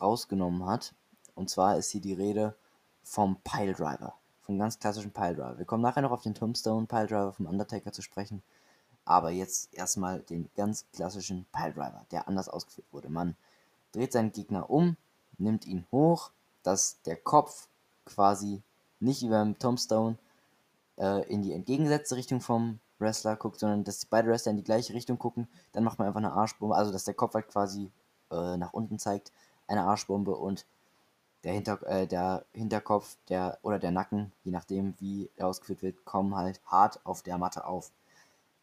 rausgenommen 0.00 0.66
hat. 0.66 0.92
Und 1.36 1.50
zwar 1.50 1.78
ist 1.78 1.90
hier 1.90 2.00
die 2.00 2.14
Rede 2.14 2.56
vom 3.04 3.36
Piledriver 3.42 4.18
vom 4.48 4.58
ganz 4.58 4.78
klassischen 4.78 5.10
Piledriver. 5.12 5.58
Wir 5.58 5.66
kommen 5.66 5.82
nachher 5.82 6.00
noch 6.00 6.10
auf 6.10 6.22
den 6.22 6.34
Tombstone 6.34 6.86
Piledriver 6.86 7.34
vom 7.34 7.44
Undertaker 7.44 7.92
zu 7.92 8.00
sprechen. 8.00 8.42
Aber 9.04 9.28
jetzt 9.30 9.74
erstmal 9.74 10.20
den 10.20 10.48
ganz 10.56 10.86
klassischen 10.94 11.44
Piledriver, 11.52 12.06
der 12.10 12.26
anders 12.28 12.48
ausgeführt 12.48 12.86
wurde. 12.90 13.10
Man 13.10 13.36
dreht 13.92 14.14
seinen 14.14 14.32
Gegner 14.32 14.70
um, 14.70 14.96
nimmt 15.36 15.66
ihn 15.66 15.84
hoch, 15.92 16.30
dass 16.62 17.02
der 17.02 17.16
Kopf 17.16 17.68
quasi 18.06 18.62
nicht 19.00 19.20
wie 19.20 19.28
beim 19.28 19.58
Tombstone 19.58 20.16
äh, 20.96 21.30
in 21.30 21.42
die 21.42 21.52
entgegengesetzte 21.52 22.16
Richtung 22.16 22.40
vom 22.40 22.80
Wrestler 22.98 23.36
guckt, 23.36 23.60
sondern 23.60 23.84
dass 23.84 24.06
beide 24.06 24.28
Wrestler 24.28 24.52
in 24.52 24.56
die 24.56 24.64
gleiche 24.64 24.94
Richtung 24.94 25.18
gucken. 25.18 25.46
Dann 25.72 25.84
macht 25.84 25.98
man 25.98 26.08
einfach 26.08 26.20
eine 26.20 26.32
Arschbombe, 26.32 26.74
also 26.74 26.90
dass 26.90 27.04
der 27.04 27.12
Kopf 27.12 27.34
halt 27.34 27.48
quasi 27.48 27.92
äh, 28.30 28.56
nach 28.56 28.72
unten 28.72 28.98
zeigt, 28.98 29.30
eine 29.66 29.82
Arschbombe 29.82 30.34
und 30.34 30.64
der, 31.44 31.52
Hinter, 31.52 31.86
äh, 31.86 32.06
der 32.06 32.44
Hinterkopf 32.52 33.16
der, 33.28 33.58
oder 33.62 33.78
der 33.78 33.90
Nacken, 33.90 34.32
je 34.44 34.52
nachdem 34.52 34.94
wie 34.98 35.30
er 35.36 35.48
ausgeführt 35.48 35.82
wird, 35.82 36.04
kommen 36.04 36.34
halt 36.34 36.60
hart 36.66 37.04
auf 37.04 37.22
der 37.22 37.38
Matte 37.38 37.66
auf. 37.66 37.92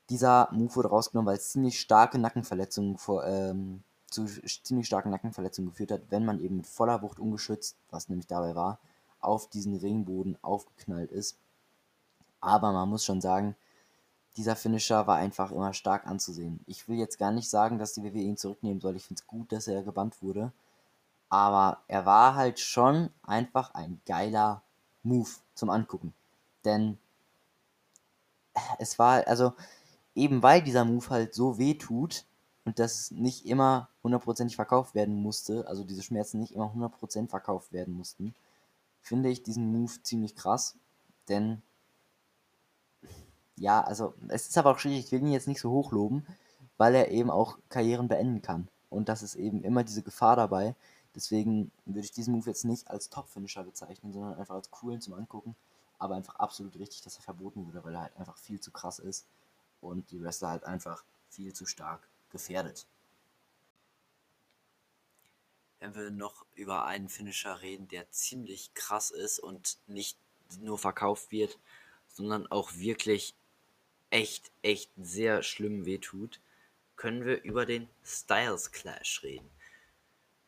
Dieser 0.10 0.50
Move 0.52 0.76
wurde 0.76 0.90
rausgenommen, 0.90 1.28
weil 1.28 1.38
es 1.38 1.52
ziemlich 1.52 1.80
starke 1.80 2.20
Nackenverletzungen 2.20 2.98
vor, 2.98 3.26
ähm, 3.26 3.84
zu 4.10 4.26
ziemlich 4.26 4.88
starken 4.88 5.10
Nackenverletzungen 5.10 5.72
geführt 5.72 5.92
hat, 5.92 6.02
wenn 6.10 6.26
man 6.26 6.40
eben 6.40 6.58
mit 6.58 6.68
voller 6.68 7.02
Wucht 7.02 7.20
ungeschützt, 7.20 7.76
was 7.90 8.08
nämlich 8.10 8.28
dabei 8.28 8.56
war, 8.56 8.80
auf 9.20 9.50
diesen 9.50 9.76
Ringboden 9.76 10.38
aufgeknallt 10.42 11.12
ist. 11.12 11.38
Aber 12.40 12.72
man 12.72 12.90
muss 12.90 13.04
schon 13.04 13.22
sagen, 13.22 13.56
dieser 14.38 14.56
Finisher 14.56 15.08
war 15.08 15.16
einfach 15.18 15.52
immer 15.52 15.74
stark 15.74 16.06
anzusehen. 16.06 16.60
Ich 16.68 16.88
will 16.88 16.98
jetzt 16.98 17.18
gar 17.18 17.32
nicht 17.32 17.50
sagen, 17.50 17.80
dass 17.80 17.94
die 17.94 18.04
WWE 18.04 18.20
ihn 18.20 18.38
zurücknehmen 18.38 18.82
soll. 18.82 18.96
Ich 18.96 19.06
finde 19.06 19.22
es 19.22 19.28
gut, 19.28 19.52
dass 19.52 19.68
er 19.68 19.82
gebannt 19.82 20.22
wurde. 20.22 20.52
Aber 21.36 21.82
er 21.90 22.06
war 22.06 22.36
halt 22.36 22.62
schon 22.62 23.10
einfach 23.22 23.74
ein 23.74 24.00
geiler 24.06 24.62
Move 25.04 25.30
zum 25.54 25.70
Angucken. 25.70 26.14
Denn 26.64 26.98
es 28.80 28.98
war, 29.00 29.28
also 29.28 29.52
eben 30.16 30.42
weil 30.42 30.62
dieser 30.62 30.86
Move 30.86 31.10
halt 31.10 31.34
so 31.34 31.58
weh 31.58 31.74
tut 31.74 32.24
und 32.64 32.80
das 32.80 33.12
nicht 33.12 33.46
immer 33.46 33.90
hundertprozentig 34.02 34.56
verkauft 34.56 34.96
werden 34.96 35.22
musste, 35.22 35.68
also 35.68 35.84
diese 35.84 36.04
Schmerzen 36.04 36.40
nicht 36.40 36.54
immer 36.54 36.74
100% 36.74 37.28
verkauft 37.28 37.74
werden 37.74 37.94
mussten, 37.94 38.34
finde 39.02 39.28
ich 39.28 39.44
diesen 39.44 39.74
Move 39.74 39.92
ziemlich 40.04 40.38
krass. 40.38 40.76
Denn 41.28 41.62
ja, 43.58 43.82
also 43.82 44.14
es 44.30 44.48
ist 44.48 44.58
aber 44.58 44.72
auch 44.72 44.80
schwierig, 44.80 45.08
ich 45.08 45.12
will 45.12 45.20
ihn 45.20 45.34
jetzt 45.34 45.50
nicht 45.50 45.60
so 45.60 45.70
hochloben, 45.70 46.26
weil 46.78 46.96
er 46.96 47.12
eben 47.12 47.30
auch 47.30 47.58
Karrieren 47.68 48.08
beenden 48.08 48.42
kann. 48.42 48.70
Und 48.90 49.10
das 49.10 49.22
ist 49.22 49.36
eben 49.36 49.66
immer 49.66 49.84
diese 49.84 50.02
Gefahr 50.02 50.38
dabei. 50.38 50.76
Deswegen 51.16 51.72
würde 51.86 52.02
ich 52.02 52.12
diesen 52.12 52.34
Move 52.34 52.50
jetzt 52.50 52.66
nicht 52.66 52.90
als 52.90 53.10
Top-Finisher 53.10 53.64
bezeichnen, 53.64 54.12
sondern 54.12 54.36
einfach 54.36 54.56
als 54.56 54.70
coolen 54.70 55.00
zum 55.00 55.14
Angucken. 55.14 55.56
Aber 55.98 56.16
einfach 56.16 56.36
absolut 56.36 56.78
richtig, 56.78 57.02
dass 57.04 57.16
er 57.16 57.22
verboten 57.22 57.66
wurde, 57.66 57.84
weil 57.84 57.96
er 57.96 58.02
halt 58.02 58.18
einfach 58.18 58.38
viel 58.38 58.60
zu 58.60 58.72
krass 58.72 59.00
ist 59.00 59.26
und 59.80 60.12
die 60.12 60.22
Wrestler 60.22 60.50
halt 60.50 60.66
einfach 60.66 61.06
viel 61.30 61.54
zu 61.54 61.66
stark 61.66 62.08
gefährdet. 62.32 62.86
Wenn 65.80 65.96
wir 65.96 66.12
noch 66.12 66.46
über 66.56 66.86
einen 66.86 67.08
Finisher 67.08 67.62
reden, 67.62 67.88
der 67.88 68.12
ziemlich 68.12 68.74
krass 68.74 69.12
ist 69.12 69.40
und 69.40 69.78
nicht 69.88 70.18
nur 70.60 70.78
verkauft 70.78 71.32
wird, 71.32 71.58
sondern 72.10 72.48
auch 72.48 72.76
wirklich 72.76 73.36
echt, 74.10 74.52
echt 74.62 74.92
sehr 74.98 75.44
schlimm 75.44 75.86
wehtut, 75.86 76.40
können 76.96 77.26
wir 77.26 77.42
über 77.44 77.66
den 77.66 77.90
Styles 78.04 78.72
Clash 78.72 79.24
reden. 79.24 79.50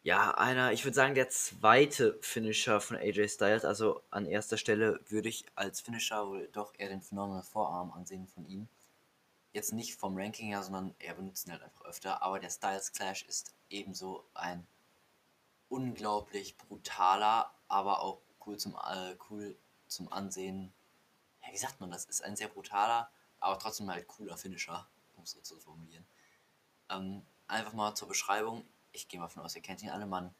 Ja, 0.03 0.31
einer, 0.31 0.71
ich 0.71 0.85
würde 0.85 0.95
sagen, 0.95 1.15
der 1.15 1.29
zweite 1.29 2.17
Finisher 2.21 2.79
von 2.79 2.95
AJ 2.95 3.27
Styles. 3.29 3.65
Also 3.65 4.01
an 4.09 4.25
erster 4.25 4.57
Stelle 4.57 4.99
würde 5.07 5.27
ich 5.27 5.45
als 5.55 5.81
Finisher 5.81 6.27
wohl 6.27 6.47
doch 6.53 6.73
eher 6.77 6.89
den 6.89 7.01
Phenomenal 7.01 7.43
Vorarm 7.43 7.91
ansehen 7.91 8.27
von 8.27 8.45
ihm. 8.45 8.67
Jetzt 9.51 9.73
nicht 9.73 9.95
vom 9.95 10.17
Ranking 10.17 10.47
her, 10.47 10.63
sondern 10.63 10.95
er 10.99 11.15
benutzt 11.15 11.47
ihn 11.47 11.51
halt 11.51 11.63
einfach 11.63 11.85
öfter. 11.85 12.21
Aber 12.21 12.39
der 12.39 12.49
Styles 12.49 12.93
Clash 12.93 13.23
ist 13.23 13.53
ebenso 13.69 14.23
ein 14.33 14.65
unglaublich 15.69 16.57
brutaler, 16.57 17.51
aber 17.67 18.01
auch 18.01 18.21
cool 18.45 18.57
zum, 18.57 18.75
äh, 18.75 19.15
cool 19.29 19.57
zum 19.87 20.11
Ansehen. 20.11 20.71
Ja, 21.43 21.51
wie 21.51 21.57
sagt 21.57 21.81
man 21.81 21.91
das? 21.91 22.05
Ist 22.05 22.23
ein 22.23 22.35
sehr 22.35 22.47
brutaler, 22.47 23.09
aber 23.39 23.59
trotzdem 23.59 23.89
halt 23.89 24.07
cooler 24.07 24.37
Finisher, 24.37 24.87
um 25.15 25.23
es 25.23 25.31
so 25.31 25.41
zu 25.41 25.59
formulieren. 25.59 26.05
Ähm, 26.89 27.25
einfach 27.47 27.73
mal 27.73 27.95
zur 27.95 28.07
Beschreibung. 28.07 28.65
Ich 28.91 29.07
gehe 29.07 29.19
mal 29.19 29.27
von 29.27 29.43
aus, 29.43 29.55
ihr 29.55 29.61
kennt 29.61 29.83
ihn 29.83 29.89
alle. 29.89 30.05
Man 30.05 30.33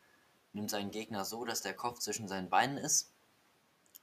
nimmt 0.54 0.70
seinen 0.70 0.92
Gegner 0.92 1.26
so, 1.26 1.46
dass 1.46 1.62
der 1.62 1.76
Kopf 1.76 2.00
zwischen 2.00 2.28
seinen 2.28 2.50
Beinen 2.50 2.78
ist. 2.78 3.12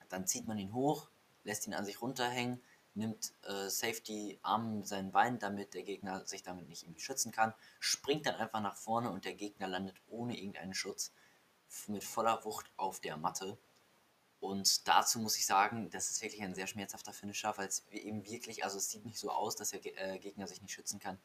Dann 0.09 0.27
zieht 0.27 0.47
man 0.47 0.59
ihn 0.59 0.73
hoch, 0.73 1.09
lässt 1.43 1.67
ihn 1.67 1.75
an 1.75 1.85
sich 1.85 2.01
runterhängen, 2.01 2.63
nimmt 2.95 3.33
äh, 3.43 3.69
Safety 3.69 4.39
Arm 4.43 4.85
seinen 4.85 5.11
Beinen, 5.11 5.39
damit 5.39 5.75
der 5.75 5.83
Gegner 5.83 6.25
sich 6.27 6.43
damit 6.43 6.69
nicht 6.69 6.85
irgendwie 6.85 7.01
schützen 7.01 7.33
kann, 7.33 7.55
springt 7.81 8.27
dann 8.27 8.37
einfach 8.37 8.61
nach 8.61 8.77
vorne 8.77 9.11
und 9.11 9.25
der 9.25 9.35
Gegner 9.35 9.67
landet 9.67 9.97
ohne 10.09 10.37
irgendeinen 10.37 10.75
Schutz 10.75 11.13
mit 11.89 12.05
voller 12.05 12.45
Wucht 12.45 12.71
auf 12.77 13.01
der 13.01 13.17
Matte. 13.17 13.59
Und 14.41 14.87
dazu 14.87 15.19
muss 15.19 15.39
ich 15.39 15.47
sagen, 15.47 15.91
das 15.91 16.11
ist 16.11 16.23
wirklich 16.23 16.43
ein 16.43 16.55
sehr 16.55 16.67
schmerzhafter 16.67 17.13
Finisher, 17.13 17.57
weil 17.57 17.67
es 17.67 17.87
eben 17.91 18.25
wirklich, 18.27 18.63
also 18.63 18.77
es 18.77 18.91
sieht 18.91 19.05
nicht 19.07 19.19
so 19.19 19.31
aus, 19.31 19.57
dass 19.57 19.71
der 19.71 19.81
äh, 19.85 20.19
Gegner 20.19 20.47
sich 20.47 20.61
nicht 20.61 20.73
schützen 20.73 21.01
kann. 21.01 21.19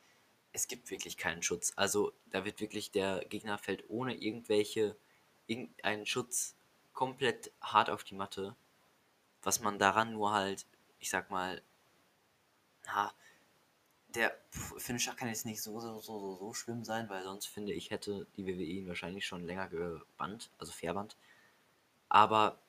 Es 0.52 0.68
gibt 0.68 0.90
wirklich 0.92 1.18
keinen 1.18 1.44
Schutz. 1.44 1.74
Also 1.76 2.14
da 2.28 2.46
wird 2.46 2.60
wirklich, 2.62 2.92
der 2.92 3.24
Gegner 3.26 3.58
fällt 3.58 3.90
ohne 3.90 4.16
irgendwelche, 4.16 4.96
irgendeinen 5.48 6.06
Schutz 6.06 6.56
komplett 6.94 7.52
hart 7.62 7.90
auf 7.90 8.04
die 8.04 8.16
Matte. 8.16 8.56
Was 9.42 9.62
man 9.62 9.80
daran 9.80 10.14
nur 10.14 10.34
halt, 10.34 10.66
ich 11.00 11.10
sag 11.10 11.30
mal, 11.30 11.62
na, 12.86 13.14
der 14.16 14.36
Finisher 14.78 15.14
kann 15.14 15.28
jetzt 15.30 15.46
nicht 15.46 15.62
so, 15.62 15.80
so, 15.80 16.00
so, 16.00 16.20
so, 16.20 16.36
so 16.38 16.54
schlimm 16.54 16.84
sein, 16.84 17.10
weil 17.10 17.24
sonst 17.24 17.46
finde 17.46 17.74
ich, 17.74 17.92
hätte 17.92 18.26
die 18.36 18.46
WWE 18.46 18.64
ihn 18.64 18.88
wahrscheinlich 18.88 19.26
schon 19.26 19.46
länger 19.46 19.70
gebannt, 19.70 20.50
also 20.58 20.72
verbannt. 20.72 21.16
Aber 22.10 22.60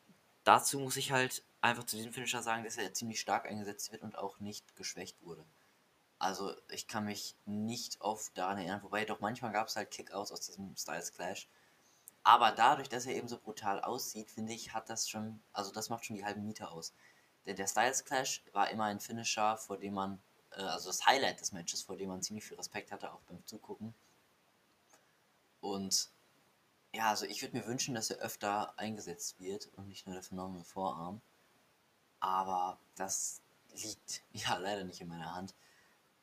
dazu 0.44 0.78
muss 0.80 0.96
ich 0.96 1.12
halt 1.12 1.42
einfach 1.62 1.84
zu 1.84 1.96
diesem 1.96 2.12
Finisher 2.12 2.42
sagen, 2.42 2.64
dass 2.64 2.76
er 2.76 2.92
ziemlich 2.92 3.20
stark 3.20 3.46
eingesetzt 3.46 3.90
wird 3.90 4.02
und 4.02 4.18
auch 4.18 4.38
nicht 4.40 4.76
geschwächt 4.76 5.16
wurde. 5.22 5.44
Also 6.20 6.54
ich 6.68 6.86
kann 6.86 7.06
mich 7.06 7.34
nicht 7.46 8.02
oft 8.02 8.36
daran 8.36 8.58
erinnern, 8.58 8.82
wobei 8.82 9.06
doch 9.06 9.20
manchmal 9.20 9.52
gab 9.52 9.68
es 9.68 9.76
halt 9.76 9.90
Kickouts 9.90 10.30
aus 10.30 10.40
diesem 10.42 10.76
Styles 10.76 11.12
Clash. 11.14 11.48
Aber 12.22 12.52
dadurch, 12.52 12.90
dass 12.90 13.06
er 13.06 13.14
eben 13.14 13.26
so 13.26 13.38
brutal 13.38 13.80
aussieht, 13.80 14.30
finde 14.30 14.52
ich, 14.52 14.74
hat 14.74 14.90
das 14.90 15.08
schon, 15.08 15.40
also 15.54 15.72
das 15.72 15.88
macht 15.88 16.04
schon 16.04 16.16
die 16.16 16.24
halbe 16.24 16.40
Miete 16.40 16.70
aus. 16.70 16.92
Denn 17.46 17.56
der 17.56 17.66
Styles 17.66 18.04
Clash 18.04 18.42
war 18.52 18.68
immer 18.70 18.84
ein 18.84 19.00
Finisher, 19.00 19.56
vor 19.56 19.78
dem 19.78 19.94
man, 19.94 20.20
äh, 20.52 20.62
also 20.62 20.90
das 20.90 21.06
Highlight 21.06 21.40
des 21.40 21.52
Matches, 21.52 21.82
vor 21.82 21.96
dem 21.96 22.10
man 22.10 22.22
ziemlich 22.22 22.44
viel 22.44 22.58
Respekt 22.58 22.92
hatte, 22.92 23.12
auch 23.12 23.22
beim 23.22 23.44
Zugucken. 23.46 23.94
Und 25.62 26.10
ja, 26.92 27.08
also 27.08 27.24
ich 27.24 27.40
würde 27.40 27.56
mir 27.56 27.66
wünschen, 27.66 27.94
dass 27.94 28.10
er 28.10 28.18
öfter 28.18 28.78
eingesetzt 28.78 29.40
wird 29.40 29.70
und 29.76 29.88
nicht 29.88 30.06
nur 30.06 30.14
der 30.14 30.22
phänomene 30.22 30.64
Vorarm. 30.64 31.22
Aber 32.20 32.78
das 32.96 33.40
liegt 33.74 34.22
ja 34.34 34.58
leider 34.58 34.84
nicht 34.84 35.00
in 35.00 35.08
meiner 35.08 35.34
Hand. 35.34 35.54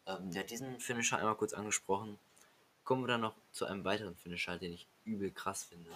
Ähm, 0.08 0.32
ja, 0.32 0.44
diesen 0.44 0.80
Finisher 0.80 1.18
einmal 1.18 1.36
kurz 1.36 1.54
angesprochen. 1.54 2.18
Kommen 2.84 3.04
wir 3.04 3.08
dann 3.08 3.22
noch 3.22 3.36
zu 3.52 3.66
einem 3.66 3.84
weiteren 3.84 4.16
Finisher, 4.16 4.58
den 4.58 4.74
ich 4.74 4.88
übel 5.04 5.32
krass 5.32 5.66
finde. 5.66 5.92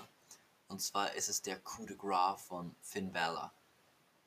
Und 0.68 0.82
zwar 0.82 1.14
ist 1.14 1.30
es 1.30 1.42
der 1.42 1.58
Coup 1.60 1.88
de 1.88 1.96
Gras 1.96 2.42
von 2.42 2.76
Finn 2.82 3.12
Balor. 3.14 3.54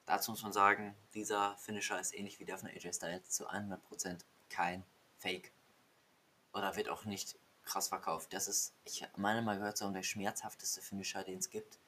Dazu 0.07 0.31
muss 0.31 0.42
man 0.42 0.53
sagen, 0.53 0.94
dieser 1.14 1.57
Finisher 1.57 2.01
ist 2.01 2.14
ähnlich 2.14 2.40
wie 2.40 2.44
der 2.44 2.59
von 2.59 2.68
AJ 2.68 2.94
Styles 2.94 3.31
zu 3.31 3.49
100% 3.49 4.20
kein 4.49 4.85
Fake. 5.18 5.53
Oder 6.53 6.77
wird 6.77 6.88
auch 6.88 7.05
nicht 7.05 7.38
krass 7.64 7.88
verkauft. 7.88 8.33
Das 8.33 8.49
ist, 8.49 8.73
ich 8.85 9.07
meine 9.16 9.42
mal 9.42 9.57
gehört 9.59 9.77
zu 9.77 9.90
der 9.90 10.03
schmerzhafteste 10.03 10.81
Finisher, 10.83 11.25
den 11.25 11.38
es 11.38 11.51
gibt, 11.51 11.79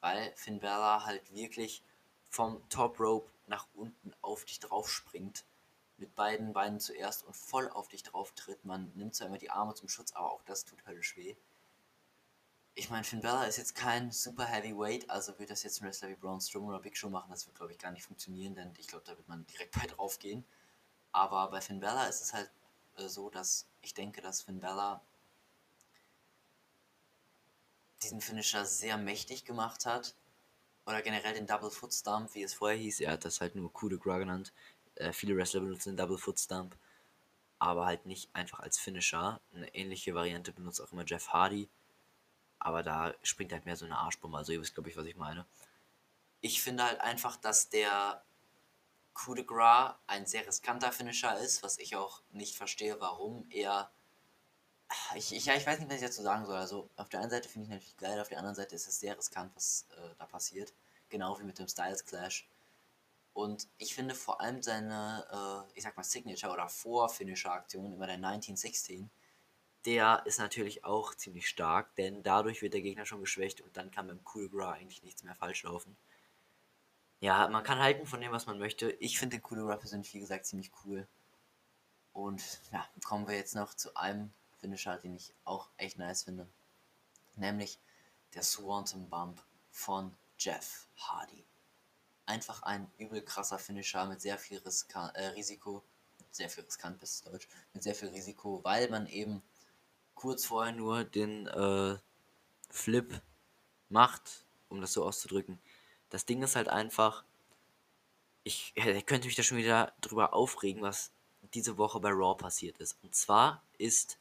weil 0.00 0.32
Finn 0.36 0.60
Balor 0.60 1.04
halt 1.04 1.32
wirklich 1.34 1.82
vom 2.28 2.66
Top 2.68 2.98
Rope 3.00 3.30
nach 3.46 3.66
unten 3.74 4.12
auf 4.20 4.44
dich 4.44 4.60
drauf 4.60 4.90
springt, 4.90 5.44
mit 5.98 6.14
beiden 6.14 6.52
Beinen 6.52 6.80
zuerst 6.80 7.24
und 7.24 7.34
voll 7.36 7.68
auf 7.70 7.88
dich 7.88 8.02
drauf 8.02 8.32
tritt. 8.32 8.64
Man 8.64 8.92
nimmt 8.94 9.14
zwar 9.14 9.28
immer 9.28 9.38
die 9.38 9.50
Arme 9.50 9.74
zum 9.74 9.88
Schutz, 9.88 10.12
aber 10.12 10.32
auch 10.32 10.42
das 10.44 10.64
tut 10.64 10.86
höllisch 10.86 11.16
weh. 11.16 11.36
Ich 12.74 12.90
meine, 12.90 13.04
Finn 13.04 13.22
Balor 13.22 13.46
ist 13.46 13.56
jetzt 13.56 13.74
kein 13.74 14.12
super 14.12 14.44
Heavyweight, 14.44 15.08
also 15.08 15.38
wird 15.38 15.50
das 15.50 15.62
jetzt 15.62 15.80
ein 15.80 15.86
Wrestler 15.86 16.10
wie 16.10 16.14
Braun 16.14 16.42
Strowman 16.42 16.68
oder 16.68 16.80
Big 16.80 16.96
Show 16.96 17.08
machen, 17.08 17.30
das 17.30 17.46
wird 17.46 17.56
glaube 17.56 17.72
ich 17.72 17.78
gar 17.78 17.90
nicht 17.90 18.04
funktionieren, 18.04 18.54
denn 18.54 18.74
ich 18.76 18.88
glaube, 18.88 19.04
da 19.06 19.16
wird 19.16 19.28
man 19.28 19.46
direkt 19.46 19.80
bei 19.80 19.86
drauf 19.86 20.18
gehen. 20.18 20.44
Aber 21.12 21.48
bei 21.50 21.62
Finn 21.62 21.80
Balor 21.80 22.06
ist 22.08 22.20
es 22.20 22.34
halt 22.34 22.50
äh, 22.98 23.08
so, 23.08 23.30
dass 23.30 23.66
ich 23.80 23.94
denke, 23.94 24.20
dass 24.20 24.42
Finn 24.42 24.60
Balor 24.60 25.00
diesen 28.02 28.20
Finisher 28.20 28.64
sehr 28.66 28.96
mächtig 28.98 29.44
gemacht 29.44 29.86
hat. 29.86 30.14
Oder 30.86 31.02
generell 31.02 31.34
den 31.34 31.46
Double 31.46 31.70
Foot 31.70 31.92
Stump, 31.92 32.34
wie 32.34 32.42
es 32.42 32.54
vorher 32.54 32.78
hieß. 32.78 33.00
Er 33.00 33.12
hat 33.12 33.24
das 33.24 33.40
halt 33.40 33.56
nur 33.56 33.72
Coup 33.72 33.88
de 33.88 33.98
Gras 33.98 34.18
genannt. 34.18 34.52
Äh, 34.96 35.12
viele 35.12 35.36
Wrestler 35.36 35.60
benutzen 35.60 35.90
den 35.90 35.96
Double 35.96 36.18
Foot 36.18 36.38
Stump. 36.38 36.76
Aber 37.58 37.86
halt 37.86 38.06
nicht 38.06 38.28
einfach 38.34 38.60
als 38.60 38.78
Finisher. 38.78 39.40
Eine 39.54 39.74
ähnliche 39.74 40.14
Variante 40.14 40.52
benutzt 40.52 40.80
auch 40.80 40.92
immer 40.92 41.04
Jeff 41.06 41.28
Hardy. 41.28 41.68
Aber 42.58 42.82
da 42.82 43.14
springt 43.22 43.52
halt 43.52 43.64
mehr 43.64 43.76
so 43.76 43.84
eine 43.84 43.96
Arschbombe. 43.96 44.36
Also 44.36 44.52
ihr 44.52 44.60
wisst, 44.60 44.74
glaube 44.74 44.90
ich, 44.90 44.96
was 44.96 45.06
ich 45.06 45.16
meine. 45.16 45.46
Ich 46.40 46.62
finde 46.62 46.84
halt 46.84 47.00
einfach, 47.00 47.36
dass 47.36 47.70
der 47.70 48.22
Coup 49.14 49.34
de 49.34 49.44
Gras 49.44 49.94
ein 50.06 50.26
sehr 50.26 50.46
riskanter 50.46 50.92
Finisher 50.92 51.38
ist, 51.38 51.62
was 51.62 51.78
ich 51.78 51.96
auch 51.96 52.22
nicht 52.30 52.56
verstehe, 52.56 53.00
warum 53.00 53.46
er 53.50 53.90
ich, 55.14 55.34
ich, 55.34 55.46
ja, 55.46 55.54
ich 55.54 55.66
weiß 55.66 55.78
nicht, 55.78 55.88
was 55.88 55.96
ich 55.96 56.02
dazu 56.02 56.22
sagen 56.22 56.46
soll. 56.46 56.56
Also, 56.56 56.90
auf 56.96 57.08
der 57.08 57.20
einen 57.20 57.30
Seite 57.30 57.48
finde 57.48 57.64
ich 57.66 57.70
natürlich 57.70 57.96
geil, 57.96 58.20
auf 58.20 58.28
der 58.28 58.38
anderen 58.38 58.54
Seite 58.54 58.74
ist 58.74 58.86
es 58.86 59.00
sehr 59.00 59.16
riskant, 59.18 59.54
was 59.56 59.86
äh, 59.96 60.14
da 60.18 60.26
passiert. 60.26 60.72
Genau 61.08 61.38
wie 61.38 61.44
mit 61.44 61.58
dem 61.58 61.68
Styles 61.68 62.04
Clash. 62.04 62.48
Und 63.36 63.68
ich 63.76 63.94
finde 63.94 64.14
vor 64.14 64.40
allem 64.40 64.62
seine, 64.62 65.26
äh, 65.30 65.76
ich 65.76 65.82
sag 65.82 65.94
mal, 65.94 66.02
Signature 66.02 66.54
oder 66.54 66.70
Vor-Finisher-Aktion, 66.70 67.92
immer 67.92 68.06
der 68.06 68.14
1916, 68.14 69.10
der 69.84 70.22
ist 70.24 70.38
natürlich 70.38 70.86
auch 70.86 71.14
ziemlich 71.14 71.46
stark, 71.46 71.94
denn 71.96 72.22
dadurch 72.22 72.62
wird 72.62 72.72
der 72.72 72.80
Gegner 72.80 73.04
schon 73.04 73.20
geschwächt 73.20 73.60
und 73.60 73.76
dann 73.76 73.90
kann 73.90 74.06
beim 74.06 74.20
Cool 74.34 74.48
Gras 74.48 74.76
eigentlich 74.76 75.02
nichts 75.02 75.22
mehr 75.22 75.34
falsch 75.34 75.64
laufen. 75.64 75.98
Ja, 77.20 77.46
man 77.48 77.62
kann 77.62 77.78
halten 77.78 78.06
von 78.06 78.22
dem, 78.22 78.32
was 78.32 78.46
man 78.46 78.58
möchte. 78.58 78.92
Ich 79.00 79.18
finde 79.18 79.36
den 79.36 79.44
Cool 79.50 79.66
Gras 79.66 79.80
persönlich, 79.80 80.14
wie 80.14 80.20
gesagt, 80.20 80.46
ziemlich 80.46 80.70
cool. 80.86 81.06
Und 82.14 82.42
ja, 82.72 82.88
kommen 83.04 83.28
wir 83.28 83.36
jetzt 83.36 83.54
noch 83.54 83.74
zu 83.74 83.94
einem 83.98 84.32
Finisher, 84.62 84.96
den 84.96 85.14
ich 85.14 85.34
auch 85.44 85.68
echt 85.76 85.98
nice 85.98 86.22
finde. 86.22 86.48
Nämlich 87.34 87.78
der 88.32 88.42
Swanton 88.42 89.10
Bump 89.10 89.42
von 89.70 90.16
Jeff 90.38 90.88
Hardy. 90.96 91.44
Einfach 92.26 92.62
ein 92.62 92.90
übel 92.98 93.22
krasser 93.22 93.58
Finisher 93.58 94.04
mit 94.06 94.20
sehr 94.20 94.38
viel 94.38 94.58
Riska 94.58 95.08
äh, 95.10 95.28
Risiko. 95.28 95.82
Sehr 96.30 96.50
viel 96.50 96.64
riskant, 96.64 96.98
bestes 97.00 97.22
Deutsch. 97.22 97.48
Mit 97.72 97.82
sehr 97.82 97.94
viel 97.94 98.08
Risiko, 98.08 98.60
weil 98.62 98.90
man 98.90 99.06
eben 99.06 99.42
kurz 100.14 100.44
vorher 100.44 100.72
nur 100.72 101.04
den 101.04 101.46
äh, 101.46 101.96
Flip 102.68 103.22
macht, 103.88 104.44
um 104.68 104.80
das 104.80 104.92
so 104.92 105.04
auszudrücken. 105.04 105.58
Das 106.10 106.26
Ding 106.26 106.42
ist 106.42 106.56
halt 106.56 106.68
einfach, 106.68 107.24
ich 108.44 108.72
äh, 108.76 109.00
könnte 109.02 109.26
mich 109.26 109.36
da 109.36 109.42
schon 109.42 109.58
wieder 109.58 109.94
drüber 110.00 110.34
aufregen, 110.34 110.82
was 110.82 111.12
diese 111.54 111.78
Woche 111.78 112.00
bei 112.00 112.10
Raw 112.10 112.36
passiert 112.36 112.78
ist. 112.78 112.98
Und 113.02 113.14
zwar 113.14 113.62
ist 113.78 114.18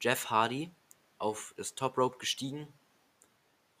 Jeff 0.00 0.30
Hardy 0.30 0.70
auf 1.18 1.54
das 1.56 1.74
Top 1.74 1.96
Rope 1.98 2.18
gestiegen, 2.18 2.72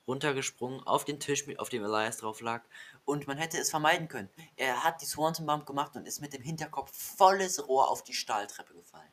runtergesprungen, 0.06 0.82
auf 0.86 1.04
den 1.04 1.20
Tisch, 1.20 1.44
auf 1.58 1.68
dem 1.68 1.84
Elias 1.84 2.18
drauf 2.18 2.40
lag. 2.40 2.62
Und 3.04 3.26
man 3.26 3.38
hätte 3.38 3.58
es 3.58 3.70
vermeiden 3.70 4.08
können. 4.08 4.30
Er 4.56 4.84
hat 4.84 5.00
die 5.00 5.06
Swanton 5.06 5.46
Bump 5.46 5.66
gemacht 5.66 5.96
und 5.96 6.06
ist 6.06 6.20
mit 6.20 6.32
dem 6.32 6.42
Hinterkopf 6.42 6.92
volles 7.16 7.66
Rohr 7.66 7.90
auf 7.90 8.02
die 8.02 8.14
Stahltreppe 8.14 8.74
gefallen. 8.74 9.10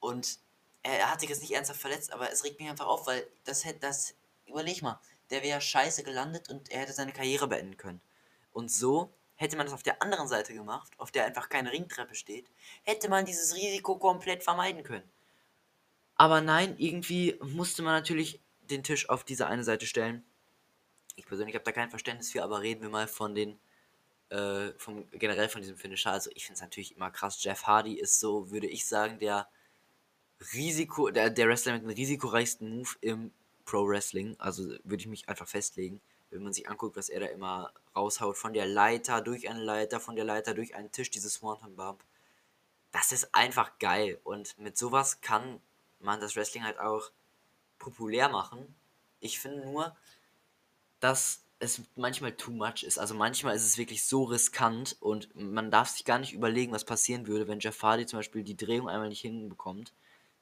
Und 0.00 0.38
er 0.82 1.10
hat 1.10 1.20
sich 1.20 1.28
jetzt 1.28 1.42
nicht 1.42 1.52
ernsthaft 1.52 1.80
verletzt, 1.80 2.12
aber 2.12 2.30
es 2.30 2.44
regt 2.44 2.60
mich 2.60 2.68
einfach 2.68 2.86
auf, 2.86 3.06
weil 3.06 3.26
das 3.44 3.64
hätte, 3.64 3.80
das, 3.80 4.14
überleg 4.46 4.82
mal, 4.82 5.00
der 5.30 5.42
wäre 5.42 5.60
scheiße 5.60 6.04
gelandet 6.04 6.48
und 6.48 6.70
er 6.70 6.80
hätte 6.80 6.92
seine 6.92 7.12
Karriere 7.12 7.48
beenden 7.48 7.76
können. 7.76 8.00
Und 8.52 8.70
so 8.70 9.12
hätte 9.34 9.56
man 9.56 9.66
das 9.66 9.74
auf 9.74 9.82
der 9.82 10.00
anderen 10.00 10.28
Seite 10.28 10.54
gemacht, 10.54 10.92
auf 10.98 11.10
der 11.10 11.24
einfach 11.24 11.48
keine 11.48 11.72
Ringtreppe 11.72 12.14
steht, 12.14 12.50
hätte 12.84 13.08
man 13.08 13.26
dieses 13.26 13.54
Risiko 13.54 13.98
komplett 13.98 14.44
vermeiden 14.44 14.82
können. 14.82 15.10
Aber 16.14 16.40
nein, 16.40 16.76
irgendwie 16.78 17.38
musste 17.42 17.82
man 17.82 17.92
natürlich 17.92 18.40
den 18.70 18.82
Tisch 18.82 19.08
auf 19.08 19.24
diese 19.24 19.46
eine 19.46 19.64
Seite 19.64 19.86
stellen. 19.86 20.24
Ich 21.16 21.26
persönlich 21.26 21.54
habe 21.54 21.64
da 21.64 21.72
kein 21.72 21.90
Verständnis 21.90 22.32
für, 22.32 22.42
aber 22.42 22.60
reden 22.60 22.82
wir 22.82 22.90
mal 22.90 23.08
von 23.08 23.34
den, 23.34 23.58
äh, 24.28 24.72
vom, 24.76 25.08
generell 25.12 25.48
von 25.48 25.62
diesem 25.62 25.76
Finisher. 25.76 26.12
Also 26.12 26.30
ich 26.34 26.44
finde 26.44 26.56
es 26.56 26.60
natürlich 26.60 26.94
immer 26.94 27.10
krass. 27.10 27.42
Jeff 27.42 27.64
Hardy 27.64 27.94
ist 27.94 28.20
so, 28.20 28.50
würde 28.50 28.66
ich 28.66 28.86
sagen, 28.86 29.18
der 29.18 29.48
Risiko, 30.52 31.10
der, 31.10 31.30
der 31.30 31.48
Wrestler 31.48 31.72
mit 31.74 31.82
dem 31.82 31.90
risikoreichsten 31.90 32.78
Move 32.78 32.90
im 33.00 33.32
Pro 33.64 33.88
Wrestling. 33.88 34.36
Also 34.38 34.68
würde 34.84 35.00
ich 35.00 35.06
mich 35.06 35.28
einfach 35.28 35.48
festlegen. 35.48 36.00
Wenn 36.30 36.42
man 36.42 36.52
sich 36.52 36.68
anguckt, 36.68 36.96
was 36.96 37.08
er 37.08 37.20
da 37.20 37.26
immer 37.26 37.72
raushaut, 37.94 38.36
von 38.36 38.52
der 38.52 38.66
Leiter 38.66 39.20
durch 39.22 39.48
eine 39.48 39.62
Leiter, 39.62 40.00
von 40.00 40.16
der 40.16 40.24
Leiter 40.24 40.54
durch 40.54 40.74
einen 40.74 40.92
Tisch, 40.92 41.10
dieses 41.10 41.34
Swanton 41.34 41.76
Bump. 41.76 42.02
Das 42.92 43.12
ist 43.12 43.34
einfach 43.34 43.78
geil. 43.78 44.20
Und 44.24 44.58
mit 44.58 44.76
sowas 44.76 45.20
kann 45.20 45.60
man 45.98 46.20
das 46.20 46.36
Wrestling 46.36 46.64
halt 46.64 46.78
auch 46.78 47.10
populär 47.78 48.28
machen. 48.28 48.74
Ich 49.20 49.38
finde 49.38 49.64
nur, 49.64 49.96
dass 51.00 51.42
es 51.58 51.82
manchmal 51.94 52.32
too 52.32 52.50
much 52.50 52.82
ist. 52.82 52.98
Also 52.98 53.14
manchmal 53.14 53.56
ist 53.56 53.64
es 53.64 53.78
wirklich 53.78 54.04
so 54.04 54.24
riskant 54.24 54.96
und 55.00 55.34
man 55.34 55.70
darf 55.70 55.88
sich 55.88 56.04
gar 56.04 56.18
nicht 56.18 56.34
überlegen, 56.34 56.72
was 56.72 56.84
passieren 56.84 57.26
würde, 57.26 57.48
wenn 57.48 57.60
Jeff 57.60 57.82
Hardy 57.82 58.06
zum 58.06 58.18
Beispiel 58.18 58.42
die 58.42 58.56
Drehung 58.56 58.88
einmal 58.88 59.08
nicht 59.08 59.22
hinbekommt, 59.22 59.94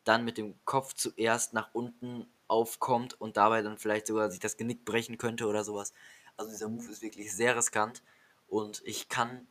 dann 0.02 0.24
mit 0.24 0.38
dem 0.38 0.54
Kopf 0.64 0.94
zuerst 0.94 1.52
nach 1.52 1.70
unten 1.72 2.26
aufkommt 2.48 3.20
und 3.20 3.36
dabei 3.36 3.62
dann 3.62 3.78
vielleicht 3.78 4.06
sogar 4.06 4.30
sich 4.30 4.40
das 4.40 4.56
Genick 4.56 4.84
brechen 4.84 5.18
könnte 5.18 5.46
oder 5.46 5.64
sowas. 5.64 5.92
Also 6.36 6.50
dieser 6.50 6.68
Move 6.68 6.90
ist 6.90 7.02
wirklich 7.02 7.34
sehr 7.34 7.56
riskant 7.56 8.02
und 8.48 8.82
ich 8.84 9.08
kann 9.08 9.46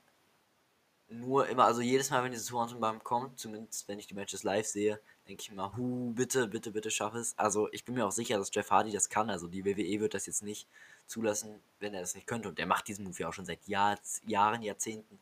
nur 1.07 1.47
immer, 1.47 1.65
also 1.65 1.81
jedes 1.81 2.09
Mal, 2.09 2.23
wenn 2.23 2.31
dieses 2.31 2.47
Swanton 2.47 2.79
Bomb 2.79 3.03
kommt, 3.03 3.39
zumindest 3.39 3.87
wenn 3.87 3.99
ich 3.99 4.07
die 4.07 4.15
Matches 4.15 4.43
live 4.43 4.67
sehe, 4.67 4.99
denke 5.27 5.41
ich 5.41 5.51
mir, 5.51 5.75
hu, 5.77 6.13
bitte, 6.13 6.47
bitte, 6.47 6.71
bitte 6.71 6.91
schaff 6.91 7.13
es. 7.13 7.37
Also 7.37 7.71
ich 7.71 7.85
bin 7.85 7.95
mir 7.95 8.05
auch 8.05 8.11
sicher, 8.11 8.37
dass 8.37 8.53
Jeff 8.53 8.71
Hardy 8.71 8.91
das 8.91 9.09
kann. 9.09 9.29
Also 9.29 9.47
die 9.47 9.65
WWE 9.65 10.01
wird 10.01 10.13
das 10.13 10.25
jetzt 10.25 10.43
nicht 10.43 10.67
zulassen, 11.07 11.61
wenn 11.79 11.93
er 11.93 12.01
das 12.01 12.15
nicht 12.15 12.27
könnte. 12.27 12.49
Und 12.49 12.57
der 12.57 12.65
macht 12.65 12.87
diesen 12.87 13.05
Move 13.05 13.17
ja 13.19 13.29
auch 13.29 13.33
schon 13.33 13.45
seit 13.45 13.65
Jahr, 13.67 13.97
Jahren, 14.25 14.61
Jahrzehnten. 14.61 15.19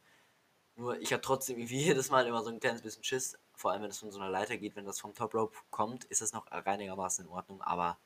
Nur 0.76 1.00
ich 1.00 1.14
habe 1.14 1.22
trotzdem 1.22 1.58
irgendwie 1.58 1.80
jedes 1.86 2.10
Mal 2.10 2.26
immer 2.26 2.44
so 2.44 2.50
ein 2.50 2.60
kleines 2.60 2.82
bisschen 2.82 3.04
Schiss. 3.04 3.38
Vor 3.54 3.72
allem, 3.72 3.84
wenn 3.84 3.92
es 3.92 4.00
von 4.00 4.12
so 4.12 4.20
einer 4.20 4.30
Leiter 4.30 4.58
geht, 4.58 4.76
wenn 4.76 4.86
das 4.86 5.00
vom 5.00 5.14
Top 5.14 5.36
Rope 5.36 5.58
kommt, 5.70 6.06
ist 6.06 6.22
das 6.22 6.34
noch 6.34 6.48
einigermaßen 6.48 7.26
in 7.26 7.32
Ordnung. 7.32 7.62
Aber 7.62 7.98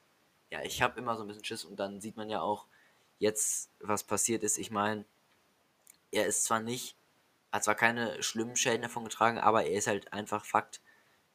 ja, 0.51 0.62
ich 0.63 0.81
habe 0.81 0.99
immer 0.99 1.15
so 1.15 1.23
ein 1.23 1.27
bisschen 1.27 1.45
Schiss 1.45 1.63
und 1.63 1.79
dann 1.79 2.01
sieht 2.01 2.17
man 2.17 2.29
ja 2.29 2.41
auch 2.41 2.65
jetzt, 3.19 3.69
was 3.79 4.03
passiert 4.03 4.43
ist. 4.43 4.58
Ich 4.58 4.71
meine, 4.71 5.05
er 6.12 6.27
ist 6.27 6.43
zwar 6.43 6.60
nicht, 6.60 6.95
hat 7.51 7.63
zwar 7.63 7.75
keine 7.75 8.21
schlimmen 8.21 8.58
Schäden 8.58 8.81
davon 8.81 9.05
getragen, 9.05 9.38
aber 9.38 9.65
er 9.65 9.77
ist 9.77 9.88
halt 9.88 10.12
einfach 10.12 10.43
Fakt, 10.43 10.81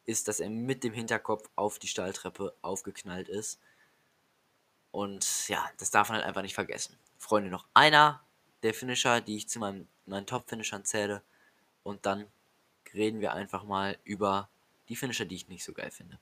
ist, 0.07 0.29
dass 0.29 0.41
er 0.41 0.51
mit 0.51 0.85
dem 0.85 0.93
Hinterkopf 0.93 1.49
auf 1.57 1.79
die 1.79 1.87
Stahltreppe 1.87 2.55
aufgeknallt 2.63 3.29
ist. 3.29 3.61
Und 4.91 5.49
ja, 5.49 5.71
das 5.79 5.91
darf 5.91 6.09
man 6.09 6.17
halt 6.17 6.27
einfach 6.27 6.43
nicht 6.43 6.55
vergessen. 6.55 6.99
Freunde, 7.19 7.51
noch 7.51 7.67
einer 7.75 8.25
der 8.63 8.75
Finisher, 8.75 9.21
die 9.21 9.37
ich 9.37 9.49
zu 9.49 9.59
meinem, 9.59 9.87
meinen 10.07 10.27
Top-Finishern 10.27 10.85
zähle. 10.85 11.23
Und 11.83 12.07
dann 12.07 12.27
reden 12.93 13.21
wir 13.21 13.33
einfach 13.33 13.65
mal 13.65 13.99
über 14.05 14.49
die 14.89 14.97
Finisher, 14.97 15.25
die 15.25 15.37
ich 15.37 15.49
nicht 15.49 15.65
so 15.65 15.73
geil 15.73 15.91
finde. 15.91 16.19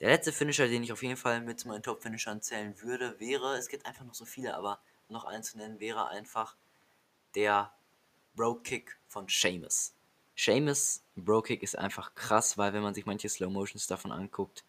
Der 0.00 0.10
letzte 0.10 0.32
Finisher, 0.32 0.68
den 0.68 0.82
ich 0.82 0.92
auf 0.92 1.02
jeden 1.02 1.16
Fall 1.16 1.40
mit 1.40 1.60
zu 1.60 1.68
meinen 1.68 1.82
Top-Finishern 1.82 2.42
zählen 2.42 2.80
würde, 2.80 3.18
wäre, 3.20 3.56
es 3.56 3.68
gibt 3.68 3.86
einfach 3.86 4.04
noch 4.04 4.14
so 4.14 4.24
viele, 4.24 4.54
aber 4.54 4.80
noch 5.08 5.24
einen 5.24 5.42
zu 5.42 5.58
nennen, 5.58 5.80
wäre 5.80 6.08
einfach 6.08 6.56
der 7.34 7.72
Broke 8.34 8.62
Kick 8.62 8.98
von 9.08 9.26
Seamus. 9.28 9.94
Seamus 10.36 11.02
Bro 11.16 11.42
Kick 11.42 11.62
ist 11.62 11.76
einfach 11.76 12.14
krass, 12.14 12.56
weil 12.56 12.72
wenn 12.72 12.82
man 12.82 12.94
sich 12.94 13.06
manche 13.06 13.28
Slow 13.28 13.50
Motions 13.50 13.86
davon 13.86 14.12
anguckt, 14.12 14.64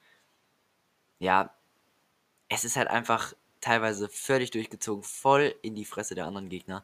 ja, 1.20 1.54
es 2.50 2.66
ist 2.66 2.76
halt 2.76 2.90
einfach 2.90 3.34
teilweise 3.62 4.10
völlig 4.10 4.52
durchgezogen, 4.52 5.04
voll 5.04 5.56
in 5.62 5.76
die 5.76 5.86
Fresse 5.86 6.16
der 6.16 6.26
anderen 6.26 6.50
Gegner. 6.50 6.84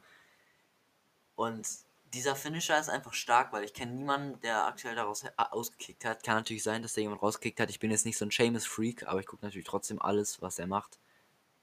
Und 1.36 1.68
dieser 2.14 2.36
Finisher 2.36 2.80
ist 2.80 2.90
einfach 2.90 3.14
stark, 3.14 3.52
weil 3.52 3.64
ich 3.64 3.74
kenne 3.74 3.92
niemanden, 3.92 4.40
der 4.42 4.66
aktuell 4.66 4.96
daraus 4.96 5.26
ausgekickt 5.36 6.06
hat. 6.06 6.24
Kann 6.24 6.38
natürlich 6.38 6.64
sein, 6.64 6.82
dass 6.82 6.94
da 6.94 7.02
jemand 7.02 7.22
rausgekickt 7.22 7.60
hat. 7.60 7.70
Ich 7.70 7.80
bin 7.80 7.92
jetzt 7.92 8.06
nicht 8.06 8.18
so 8.18 8.26
ein 8.26 8.32
Seamus-Freak, 8.32 9.08
aber 9.08 9.20
ich 9.20 9.26
gucke 9.26 9.46
natürlich 9.46 9.68
trotzdem 9.68 10.02
alles, 10.02 10.42
was 10.42 10.58
er 10.58 10.68
macht. 10.68 11.00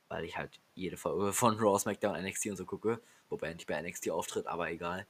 Weil 0.08 0.24
ich 0.24 0.36
halt 0.36 0.60
jede 0.74 0.96
Folge 0.96 1.32
von 1.32 1.58
Raw, 1.58 1.78
SmackDown, 1.78 2.22
NXT 2.22 2.46
und 2.46 2.56
so 2.56 2.66
gucke. 2.66 3.00
Wobei 3.30 3.48
er 3.48 3.54
nicht 3.54 3.66
bei 3.66 3.80
NXT 3.80 4.10
auftritt, 4.10 4.46
aber 4.46 4.70
egal. 4.70 5.06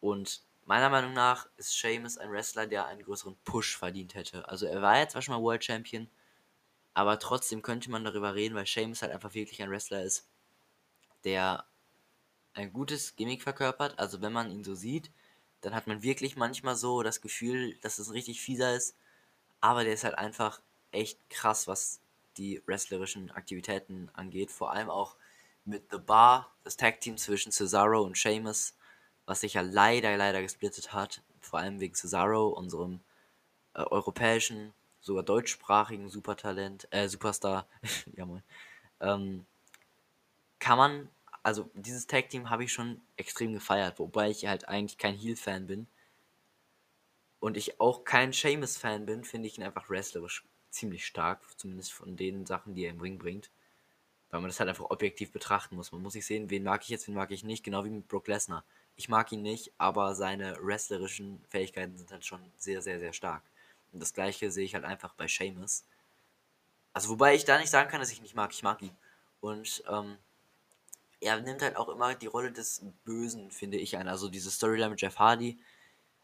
Und 0.00 0.42
meiner 0.64 0.90
Meinung 0.90 1.12
nach 1.12 1.48
ist 1.56 1.76
Sheamus 1.76 2.18
ein 2.18 2.30
Wrestler, 2.30 2.66
der 2.66 2.86
einen 2.86 3.02
größeren 3.02 3.36
Push 3.44 3.76
verdient 3.76 4.14
hätte. 4.14 4.48
Also 4.48 4.66
er 4.66 4.82
war 4.82 4.98
jetzt 4.98 5.12
zwar 5.12 5.22
schon 5.22 5.34
mal 5.34 5.42
World 5.42 5.64
Champion, 5.64 6.08
aber 6.94 7.18
trotzdem 7.18 7.62
könnte 7.62 7.90
man 7.90 8.04
darüber 8.04 8.34
reden, 8.34 8.54
weil 8.54 8.66
Sheamus 8.66 9.02
halt 9.02 9.12
einfach 9.12 9.34
wirklich 9.34 9.62
ein 9.62 9.70
Wrestler 9.70 10.02
ist, 10.02 10.26
der 11.24 11.64
ein 12.54 12.72
gutes 12.72 13.16
Gimmick 13.16 13.42
verkörpert. 13.42 13.98
Also 13.98 14.20
wenn 14.20 14.32
man 14.32 14.50
ihn 14.50 14.64
so 14.64 14.74
sieht, 14.74 15.10
dann 15.62 15.74
hat 15.74 15.86
man 15.86 16.02
wirklich 16.02 16.36
manchmal 16.36 16.76
so 16.76 17.02
das 17.02 17.20
Gefühl, 17.20 17.76
dass 17.82 17.98
es 17.98 18.12
richtig 18.12 18.40
fieser 18.40 18.74
ist. 18.74 18.96
Aber 19.60 19.84
der 19.84 19.94
ist 19.94 20.04
halt 20.04 20.18
einfach 20.18 20.60
echt 20.90 21.18
krass, 21.30 21.68
was 21.68 22.00
die 22.36 22.62
wrestlerischen 22.66 23.30
Aktivitäten 23.30 24.10
angeht. 24.12 24.50
Vor 24.50 24.72
allem 24.72 24.90
auch 24.90 25.16
mit 25.64 25.90
The 25.90 25.98
Bar, 25.98 26.52
das 26.64 26.76
Tag 26.76 27.00
Team 27.00 27.16
zwischen 27.16 27.52
Cesaro 27.52 28.02
und 28.02 28.18
Sheamus 28.18 28.74
was 29.26 29.40
sich 29.40 29.54
ja 29.54 29.62
leider, 29.62 30.16
leider 30.16 30.42
gesplittet 30.42 30.92
hat, 30.92 31.22
vor 31.40 31.58
allem 31.60 31.80
wegen 31.80 31.94
Cesaro, 31.94 32.48
unserem 32.48 33.00
äh, 33.74 33.82
europäischen, 33.82 34.72
sogar 35.00 35.22
deutschsprachigen 35.22 36.08
Supertalent, 36.08 36.88
äh, 36.90 37.08
Superstar, 37.08 37.66
ja 38.16 38.26
moin, 38.26 38.42
ähm, 39.00 39.46
kann 40.58 40.78
man, 40.78 41.08
also 41.42 41.68
dieses 41.74 42.06
Tag-Team 42.06 42.50
habe 42.50 42.64
ich 42.64 42.72
schon 42.72 43.00
extrem 43.16 43.52
gefeiert, 43.52 43.98
wobei 43.98 44.30
ich 44.30 44.46
halt 44.46 44.68
eigentlich 44.68 44.98
kein 44.98 45.16
Heel-Fan 45.16 45.66
bin. 45.66 45.86
Und 47.40 47.56
ich 47.56 47.80
auch 47.80 48.04
kein 48.04 48.32
Seamus-Fan 48.32 49.04
bin, 49.04 49.24
finde 49.24 49.48
ich 49.48 49.58
ihn 49.58 49.64
einfach 49.64 49.90
wrestlerisch 49.90 50.44
ziemlich 50.70 51.04
stark, 51.04 51.40
zumindest 51.58 51.92
von 51.92 52.16
den 52.16 52.46
Sachen, 52.46 52.74
die 52.74 52.84
er 52.84 52.90
im 52.90 53.00
Ring 53.00 53.18
bringt. 53.18 53.50
Weil 54.30 54.40
man 54.40 54.48
das 54.48 54.60
halt 54.60 54.68
einfach 54.68 54.90
objektiv 54.90 55.32
betrachten 55.32 55.74
muss. 55.74 55.90
Man 55.90 56.02
muss 56.02 56.12
sich 56.12 56.24
sehen, 56.24 56.50
wen 56.50 56.62
mag 56.62 56.82
ich 56.82 56.88
jetzt, 56.88 57.08
wen 57.08 57.14
mag 57.14 57.32
ich 57.32 57.42
nicht, 57.42 57.64
genau 57.64 57.84
wie 57.84 57.90
mit 57.90 58.06
Brock 58.06 58.28
Lesnar. 58.28 58.64
Ich 58.96 59.08
mag 59.08 59.32
ihn 59.32 59.42
nicht, 59.42 59.72
aber 59.78 60.14
seine 60.14 60.56
wrestlerischen 60.60 61.42
Fähigkeiten 61.48 61.96
sind 61.96 62.10
halt 62.10 62.24
schon 62.24 62.40
sehr, 62.58 62.82
sehr, 62.82 62.98
sehr 62.98 63.12
stark. 63.12 63.42
Und 63.92 64.00
das 64.00 64.14
gleiche 64.14 64.50
sehe 64.50 64.64
ich 64.64 64.74
halt 64.74 64.84
einfach 64.84 65.14
bei 65.14 65.26
Seamus. 65.26 65.84
Also 66.92 67.08
wobei 67.08 67.34
ich 67.34 67.44
da 67.44 67.58
nicht 67.58 67.70
sagen 67.70 67.90
kann, 67.90 68.00
dass 68.00 68.10
ich 68.10 68.18
ihn 68.18 68.22
nicht 68.22 68.34
mag. 68.34 68.52
Ich 68.52 68.62
mag 68.62 68.82
ihn. 68.82 68.96
Und 69.40 69.82
ähm, 69.88 70.18
er 71.20 71.40
nimmt 71.40 71.62
halt 71.62 71.76
auch 71.76 71.88
immer 71.88 72.14
die 72.14 72.26
Rolle 72.26 72.52
des 72.52 72.82
Bösen, 73.04 73.50
finde 73.50 73.78
ich, 73.78 73.96
ein. 73.96 74.08
Also 74.08 74.28
diese 74.28 74.50
Storyline 74.50 74.90
mit 74.90 75.00
Jeff 75.00 75.18
Hardy, 75.18 75.58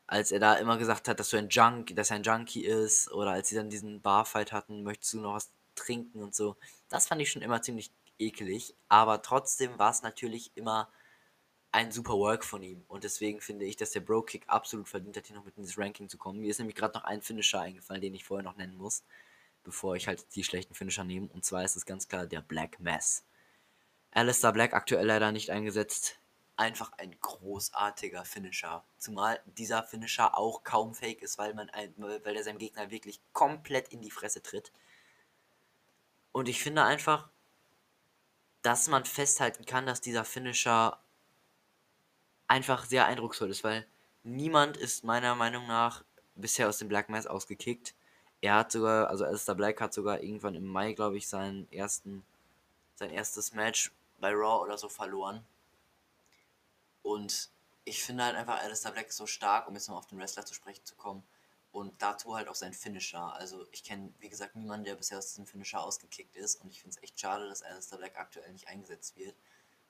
als 0.06 0.32
er 0.32 0.40
da 0.40 0.54
immer 0.54 0.78
gesagt 0.78 1.08
hat, 1.08 1.20
dass 1.20 1.30
du 1.30 1.36
ein 1.36 1.48
Junk, 1.48 1.94
dass 1.94 2.10
er 2.10 2.16
ein 2.16 2.22
Junkie 2.22 2.64
ist, 2.64 3.10
oder 3.12 3.32
als 3.32 3.48
sie 3.48 3.54
dann 3.54 3.70
diesen 3.70 4.00
Barfight 4.00 4.52
hatten, 4.52 4.82
möchtest 4.82 5.14
du 5.14 5.20
noch 5.20 5.34
was 5.34 5.50
trinken 5.74 6.22
und 6.22 6.34
so. 6.34 6.56
Das 6.88 7.06
fand 7.06 7.20
ich 7.20 7.30
schon 7.30 7.42
immer 7.42 7.62
ziemlich 7.62 7.90
eklig, 8.18 8.74
aber 8.88 9.22
trotzdem 9.22 9.78
war 9.78 9.90
es 9.90 10.02
natürlich 10.02 10.50
immer 10.56 10.88
ein 11.78 11.92
super 11.92 12.14
Work 12.14 12.44
von 12.44 12.60
ihm. 12.64 12.84
Und 12.88 13.04
deswegen 13.04 13.40
finde 13.40 13.64
ich, 13.64 13.76
dass 13.76 13.92
der 13.92 14.00
Bro 14.00 14.22
Kick 14.22 14.42
absolut 14.48 14.88
verdient 14.88 15.16
hat, 15.16 15.28
hier 15.28 15.36
noch 15.36 15.44
mit 15.44 15.56
in 15.56 15.62
dieses 15.62 15.78
Ranking 15.78 16.08
zu 16.08 16.18
kommen. 16.18 16.40
Mir 16.40 16.50
ist 16.50 16.58
nämlich 16.58 16.74
gerade 16.74 16.98
noch 16.98 17.04
ein 17.04 17.22
Finisher 17.22 17.60
eingefallen, 17.60 18.02
den 18.02 18.16
ich 18.16 18.24
vorher 18.24 18.42
noch 18.42 18.56
nennen 18.56 18.76
muss, 18.76 19.04
bevor 19.62 19.94
ich 19.94 20.08
halt 20.08 20.26
die 20.34 20.42
schlechten 20.42 20.74
Finisher 20.74 21.04
nehme. 21.04 21.28
Und 21.28 21.44
zwar 21.44 21.62
ist 21.62 21.76
es 21.76 21.86
ganz 21.86 22.08
klar 22.08 22.26
der 22.26 22.40
Black 22.40 22.80
Mass. 22.80 23.22
Alistair 24.10 24.50
Black 24.50 24.74
aktuell 24.74 25.06
leider 25.06 25.30
nicht 25.30 25.50
eingesetzt. 25.50 26.18
Einfach 26.56 26.90
ein 26.98 27.16
großartiger 27.20 28.24
Finisher. 28.24 28.82
Zumal 28.98 29.40
dieser 29.46 29.84
Finisher 29.84 30.36
auch 30.36 30.64
kaum 30.64 30.96
fake 30.96 31.22
ist, 31.22 31.38
weil 31.38 31.54
man 31.54 31.70
ein, 31.70 31.94
weil 31.96 32.34
er 32.34 32.42
seinem 32.42 32.58
Gegner 32.58 32.90
wirklich 32.90 33.20
komplett 33.32 33.90
in 33.90 34.00
die 34.00 34.10
Fresse 34.10 34.42
tritt. 34.42 34.72
Und 36.32 36.48
ich 36.48 36.60
finde 36.60 36.82
einfach, 36.82 37.28
dass 38.62 38.88
man 38.88 39.04
festhalten 39.04 39.64
kann, 39.64 39.86
dass 39.86 40.00
dieser 40.00 40.24
Finisher 40.24 40.98
einfach 42.48 42.86
sehr 42.86 43.06
eindrucksvoll 43.06 43.50
ist, 43.50 43.62
weil 43.62 43.86
niemand 44.24 44.76
ist 44.76 45.04
meiner 45.04 45.34
Meinung 45.34 45.66
nach 45.66 46.04
bisher 46.34 46.68
aus 46.68 46.78
dem 46.78 46.88
Black 46.88 47.08
Mass 47.08 47.26
ausgekickt. 47.26 47.94
Er 48.40 48.56
hat 48.56 48.72
sogar, 48.72 49.08
also 49.08 49.24
Alistair 49.24 49.54
Black 49.54 49.80
hat 49.80 49.92
sogar 49.92 50.22
irgendwann 50.22 50.54
im 50.54 50.66
Mai, 50.66 50.92
glaube 50.92 51.16
ich, 51.16 51.28
seinen 51.28 51.70
ersten, 51.72 52.24
sein 52.96 53.10
erstes 53.10 53.52
Match 53.52 53.92
bei 54.18 54.32
Raw 54.32 54.62
oder 54.62 54.78
so 54.78 54.88
verloren. 54.88 55.44
Und 57.02 57.50
ich 57.84 58.02
finde 58.02 58.24
halt 58.24 58.36
einfach 58.36 58.58
Alistair 58.60 58.92
Black 58.92 59.12
so 59.12 59.26
stark, 59.26 59.68
um 59.68 59.74
jetzt 59.74 59.88
mal 59.88 59.96
auf 59.96 60.06
den 60.06 60.18
Wrestler 60.18 60.44
zu 60.44 60.54
sprechen 60.54 60.84
zu 60.84 60.94
kommen. 60.94 61.22
Und 61.70 62.00
dazu 62.00 62.34
halt 62.34 62.48
auch 62.48 62.54
sein 62.54 62.72
Finisher. 62.72 63.32
Also 63.34 63.66
ich 63.72 63.84
kenne, 63.84 64.12
wie 64.20 64.28
gesagt, 64.28 64.56
niemanden, 64.56 64.84
der 64.84 64.94
bisher 64.94 65.18
aus 65.18 65.28
diesem 65.28 65.46
Finisher 65.46 65.82
ausgekickt 65.82 66.36
ist. 66.36 66.62
Und 66.62 66.70
ich 66.70 66.80
finde 66.80 66.96
es 66.96 67.02
echt 67.02 67.20
schade, 67.20 67.48
dass 67.48 67.62
Alistair 67.62 67.98
Black 67.98 68.18
aktuell 68.18 68.52
nicht 68.52 68.68
eingesetzt 68.68 69.16
wird. 69.16 69.34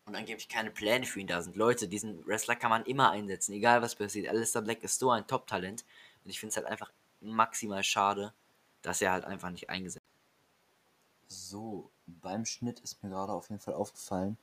Und 0.09 0.17
angeblich 0.17 0.49
keine 0.49 0.71
Pläne 0.71 1.05
für 1.05 1.21
ihn 1.21 1.27
da 1.27 1.43
sind. 1.43 1.55
Leute, 1.55 1.87
diesen 1.87 2.27
Wrestler 2.27 2.57
kann 2.57 2.71
man 2.71 2.87
immer 2.87 3.11
einsetzen, 3.11 3.53
egal 3.53 3.83
was 3.83 3.95
passiert. 3.95 4.29
Alistair 4.29 4.63
Black 4.63 4.83
ist 4.83 4.99
so 4.99 5.11
ein 5.11 5.27
Top-Talent. 5.27 5.85
Und 6.25 6.31
ich 6.31 6.41
finde 6.41 6.53
es 6.53 6.57
halt 6.57 6.67
einfach 6.67 6.91
maximal 7.21 7.85
schade, 7.85 8.33
dass 8.81 9.03
er 9.03 9.13
halt 9.13 9.27
einfach 9.27 9.51
nicht 9.51 9.69
eingesetzt 9.69 10.03
wird. 10.03 11.31
So, 11.31 11.91
beim 12.07 12.47
Schnitt 12.47 12.81
ist 12.81 13.03
mir 13.03 13.11
gerade 13.11 13.35
auf 13.35 13.51
jeden 13.51 13.61
Fall 13.61 13.75
aufgefallen, 13.75 14.39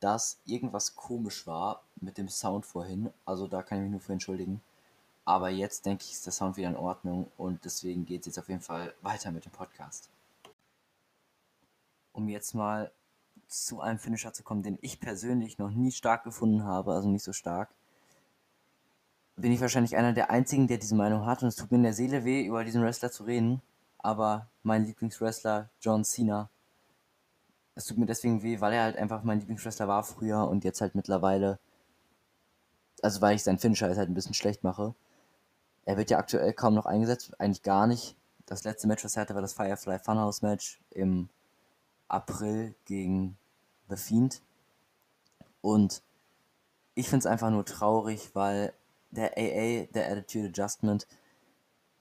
dass 0.00 0.38
irgendwas 0.44 0.94
komisch 0.96 1.46
war 1.46 1.82
mit 1.96 2.18
dem 2.18 2.28
Sound 2.28 2.66
vorhin. 2.66 3.10
Also 3.24 3.46
da 3.46 3.62
kann 3.62 3.78
ich 3.78 3.84
mich 3.84 3.92
nur 3.92 4.00
für 4.00 4.12
entschuldigen. 4.12 4.60
Aber 5.24 5.48
jetzt 5.48 5.86
denke 5.86 6.04
ich, 6.04 6.12
ist 6.12 6.26
der 6.26 6.34
Sound 6.34 6.58
wieder 6.58 6.68
in 6.68 6.76
Ordnung 6.76 7.32
und 7.38 7.64
deswegen 7.64 8.04
geht 8.04 8.20
es 8.20 8.26
jetzt 8.26 8.38
auf 8.38 8.50
jeden 8.50 8.60
Fall 8.60 8.94
weiter 9.00 9.30
mit 9.30 9.46
dem 9.46 9.52
Podcast. 9.52 10.10
Um 12.12 12.28
jetzt 12.28 12.54
mal 12.54 12.92
zu 13.50 13.80
einem 13.80 13.98
Finisher 13.98 14.32
zu 14.32 14.42
kommen, 14.42 14.62
den 14.62 14.78
ich 14.80 15.00
persönlich 15.00 15.58
noch 15.58 15.70
nie 15.70 15.92
stark 15.92 16.24
gefunden 16.24 16.64
habe, 16.64 16.92
also 16.94 17.08
nicht 17.08 17.24
so 17.24 17.32
stark, 17.32 17.68
bin 19.36 19.52
ich 19.52 19.60
wahrscheinlich 19.60 19.96
einer 19.96 20.12
der 20.12 20.30
einzigen, 20.30 20.68
der 20.68 20.78
diese 20.78 20.94
Meinung 20.94 21.26
hat 21.26 21.42
und 21.42 21.48
es 21.48 21.56
tut 21.56 21.70
mir 21.70 21.78
in 21.78 21.82
der 21.82 21.94
Seele 21.94 22.24
weh, 22.24 22.44
über 22.44 22.64
diesen 22.64 22.82
Wrestler 22.82 23.10
zu 23.10 23.24
reden. 23.24 23.60
Aber 23.98 24.46
mein 24.62 24.84
Lieblingswrestler, 24.84 25.68
John 25.80 26.04
Cena, 26.04 26.48
es 27.74 27.86
tut 27.86 27.98
mir 27.98 28.06
deswegen 28.06 28.42
weh, 28.42 28.60
weil 28.60 28.72
er 28.72 28.84
halt 28.84 28.96
einfach 28.96 29.22
mein 29.24 29.40
Lieblingswrestler 29.40 29.88
war 29.88 30.04
früher 30.04 30.48
und 30.48 30.64
jetzt 30.64 30.80
halt 30.80 30.94
mittlerweile, 30.94 31.58
also 33.02 33.20
weil 33.20 33.36
ich 33.36 33.42
seinen 33.42 33.58
Finisher 33.58 33.94
halt 33.94 34.08
ein 34.08 34.14
bisschen 34.14 34.34
schlecht 34.34 34.62
mache. 34.64 34.94
Er 35.84 35.96
wird 35.96 36.10
ja 36.10 36.18
aktuell 36.18 36.52
kaum 36.52 36.74
noch 36.74 36.86
eingesetzt, 36.86 37.32
eigentlich 37.40 37.62
gar 37.62 37.86
nicht. 37.86 38.16
Das 38.46 38.64
letzte 38.64 38.86
Match, 38.86 39.04
was 39.04 39.16
er 39.16 39.22
hatte, 39.22 39.34
war 39.34 39.42
das 39.42 39.54
Firefly 39.54 39.98
Funhouse 39.98 40.42
Match 40.42 40.80
im 40.90 41.28
April 42.10 42.74
gegen 42.84 43.36
The 43.88 43.96
Fiend. 43.96 44.42
Und 45.60 46.02
ich 46.94 47.08
finde 47.08 47.20
es 47.20 47.26
einfach 47.26 47.50
nur 47.50 47.64
traurig, 47.64 48.34
weil 48.34 48.72
der 49.10 49.36
AA, 49.36 49.86
der 49.92 50.10
Attitude 50.10 50.48
Adjustment, 50.48 51.06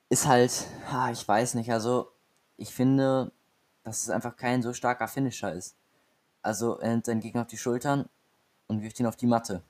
ist 0.10 0.28
halt, 0.28 0.68
ah, 0.92 1.12
ich 1.12 1.28
weiß 1.28 1.56
nicht, 1.56 1.72
also 1.72 2.12
ich 2.58 2.74
finde, 2.74 3.32
dass 3.84 4.04
es 4.04 4.10
einfach 4.10 4.36
kein 4.36 4.62
so 4.62 4.74
starker 4.74 5.08
Finisher 5.08 5.54
ist. 5.54 5.76
Also 6.42 6.80
er 6.80 6.90
nimmt 6.90 7.06
seinen 7.06 7.22
Gegner 7.22 7.42
auf 7.42 7.48
die 7.48 7.58
Schultern 7.58 8.10
und 8.68 8.82
wirft 8.82 9.00
ihn 9.00 9.06
auf 9.06 9.16
die 9.16 9.28
Matte. 9.28 9.64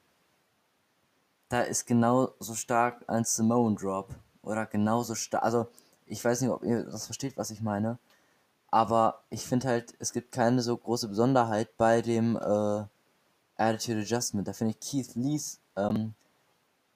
Da 1.49 1.61
ist 1.61 1.87
genauso 1.87 2.53
stark 2.53 3.03
ein 3.07 3.25
Samoan 3.25 3.75
Drop. 3.75 4.13
Oder 4.41 4.65
genauso 4.65 5.15
stark. 5.15 5.43
Also, 5.43 5.67
ich 6.05 6.23
weiß 6.23 6.41
nicht, 6.41 6.51
ob 6.51 6.63
ihr 6.63 6.83
das 6.83 7.05
versteht, 7.05 7.37
was 7.37 7.51
ich 7.51 7.61
meine. 7.61 7.97
Aber 8.71 9.23
ich 9.29 9.45
finde 9.45 9.67
halt, 9.67 9.95
es 9.99 10.13
gibt 10.13 10.31
keine 10.31 10.61
so 10.61 10.77
große 10.77 11.07
Besonderheit 11.07 11.75
bei 11.77 12.01
dem 12.01 12.35
äh, 12.37 12.83
Attitude 13.57 14.01
Adjustment. 14.01 14.47
Da 14.47 14.53
finde 14.53 14.75
ich 14.75 14.79
Keith 14.79 15.15
Lees 15.15 15.59
ähm, 15.75 16.13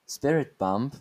Spirit 0.06 0.56
Bump 0.58 0.94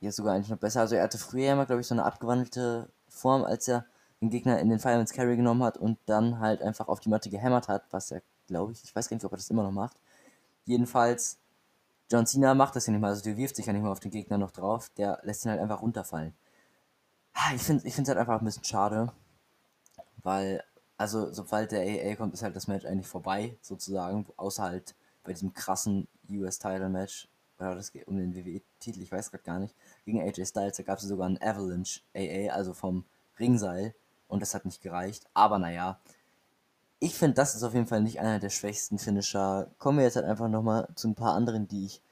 jetzt 0.00 0.16
sogar 0.16 0.34
eigentlich 0.34 0.50
noch 0.50 0.58
besser. 0.58 0.80
Also 0.80 0.96
er 0.96 1.04
hatte 1.04 1.18
früher 1.18 1.52
immer, 1.52 1.66
glaube 1.66 1.80
ich, 1.80 1.86
so 1.86 1.94
eine 1.94 2.04
abgewandelte 2.04 2.88
Form, 3.08 3.44
als 3.44 3.68
er 3.68 3.84
den 4.20 4.30
Gegner 4.30 4.58
in 4.58 4.68
den 4.68 4.78
Fireman's 4.78 5.12
Carry 5.12 5.36
genommen 5.36 5.62
hat 5.62 5.78
und 5.78 5.98
dann 6.06 6.40
halt 6.40 6.62
einfach 6.62 6.88
auf 6.88 7.00
die 7.00 7.08
Matte 7.08 7.30
gehämmert 7.30 7.68
hat, 7.68 7.84
was 7.90 8.10
er, 8.10 8.22
glaube 8.46 8.72
ich, 8.72 8.82
ich 8.84 8.94
weiß 8.94 9.08
gar 9.08 9.16
nicht, 9.16 9.24
ob 9.24 9.32
er 9.32 9.36
das 9.36 9.50
immer 9.50 9.62
noch 9.62 9.72
macht. 9.72 9.96
Jedenfalls, 10.64 11.38
John 12.10 12.26
Cena 12.26 12.54
macht 12.54 12.74
das 12.76 12.86
ja 12.86 12.92
nicht 12.92 13.00
mal, 13.00 13.08
also 13.08 13.22
der 13.22 13.36
wirft 13.36 13.56
sich 13.56 13.66
ja 13.66 13.72
nicht 13.72 13.82
mal 13.82 13.92
auf 13.92 14.00
den 14.00 14.10
Gegner 14.10 14.38
noch 14.38 14.50
drauf, 14.50 14.90
der 14.96 15.20
lässt 15.22 15.44
ihn 15.44 15.50
halt 15.50 15.60
einfach 15.60 15.82
runterfallen. 15.82 16.34
Ich 17.54 17.62
finde 17.62 17.86
es 17.86 17.98
ich 17.98 18.08
halt 18.08 18.18
einfach 18.18 18.40
ein 18.40 18.44
bisschen 18.44 18.64
schade, 18.64 19.12
weil, 20.28 20.62
also 20.98 21.32
sobald 21.32 21.72
der 21.72 21.80
AA 21.80 22.14
kommt, 22.14 22.34
ist 22.34 22.42
halt 22.42 22.54
das 22.54 22.68
Match 22.68 22.84
eigentlich 22.84 23.08
vorbei, 23.08 23.56
sozusagen, 23.62 24.26
außer 24.36 24.62
halt 24.62 24.94
bei 25.24 25.32
diesem 25.32 25.54
krassen 25.54 26.06
US-Title-Match, 26.30 27.28
oder 27.58 27.74
das 27.74 27.92
geht 27.92 28.06
um 28.06 28.18
den 28.18 28.36
WWE-Titel, 28.36 29.00
ich 29.00 29.10
weiß 29.10 29.30
gerade 29.30 29.44
gar 29.44 29.58
nicht, 29.58 29.74
gegen 30.04 30.20
AJ 30.20 30.44
Styles, 30.44 30.76
da 30.76 30.82
gab 30.82 30.98
es 30.98 31.04
sogar 31.04 31.26
einen 31.26 31.40
Avalanche 31.40 32.02
AA, 32.14 32.52
also 32.52 32.74
vom 32.74 33.06
Ringseil, 33.40 33.94
und 34.28 34.42
das 34.42 34.54
hat 34.54 34.66
nicht 34.66 34.82
gereicht. 34.82 35.24
Aber 35.32 35.58
naja, 35.58 35.98
ich 37.00 37.14
finde, 37.14 37.36
das 37.36 37.54
ist 37.54 37.62
auf 37.62 37.72
jeden 37.72 37.86
Fall 37.86 38.02
nicht 38.02 38.20
einer 38.20 38.38
der 38.38 38.50
schwächsten 38.50 38.98
Finisher. 38.98 39.70
Kommen 39.78 39.96
wir 39.96 40.04
jetzt 40.04 40.16
halt 40.16 40.26
einfach 40.26 40.48
nochmal 40.48 40.88
zu 40.94 41.08
ein 41.08 41.14
paar 41.14 41.32
anderen, 41.32 41.68
die 41.68 41.86
ich 41.86 42.02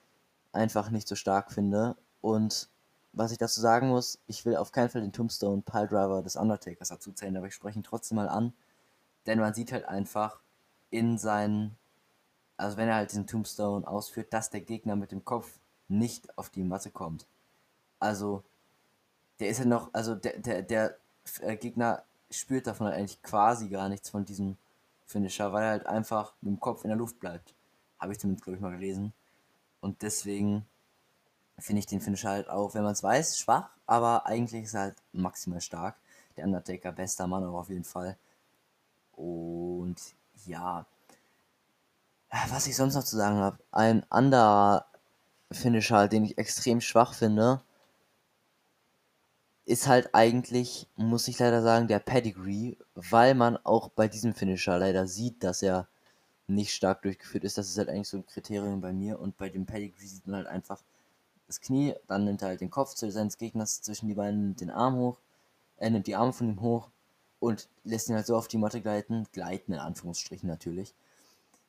einfach 0.53 0.89
nicht 0.89 1.07
so 1.07 1.17
stark 1.17 1.53
finde. 1.53 1.97
Und 2.23 2.71
was 3.17 3.33
ich 3.33 3.39
dazu 3.39 3.63
sagen 3.63 3.89
muss, 3.89 4.19
ich 4.27 4.45
will 4.45 4.57
auf 4.57 4.73
keinen 4.73 4.91
Fall 4.91 5.01
den 5.01 5.13
Tombstone 5.13 5.63
Piledriver 5.63 6.23
des 6.23 6.37
Undertakers 6.37 6.89
dazu 6.89 7.13
zählen, 7.13 7.37
aber 7.37 7.47
ich 7.47 7.55
spreche 7.55 7.79
ihn 7.79 7.83
trotzdem 7.83 8.17
mal 8.17 8.29
an. 8.29 8.53
Denn 9.25 9.41
man 9.41 9.55
sieht 9.55 9.73
halt 9.73 9.87
einfach 9.87 10.39
in 10.91 11.17
seinen, 11.17 11.77
also 12.59 12.77
wenn 12.77 12.89
er 12.89 12.97
halt 12.97 13.11
diesen 13.11 13.27
Tombstone 13.27 13.89
ausführt, 13.89 14.35
dass 14.35 14.51
der 14.51 14.61
Gegner 14.61 14.97
mit 14.97 15.13
dem 15.13 15.25
Kopf 15.25 15.59
nicht 15.89 16.37
auf 16.37 16.51
die 16.51 16.63
Matte 16.63 16.91
kommt. 16.91 17.27
Also, 17.99 18.45
der 19.41 19.49
ist 19.49 19.61
ja 19.61 19.65
noch, 19.65 19.93
also 19.95 20.15
der, 20.15 20.39
der, 20.39 20.63
der 20.63 20.99
äh, 21.41 21.57
Gegner 21.57 22.05
spürt 22.31 22.67
davon 22.67 22.87
halt 22.87 22.97
eigentlich 22.97 23.23
quasi 23.23 23.71
gar 23.71 23.89
nichts 23.89 24.11
von 24.11 24.27
diesem 24.27 24.59
Finisher, 25.07 25.55
weil 25.55 25.65
er 25.65 25.71
halt 25.71 25.87
einfach 25.87 26.35
mit 26.43 26.53
dem 26.53 26.61
Kopf 26.61 26.85
in 26.85 26.89
der 26.89 26.99
Luft 26.99 27.19
bleibt. 27.19 27.55
Habe 27.99 28.13
ich 28.13 28.19
zumindest, 28.19 28.45
glaube 28.45 28.57
ich, 28.57 28.63
mal 28.63 28.73
gelesen. 28.73 29.15
Und 29.81 30.03
deswegen 30.03 30.67
finde 31.59 31.81
ich 31.81 31.87
den 31.87 32.01
Finisher 32.01 32.31
halt 32.31 32.49
auch, 32.49 32.75
wenn 32.75 32.83
man 32.83 32.93
es 32.93 33.03
weiß, 33.03 33.39
schwach, 33.39 33.71
aber 33.87 34.27
eigentlich 34.27 34.65
ist 34.65 34.75
er 34.75 34.81
halt 34.83 34.97
maximal 35.13 35.61
stark. 35.61 35.97
Der 36.37 36.45
Undertaker, 36.45 36.93
bester 36.93 37.27
Mann 37.27 37.45
auch 37.45 37.61
auf 37.61 37.71
jeden 37.71 37.85
Fall. 37.85 38.17
Und 39.13 39.97
ja, 40.45 40.85
was 42.49 42.67
ich 42.67 42.77
sonst 42.77 42.95
noch 42.95 43.05
zu 43.05 43.17
sagen 43.17 43.37
habe, 43.37 43.59
ein 43.73 44.05
anderer 44.11 44.87
Finisher, 45.51 46.09
den 46.09 46.25
ich 46.25 46.39
extrem 46.39 46.81
schwach 46.81 47.15
finde, 47.15 47.63
ist 49.65 49.89
halt 49.89 50.15
eigentlich, 50.15 50.89
muss 50.97 51.27
ich 51.29 51.39
leider 51.39 51.63
sagen, 51.63 51.89
der 51.89 51.99
Pedigree, 51.99 52.77
weil 52.95 53.35
man 53.35 53.57
auch 53.57 53.89
bei 53.89 54.07
diesem 54.07 54.35
Finisher 54.35 54.79
leider 54.79 55.07
sieht, 55.09 55.43
dass 55.43 55.63
er 55.63 55.89
nicht 56.47 56.73
stark 56.73 57.03
durchgeführt 57.03 57.43
ist. 57.43 57.59
Das 57.59 57.69
ist 57.69 57.79
halt 57.79 57.89
eigentlich 57.89 58.09
so 58.09 58.19
ein 58.19 58.27
Kriterium 58.27 58.81
bei 58.81 58.93
mir. 58.93 59.19
Und 59.19 59.37
bei 59.37 59.49
dem 59.49 59.67
Pedigree 59.67 60.07
sieht 60.07 60.27
man 60.27 60.37
halt 60.37 60.47
einfach 60.47 60.83
das 61.47 61.61
Knie, 61.61 61.95
dann 62.07 62.25
nimmt 62.25 62.43
er 62.43 62.49
halt 62.49 62.61
den 62.61 62.71
Kopf 62.71 62.95
seines 62.97 63.39
Gegners 63.39 63.83
zwischen 63.83 64.09
die 64.09 64.15
Beine, 64.15 64.37
nimmt 64.37 64.61
den 64.61 64.71
Arm 64.71 64.97
hoch, 64.97 65.19
er 65.77 65.91
nimmt 65.91 66.07
die 66.07 66.17
Arme 66.17 66.33
von 66.33 66.49
ihm 66.49 66.61
hoch 66.61 66.89
und 67.39 67.69
lässt 67.85 68.09
ihn 68.09 68.17
halt 68.17 68.27
so 68.27 68.37
auf 68.37 68.49
die 68.49 68.59
Matte 68.59 68.81
gleiten, 68.81 69.27
gleiten 69.33 69.73
in 69.73 69.79
Anführungsstrichen 69.79 70.49
natürlich, 70.49 70.95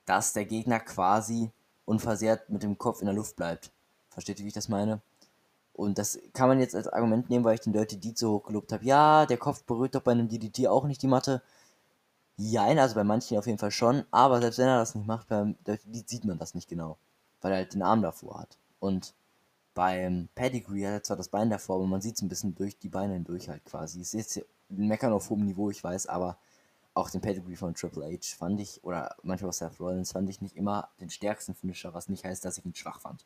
dass 0.05 0.33
der 0.33 0.45
Gegner 0.45 0.79
quasi 0.79 1.51
unversehrt 1.85 2.49
mit 2.49 2.63
dem 2.63 2.77
Kopf 2.77 3.01
in 3.01 3.05
der 3.05 3.15
Luft 3.15 3.35
bleibt. 3.35 3.71
Versteht 4.09 4.39
ihr, 4.39 4.45
wie 4.45 4.49
ich 4.49 4.53
das 4.53 4.69
meine? 4.69 5.01
Und 5.73 5.99
das 5.99 6.17
kann 6.33 6.47
man 6.49 6.59
jetzt 6.59 6.75
als 6.75 6.87
Argument 6.87 7.29
nehmen, 7.29 7.45
weil 7.45 7.53
ich 7.53 7.61
den 7.61 7.73
Dirty 7.73 7.97
Deed 7.97 8.17
so 8.17 8.33
hoch 8.33 8.43
gelobt 8.43 8.73
habe. 8.73 8.83
Ja, 8.83 9.27
der 9.27 9.37
Kopf 9.37 9.63
berührt 9.63 9.93
doch 9.93 10.01
bei 10.01 10.11
einem 10.11 10.27
DDT 10.27 10.67
auch 10.67 10.85
nicht 10.85 11.03
die 11.03 11.07
Matte. 11.07 11.43
Ja, 12.35 12.65
also 12.65 12.95
bei 12.95 13.03
manchen 13.03 13.37
auf 13.37 13.45
jeden 13.45 13.59
Fall 13.59 13.71
schon. 13.71 14.03
Aber 14.09 14.41
selbst 14.41 14.57
wenn 14.57 14.67
er 14.67 14.79
das 14.79 14.95
nicht 14.95 15.05
macht, 15.05 15.27
beim 15.27 15.55
Dirty 15.65 15.91
Deed 15.91 16.09
sieht 16.09 16.25
man 16.25 16.39
das 16.39 16.55
nicht 16.55 16.67
genau. 16.67 16.97
Weil 17.41 17.51
er 17.51 17.57
halt 17.59 17.75
den 17.75 17.83
Arm 17.83 18.01
davor 18.01 18.39
hat. 18.39 18.57
Und 18.79 19.13
beim 19.77 20.27
Pedigree 20.33 20.87
hat 20.87 20.93
er 20.93 21.03
zwar 21.03 21.17
das 21.17 21.29
Bein 21.29 21.51
davor, 21.51 21.75
aber 21.75 21.85
man 21.85 22.01
sieht 22.01 22.15
es 22.15 22.23
ein 22.23 22.29
bisschen 22.29 22.55
durch 22.55 22.79
die 22.79 22.89
Beine 22.89 23.13
hindurch 23.13 23.47
halt 23.47 23.63
quasi. 23.63 24.01
Es 24.01 24.15
ist 24.15 24.35
jetzt 24.35 24.45
meckern 24.69 25.13
auf 25.13 25.29
hohem 25.29 25.45
Niveau, 25.45 25.69
ich 25.69 25.83
weiß, 25.83 26.07
aber 26.07 26.39
auch 26.95 27.11
den 27.11 27.21
Pedigree 27.21 27.55
von 27.55 27.75
Triple 27.75 28.05
H 28.05 28.35
fand 28.35 28.59
ich, 28.59 28.83
oder 28.83 29.15
manchmal 29.21 29.49
auch 29.49 29.53
Seth 29.53 29.79
Rollins, 29.79 30.13
fand 30.13 30.29
ich 30.31 30.41
nicht 30.41 30.55
immer 30.55 30.89
den 30.99 31.11
stärksten 31.11 31.53
Finisher, 31.53 31.93
was 31.93 32.09
nicht 32.09 32.25
heißt, 32.25 32.43
dass 32.43 32.57
ich 32.57 32.65
ihn 32.65 32.73
schwach 32.73 32.99
fand. 32.99 33.23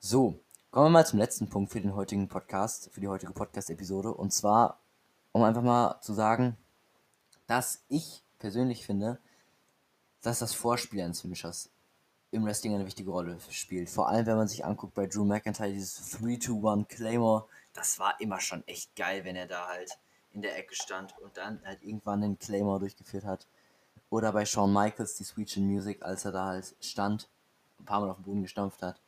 So, 0.00 0.38
Kommen 0.70 0.86
wir 0.86 0.90
mal 0.90 1.06
zum 1.06 1.18
letzten 1.18 1.48
Punkt 1.48 1.72
für 1.72 1.80
den 1.80 1.96
heutigen 1.96 2.28
Podcast, 2.28 2.90
für 2.92 3.00
die 3.00 3.08
heutige 3.08 3.32
Podcast-Episode. 3.32 4.14
Und 4.14 4.32
zwar, 4.32 4.78
um 5.32 5.42
einfach 5.42 5.62
mal 5.62 6.00
zu 6.00 6.14
sagen, 6.14 6.56
dass 7.48 7.82
ich 7.88 8.22
persönlich 8.38 8.86
finde, 8.86 9.18
dass 10.22 10.38
das 10.38 10.54
Vorspiel 10.54 11.00
eines 11.00 11.22
Finishers 11.22 11.70
im 12.32 12.44
Wrestling 12.44 12.74
eine 12.74 12.86
wichtige 12.86 13.10
Rolle 13.10 13.38
spielt. 13.50 13.90
Vor 13.90 14.08
allem, 14.08 14.26
wenn 14.26 14.36
man 14.36 14.48
sich 14.48 14.64
anguckt 14.64 14.94
bei 14.94 15.06
Drew 15.06 15.24
McIntyre, 15.24 15.72
dieses 15.72 16.18
3-2-1 16.18 16.86
Claymore, 16.86 17.46
das 17.72 17.98
war 17.98 18.20
immer 18.20 18.40
schon 18.40 18.66
echt 18.66 18.94
geil, 18.96 19.24
wenn 19.24 19.36
er 19.36 19.46
da 19.46 19.68
halt 19.68 19.98
in 20.32 20.42
der 20.42 20.56
Ecke 20.56 20.74
stand 20.74 21.16
und 21.18 21.36
dann 21.36 21.60
halt 21.64 21.82
irgendwann 21.82 22.20
den 22.20 22.38
Claymore 22.38 22.80
durchgeführt 22.80 23.24
hat. 23.24 23.46
Oder 24.10 24.32
bei 24.32 24.44
Shawn 24.44 24.72
Michaels, 24.72 25.16
die 25.16 25.24
Sweet 25.24 25.48
Chin 25.48 25.66
Music, 25.66 26.02
als 26.02 26.24
er 26.24 26.32
da 26.32 26.46
halt 26.46 26.74
stand, 26.80 27.28
ein 27.78 27.84
paar 27.84 28.00
Mal 28.00 28.10
auf 28.10 28.16
den 28.16 28.24
Boden 28.24 28.42
gestampft 28.42 28.82
hat. 28.82 29.00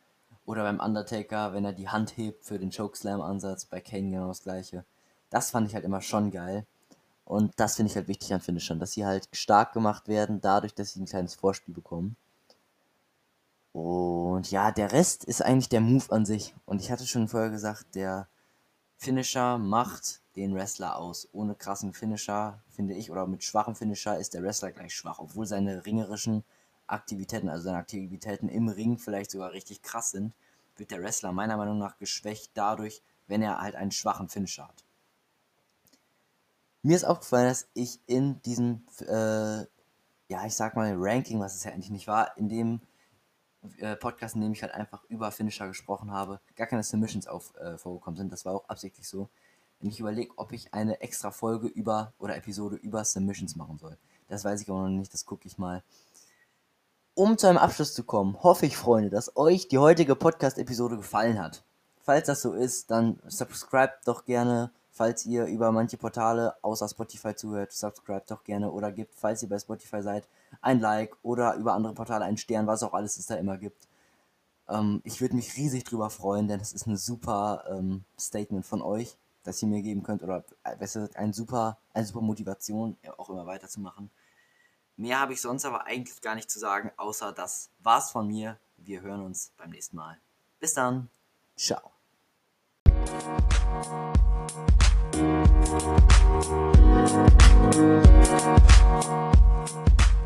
Oder 0.45 0.65
beim 0.65 0.81
Undertaker, 0.81 1.53
wenn 1.53 1.65
er 1.65 1.73
die 1.73 1.89
Hand 1.89 2.17
hebt 2.17 2.45
für 2.45 2.59
den 2.59 2.71
Chokeslam-Ansatz, 2.71 3.65
bei 3.67 3.81
Kane 3.81 4.11
genau 4.11 4.29
das 4.29 4.43
gleiche. 4.43 4.85
Das 5.31 5.51
fand 5.51 5.69
ich 5.69 5.75
halt 5.75 5.85
immer 5.85 6.01
schon 6.01 6.31
geil. 6.31 6.67
Und 7.25 7.53
das 7.57 7.77
finde 7.77 7.91
ich 7.91 7.97
halt 7.97 8.09
wichtig 8.09 8.35
an 8.35 8.41
Finishern, 8.41 8.81
dass 8.81 8.93
sie 8.93 9.07
halt 9.07 9.29
stark 9.33 9.73
gemacht 9.73 10.09
werden, 10.09 10.41
dadurch, 10.41 10.75
dass 10.75 10.93
sie 10.93 11.01
ein 11.01 11.07
kleines 11.07 11.35
Vorspiel 11.35 11.75
bekommen. 11.75 12.17
Und 13.73 14.51
ja, 14.51 14.71
der 14.71 14.93
Rest 14.93 15.25
ist 15.25 15.43
eigentlich 15.43 15.69
der 15.69 15.81
Move 15.81 16.11
an 16.11 16.27
sich. 16.27 16.55
Und 16.67 16.81
ich 16.81 16.91
hatte 16.91 17.07
schon 17.07 17.29
vorher 17.29 17.51
gesagt, 17.51 17.95
der 17.95 18.29
Finisher 18.97 19.59
macht 19.59 20.21
den 20.37 20.55
Wrestler 20.55 20.97
aus. 20.97 21.29
Ohne 21.33 21.55
krassen 21.55 21.93
Finisher, 21.93 22.63
finde 22.69 22.95
ich, 22.95 23.11
oder 23.11 23.27
mit 23.27 23.43
schwachem 23.45 23.75
Finisher 23.75 24.19
ist 24.19 24.35
der 24.35 24.43
Wrestler 24.43 24.73
gleich 24.73 24.95
schwach, 24.95 25.19
obwohl 25.19 25.47
seine 25.47 25.87
ringerischen 25.87 26.45
Aktivitäten, 26.87 27.49
also 27.49 27.65
seine 27.65 27.79
Aktivitäten 27.79 28.49
im 28.49 28.69
Ring 28.69 28.99
vielleicht 28.99 29.31
sogar 29.31 29.53
richtig 29.53 29.83
krass 29.83 30.11
sind, 30.11 30.35
wird 30.77 30.91
der 30.91 31.03
Wrestler 31.03 31.33
meiner 31.33 31.57
Meinung 31.57 31.79
nach 31.79 31.99
geschwächt 31.99 32.51
dadurch, 32.55 33.03
wenn 33.27 33.43
er 33.43 33.61
halt 33.61 33.75
einen 33.75 33.91
schwachen 33.91 34.29
Finisher 34.29 34.69
hat. 34.69 34.85
Mir 36.83 36.97
ist 36.97 37.05
aufgefallen, 37.05 37.49
dass 37.49 37.69
ich 37.75 38.01
in 38.07 38.43
diesem, 38.43 38.85
äh, 39.01 39.61
ja, 40.29 40.47
ich 40.47 40.55
sag 40.55 40.75
mal, 40.75 40.95
Ranking, 40.97 41.41
was 41.41 41.55
es 41.55 41.65
ja 41.65 41.71
eigentlich 41.73 41.91
nicht 41.91 42.09
war, 42.09 42.37
in 42.37 42.49
dem 42.49 42.81
äh, 43.79 43.97
Podcast, 43.97 44.35
in 44.35 44.41
dem 44.41 44.53
ich 44.53 44.63
halt 44.63 44.75
einfach 44.75 45.05
über 45.09 45.31
Finisher 45.31 45.69
gesprochen 45.69 46.11
habe, 46.11 46.41
gar 46.57 46.67
keine 46.67 46.83
Submissions 46.83 47.27
auf, 47.27 47.55
äh, 47.57 47.79
vorgekommen 47.79 48.17
sind. 48.17 48.33
Das 48.33 48.45
war 48.45 48.55
auch 48.55 48.69
absichtlich 48.69 49.09
so 49.09 49.29
wenn 49.83 49.91
ich 49.91 50.01
überlege, 50.01 50.33
ob 50.37 50.53
ich 50.53 50.73
eine 50.73 51.01
extra 51.01 51.33
Folge 51.33 51.67
über 51.67 52.15
oder 52.19 52.37
Episode 52.37 52.77
über 52.77 53.05
Submissions 53.05 53.57
machen 53.57 53.79
soll. 53.79 53.99
Das 54.29 54.45
weiß 54.45 54.63
ich 54.63 54.71
aber 54.71 54.83
noch 54.83 54.89
nicht, 54.89 55.13
das 55.13 55.27
gucke 55.27 55.47
ich 55.47 55.59
mal. 55.59 55.83
Um 57.15 57.37
zu 57.37 57.49
einem 57.49 57.59
Abschluss 57.59 57.93
zu 57.93 58.05
kommen, 58.05 58.43
hoffe 58.43 58.65
ich, 58.65 58.77
Freunde, 58.77 59.11
dass 59.11 59.37
euch 59.37 59.69
die 59.69 59.79
heutige 59.79 60.15
Podcast-Episode 60.15 60.97
gefallen 60.97 61.43
hat. 61.43 61.65
Falls 62.01 62.29
das 62.29 62.43
so 62.43 62.53
ist, 62.55 62.91
dann 62.91 63.21
subscribe 63.27 63.93
doch 64.05 64.25
gerne, 64.25 64.71
falls 64.93 65.27
ihr 65.27 65.47
über 65.47 65.73
manche 65.73 65.99
Portale 65.99 66.55
außer 66.63 66.89
Spotify 66.89 67.35
zuhört, 67.35 67.73
subscribe 67.73 68.25
doch 68.29 68.45
gerne 68.45 68.71
oder 68.71 68.93
gebt, 68.93 69.15
falls 69.17 69.43
ihr 69.43 69.49
bei 69.49 69.59
Spotify 69.59 70.01
seid, 70.01 70.29
ein 70.61 70.81
Like 70.81 71.17
oder 71.23 71.55
über 71.55 71.75
andere 71.75 71.95
Portale 71.95 72.25
einen 72.25 72.39
Stern, 72.39 72.67
was 72.67 72.83
auch 72.83 72.95
alles 72.95 73.17
es 73.17 73.27
da 73.27 73.37
immer 73.37 73.59
gibt. 73.59 73.89
Ähm, 74.69 75.01
ich 75.05 75.21
würde 75.21 75.37
mich 75.37 75.57
riesig 75.57 75.85
drüber 75.85 76.11
freuen, 76.11 76.49
denn 76.49 76.61
es 76.61 76.73
ist 76.73 76.87
ein 76.87 76.97
super 76.97 77.65
ähm, 77.69 78.05
Statement 78.19 78.67
von 78.67 78.83
euch 78.83 79.17
das 79.45 79.63
ihr 79.63 79.69
mir 79.69 79.83
geben 79.83 80.03
könnt 80.03 80.23
oder 80.23 80.45
äh, 80.65 80.77
besser 80.77 81.01
gesagt, 81.01 81.17
ein 81.19 81.33
super, 81.33 81.79
eine 81.93 82.07
super 82.07 82.21
Motivation, 82.21 82.97
auch 83.17 83.31
immer 83.31 83.47
weiterzumachen. 83.47 84.11
Mehr 84.97 85.21
habe 85.21 85.33
ich 85.33 85.41
sonst 85.41 85.65
aber 85.65 85.87
eigentlich 85.87 86.21
gar 86.21 86.35
nicht 86.35 86.51
zu 86.51 86.59
sagen, 86.59 86.93
außer 86.97 87.33
das 87.33 87.71
war's 87.81 88.11
von 88.11 88.27
mir. 88.27 88.59
Wir 88.77 89.01
hören 89.01 89.23
uns 89.23 89.53
beim 89.57 89.71
nächsten 89.71 89.97
Mal. 89.97 90.19
Bis 90.61 90.75
dann. 90.75 91.09
Ciao. 91.57 91.91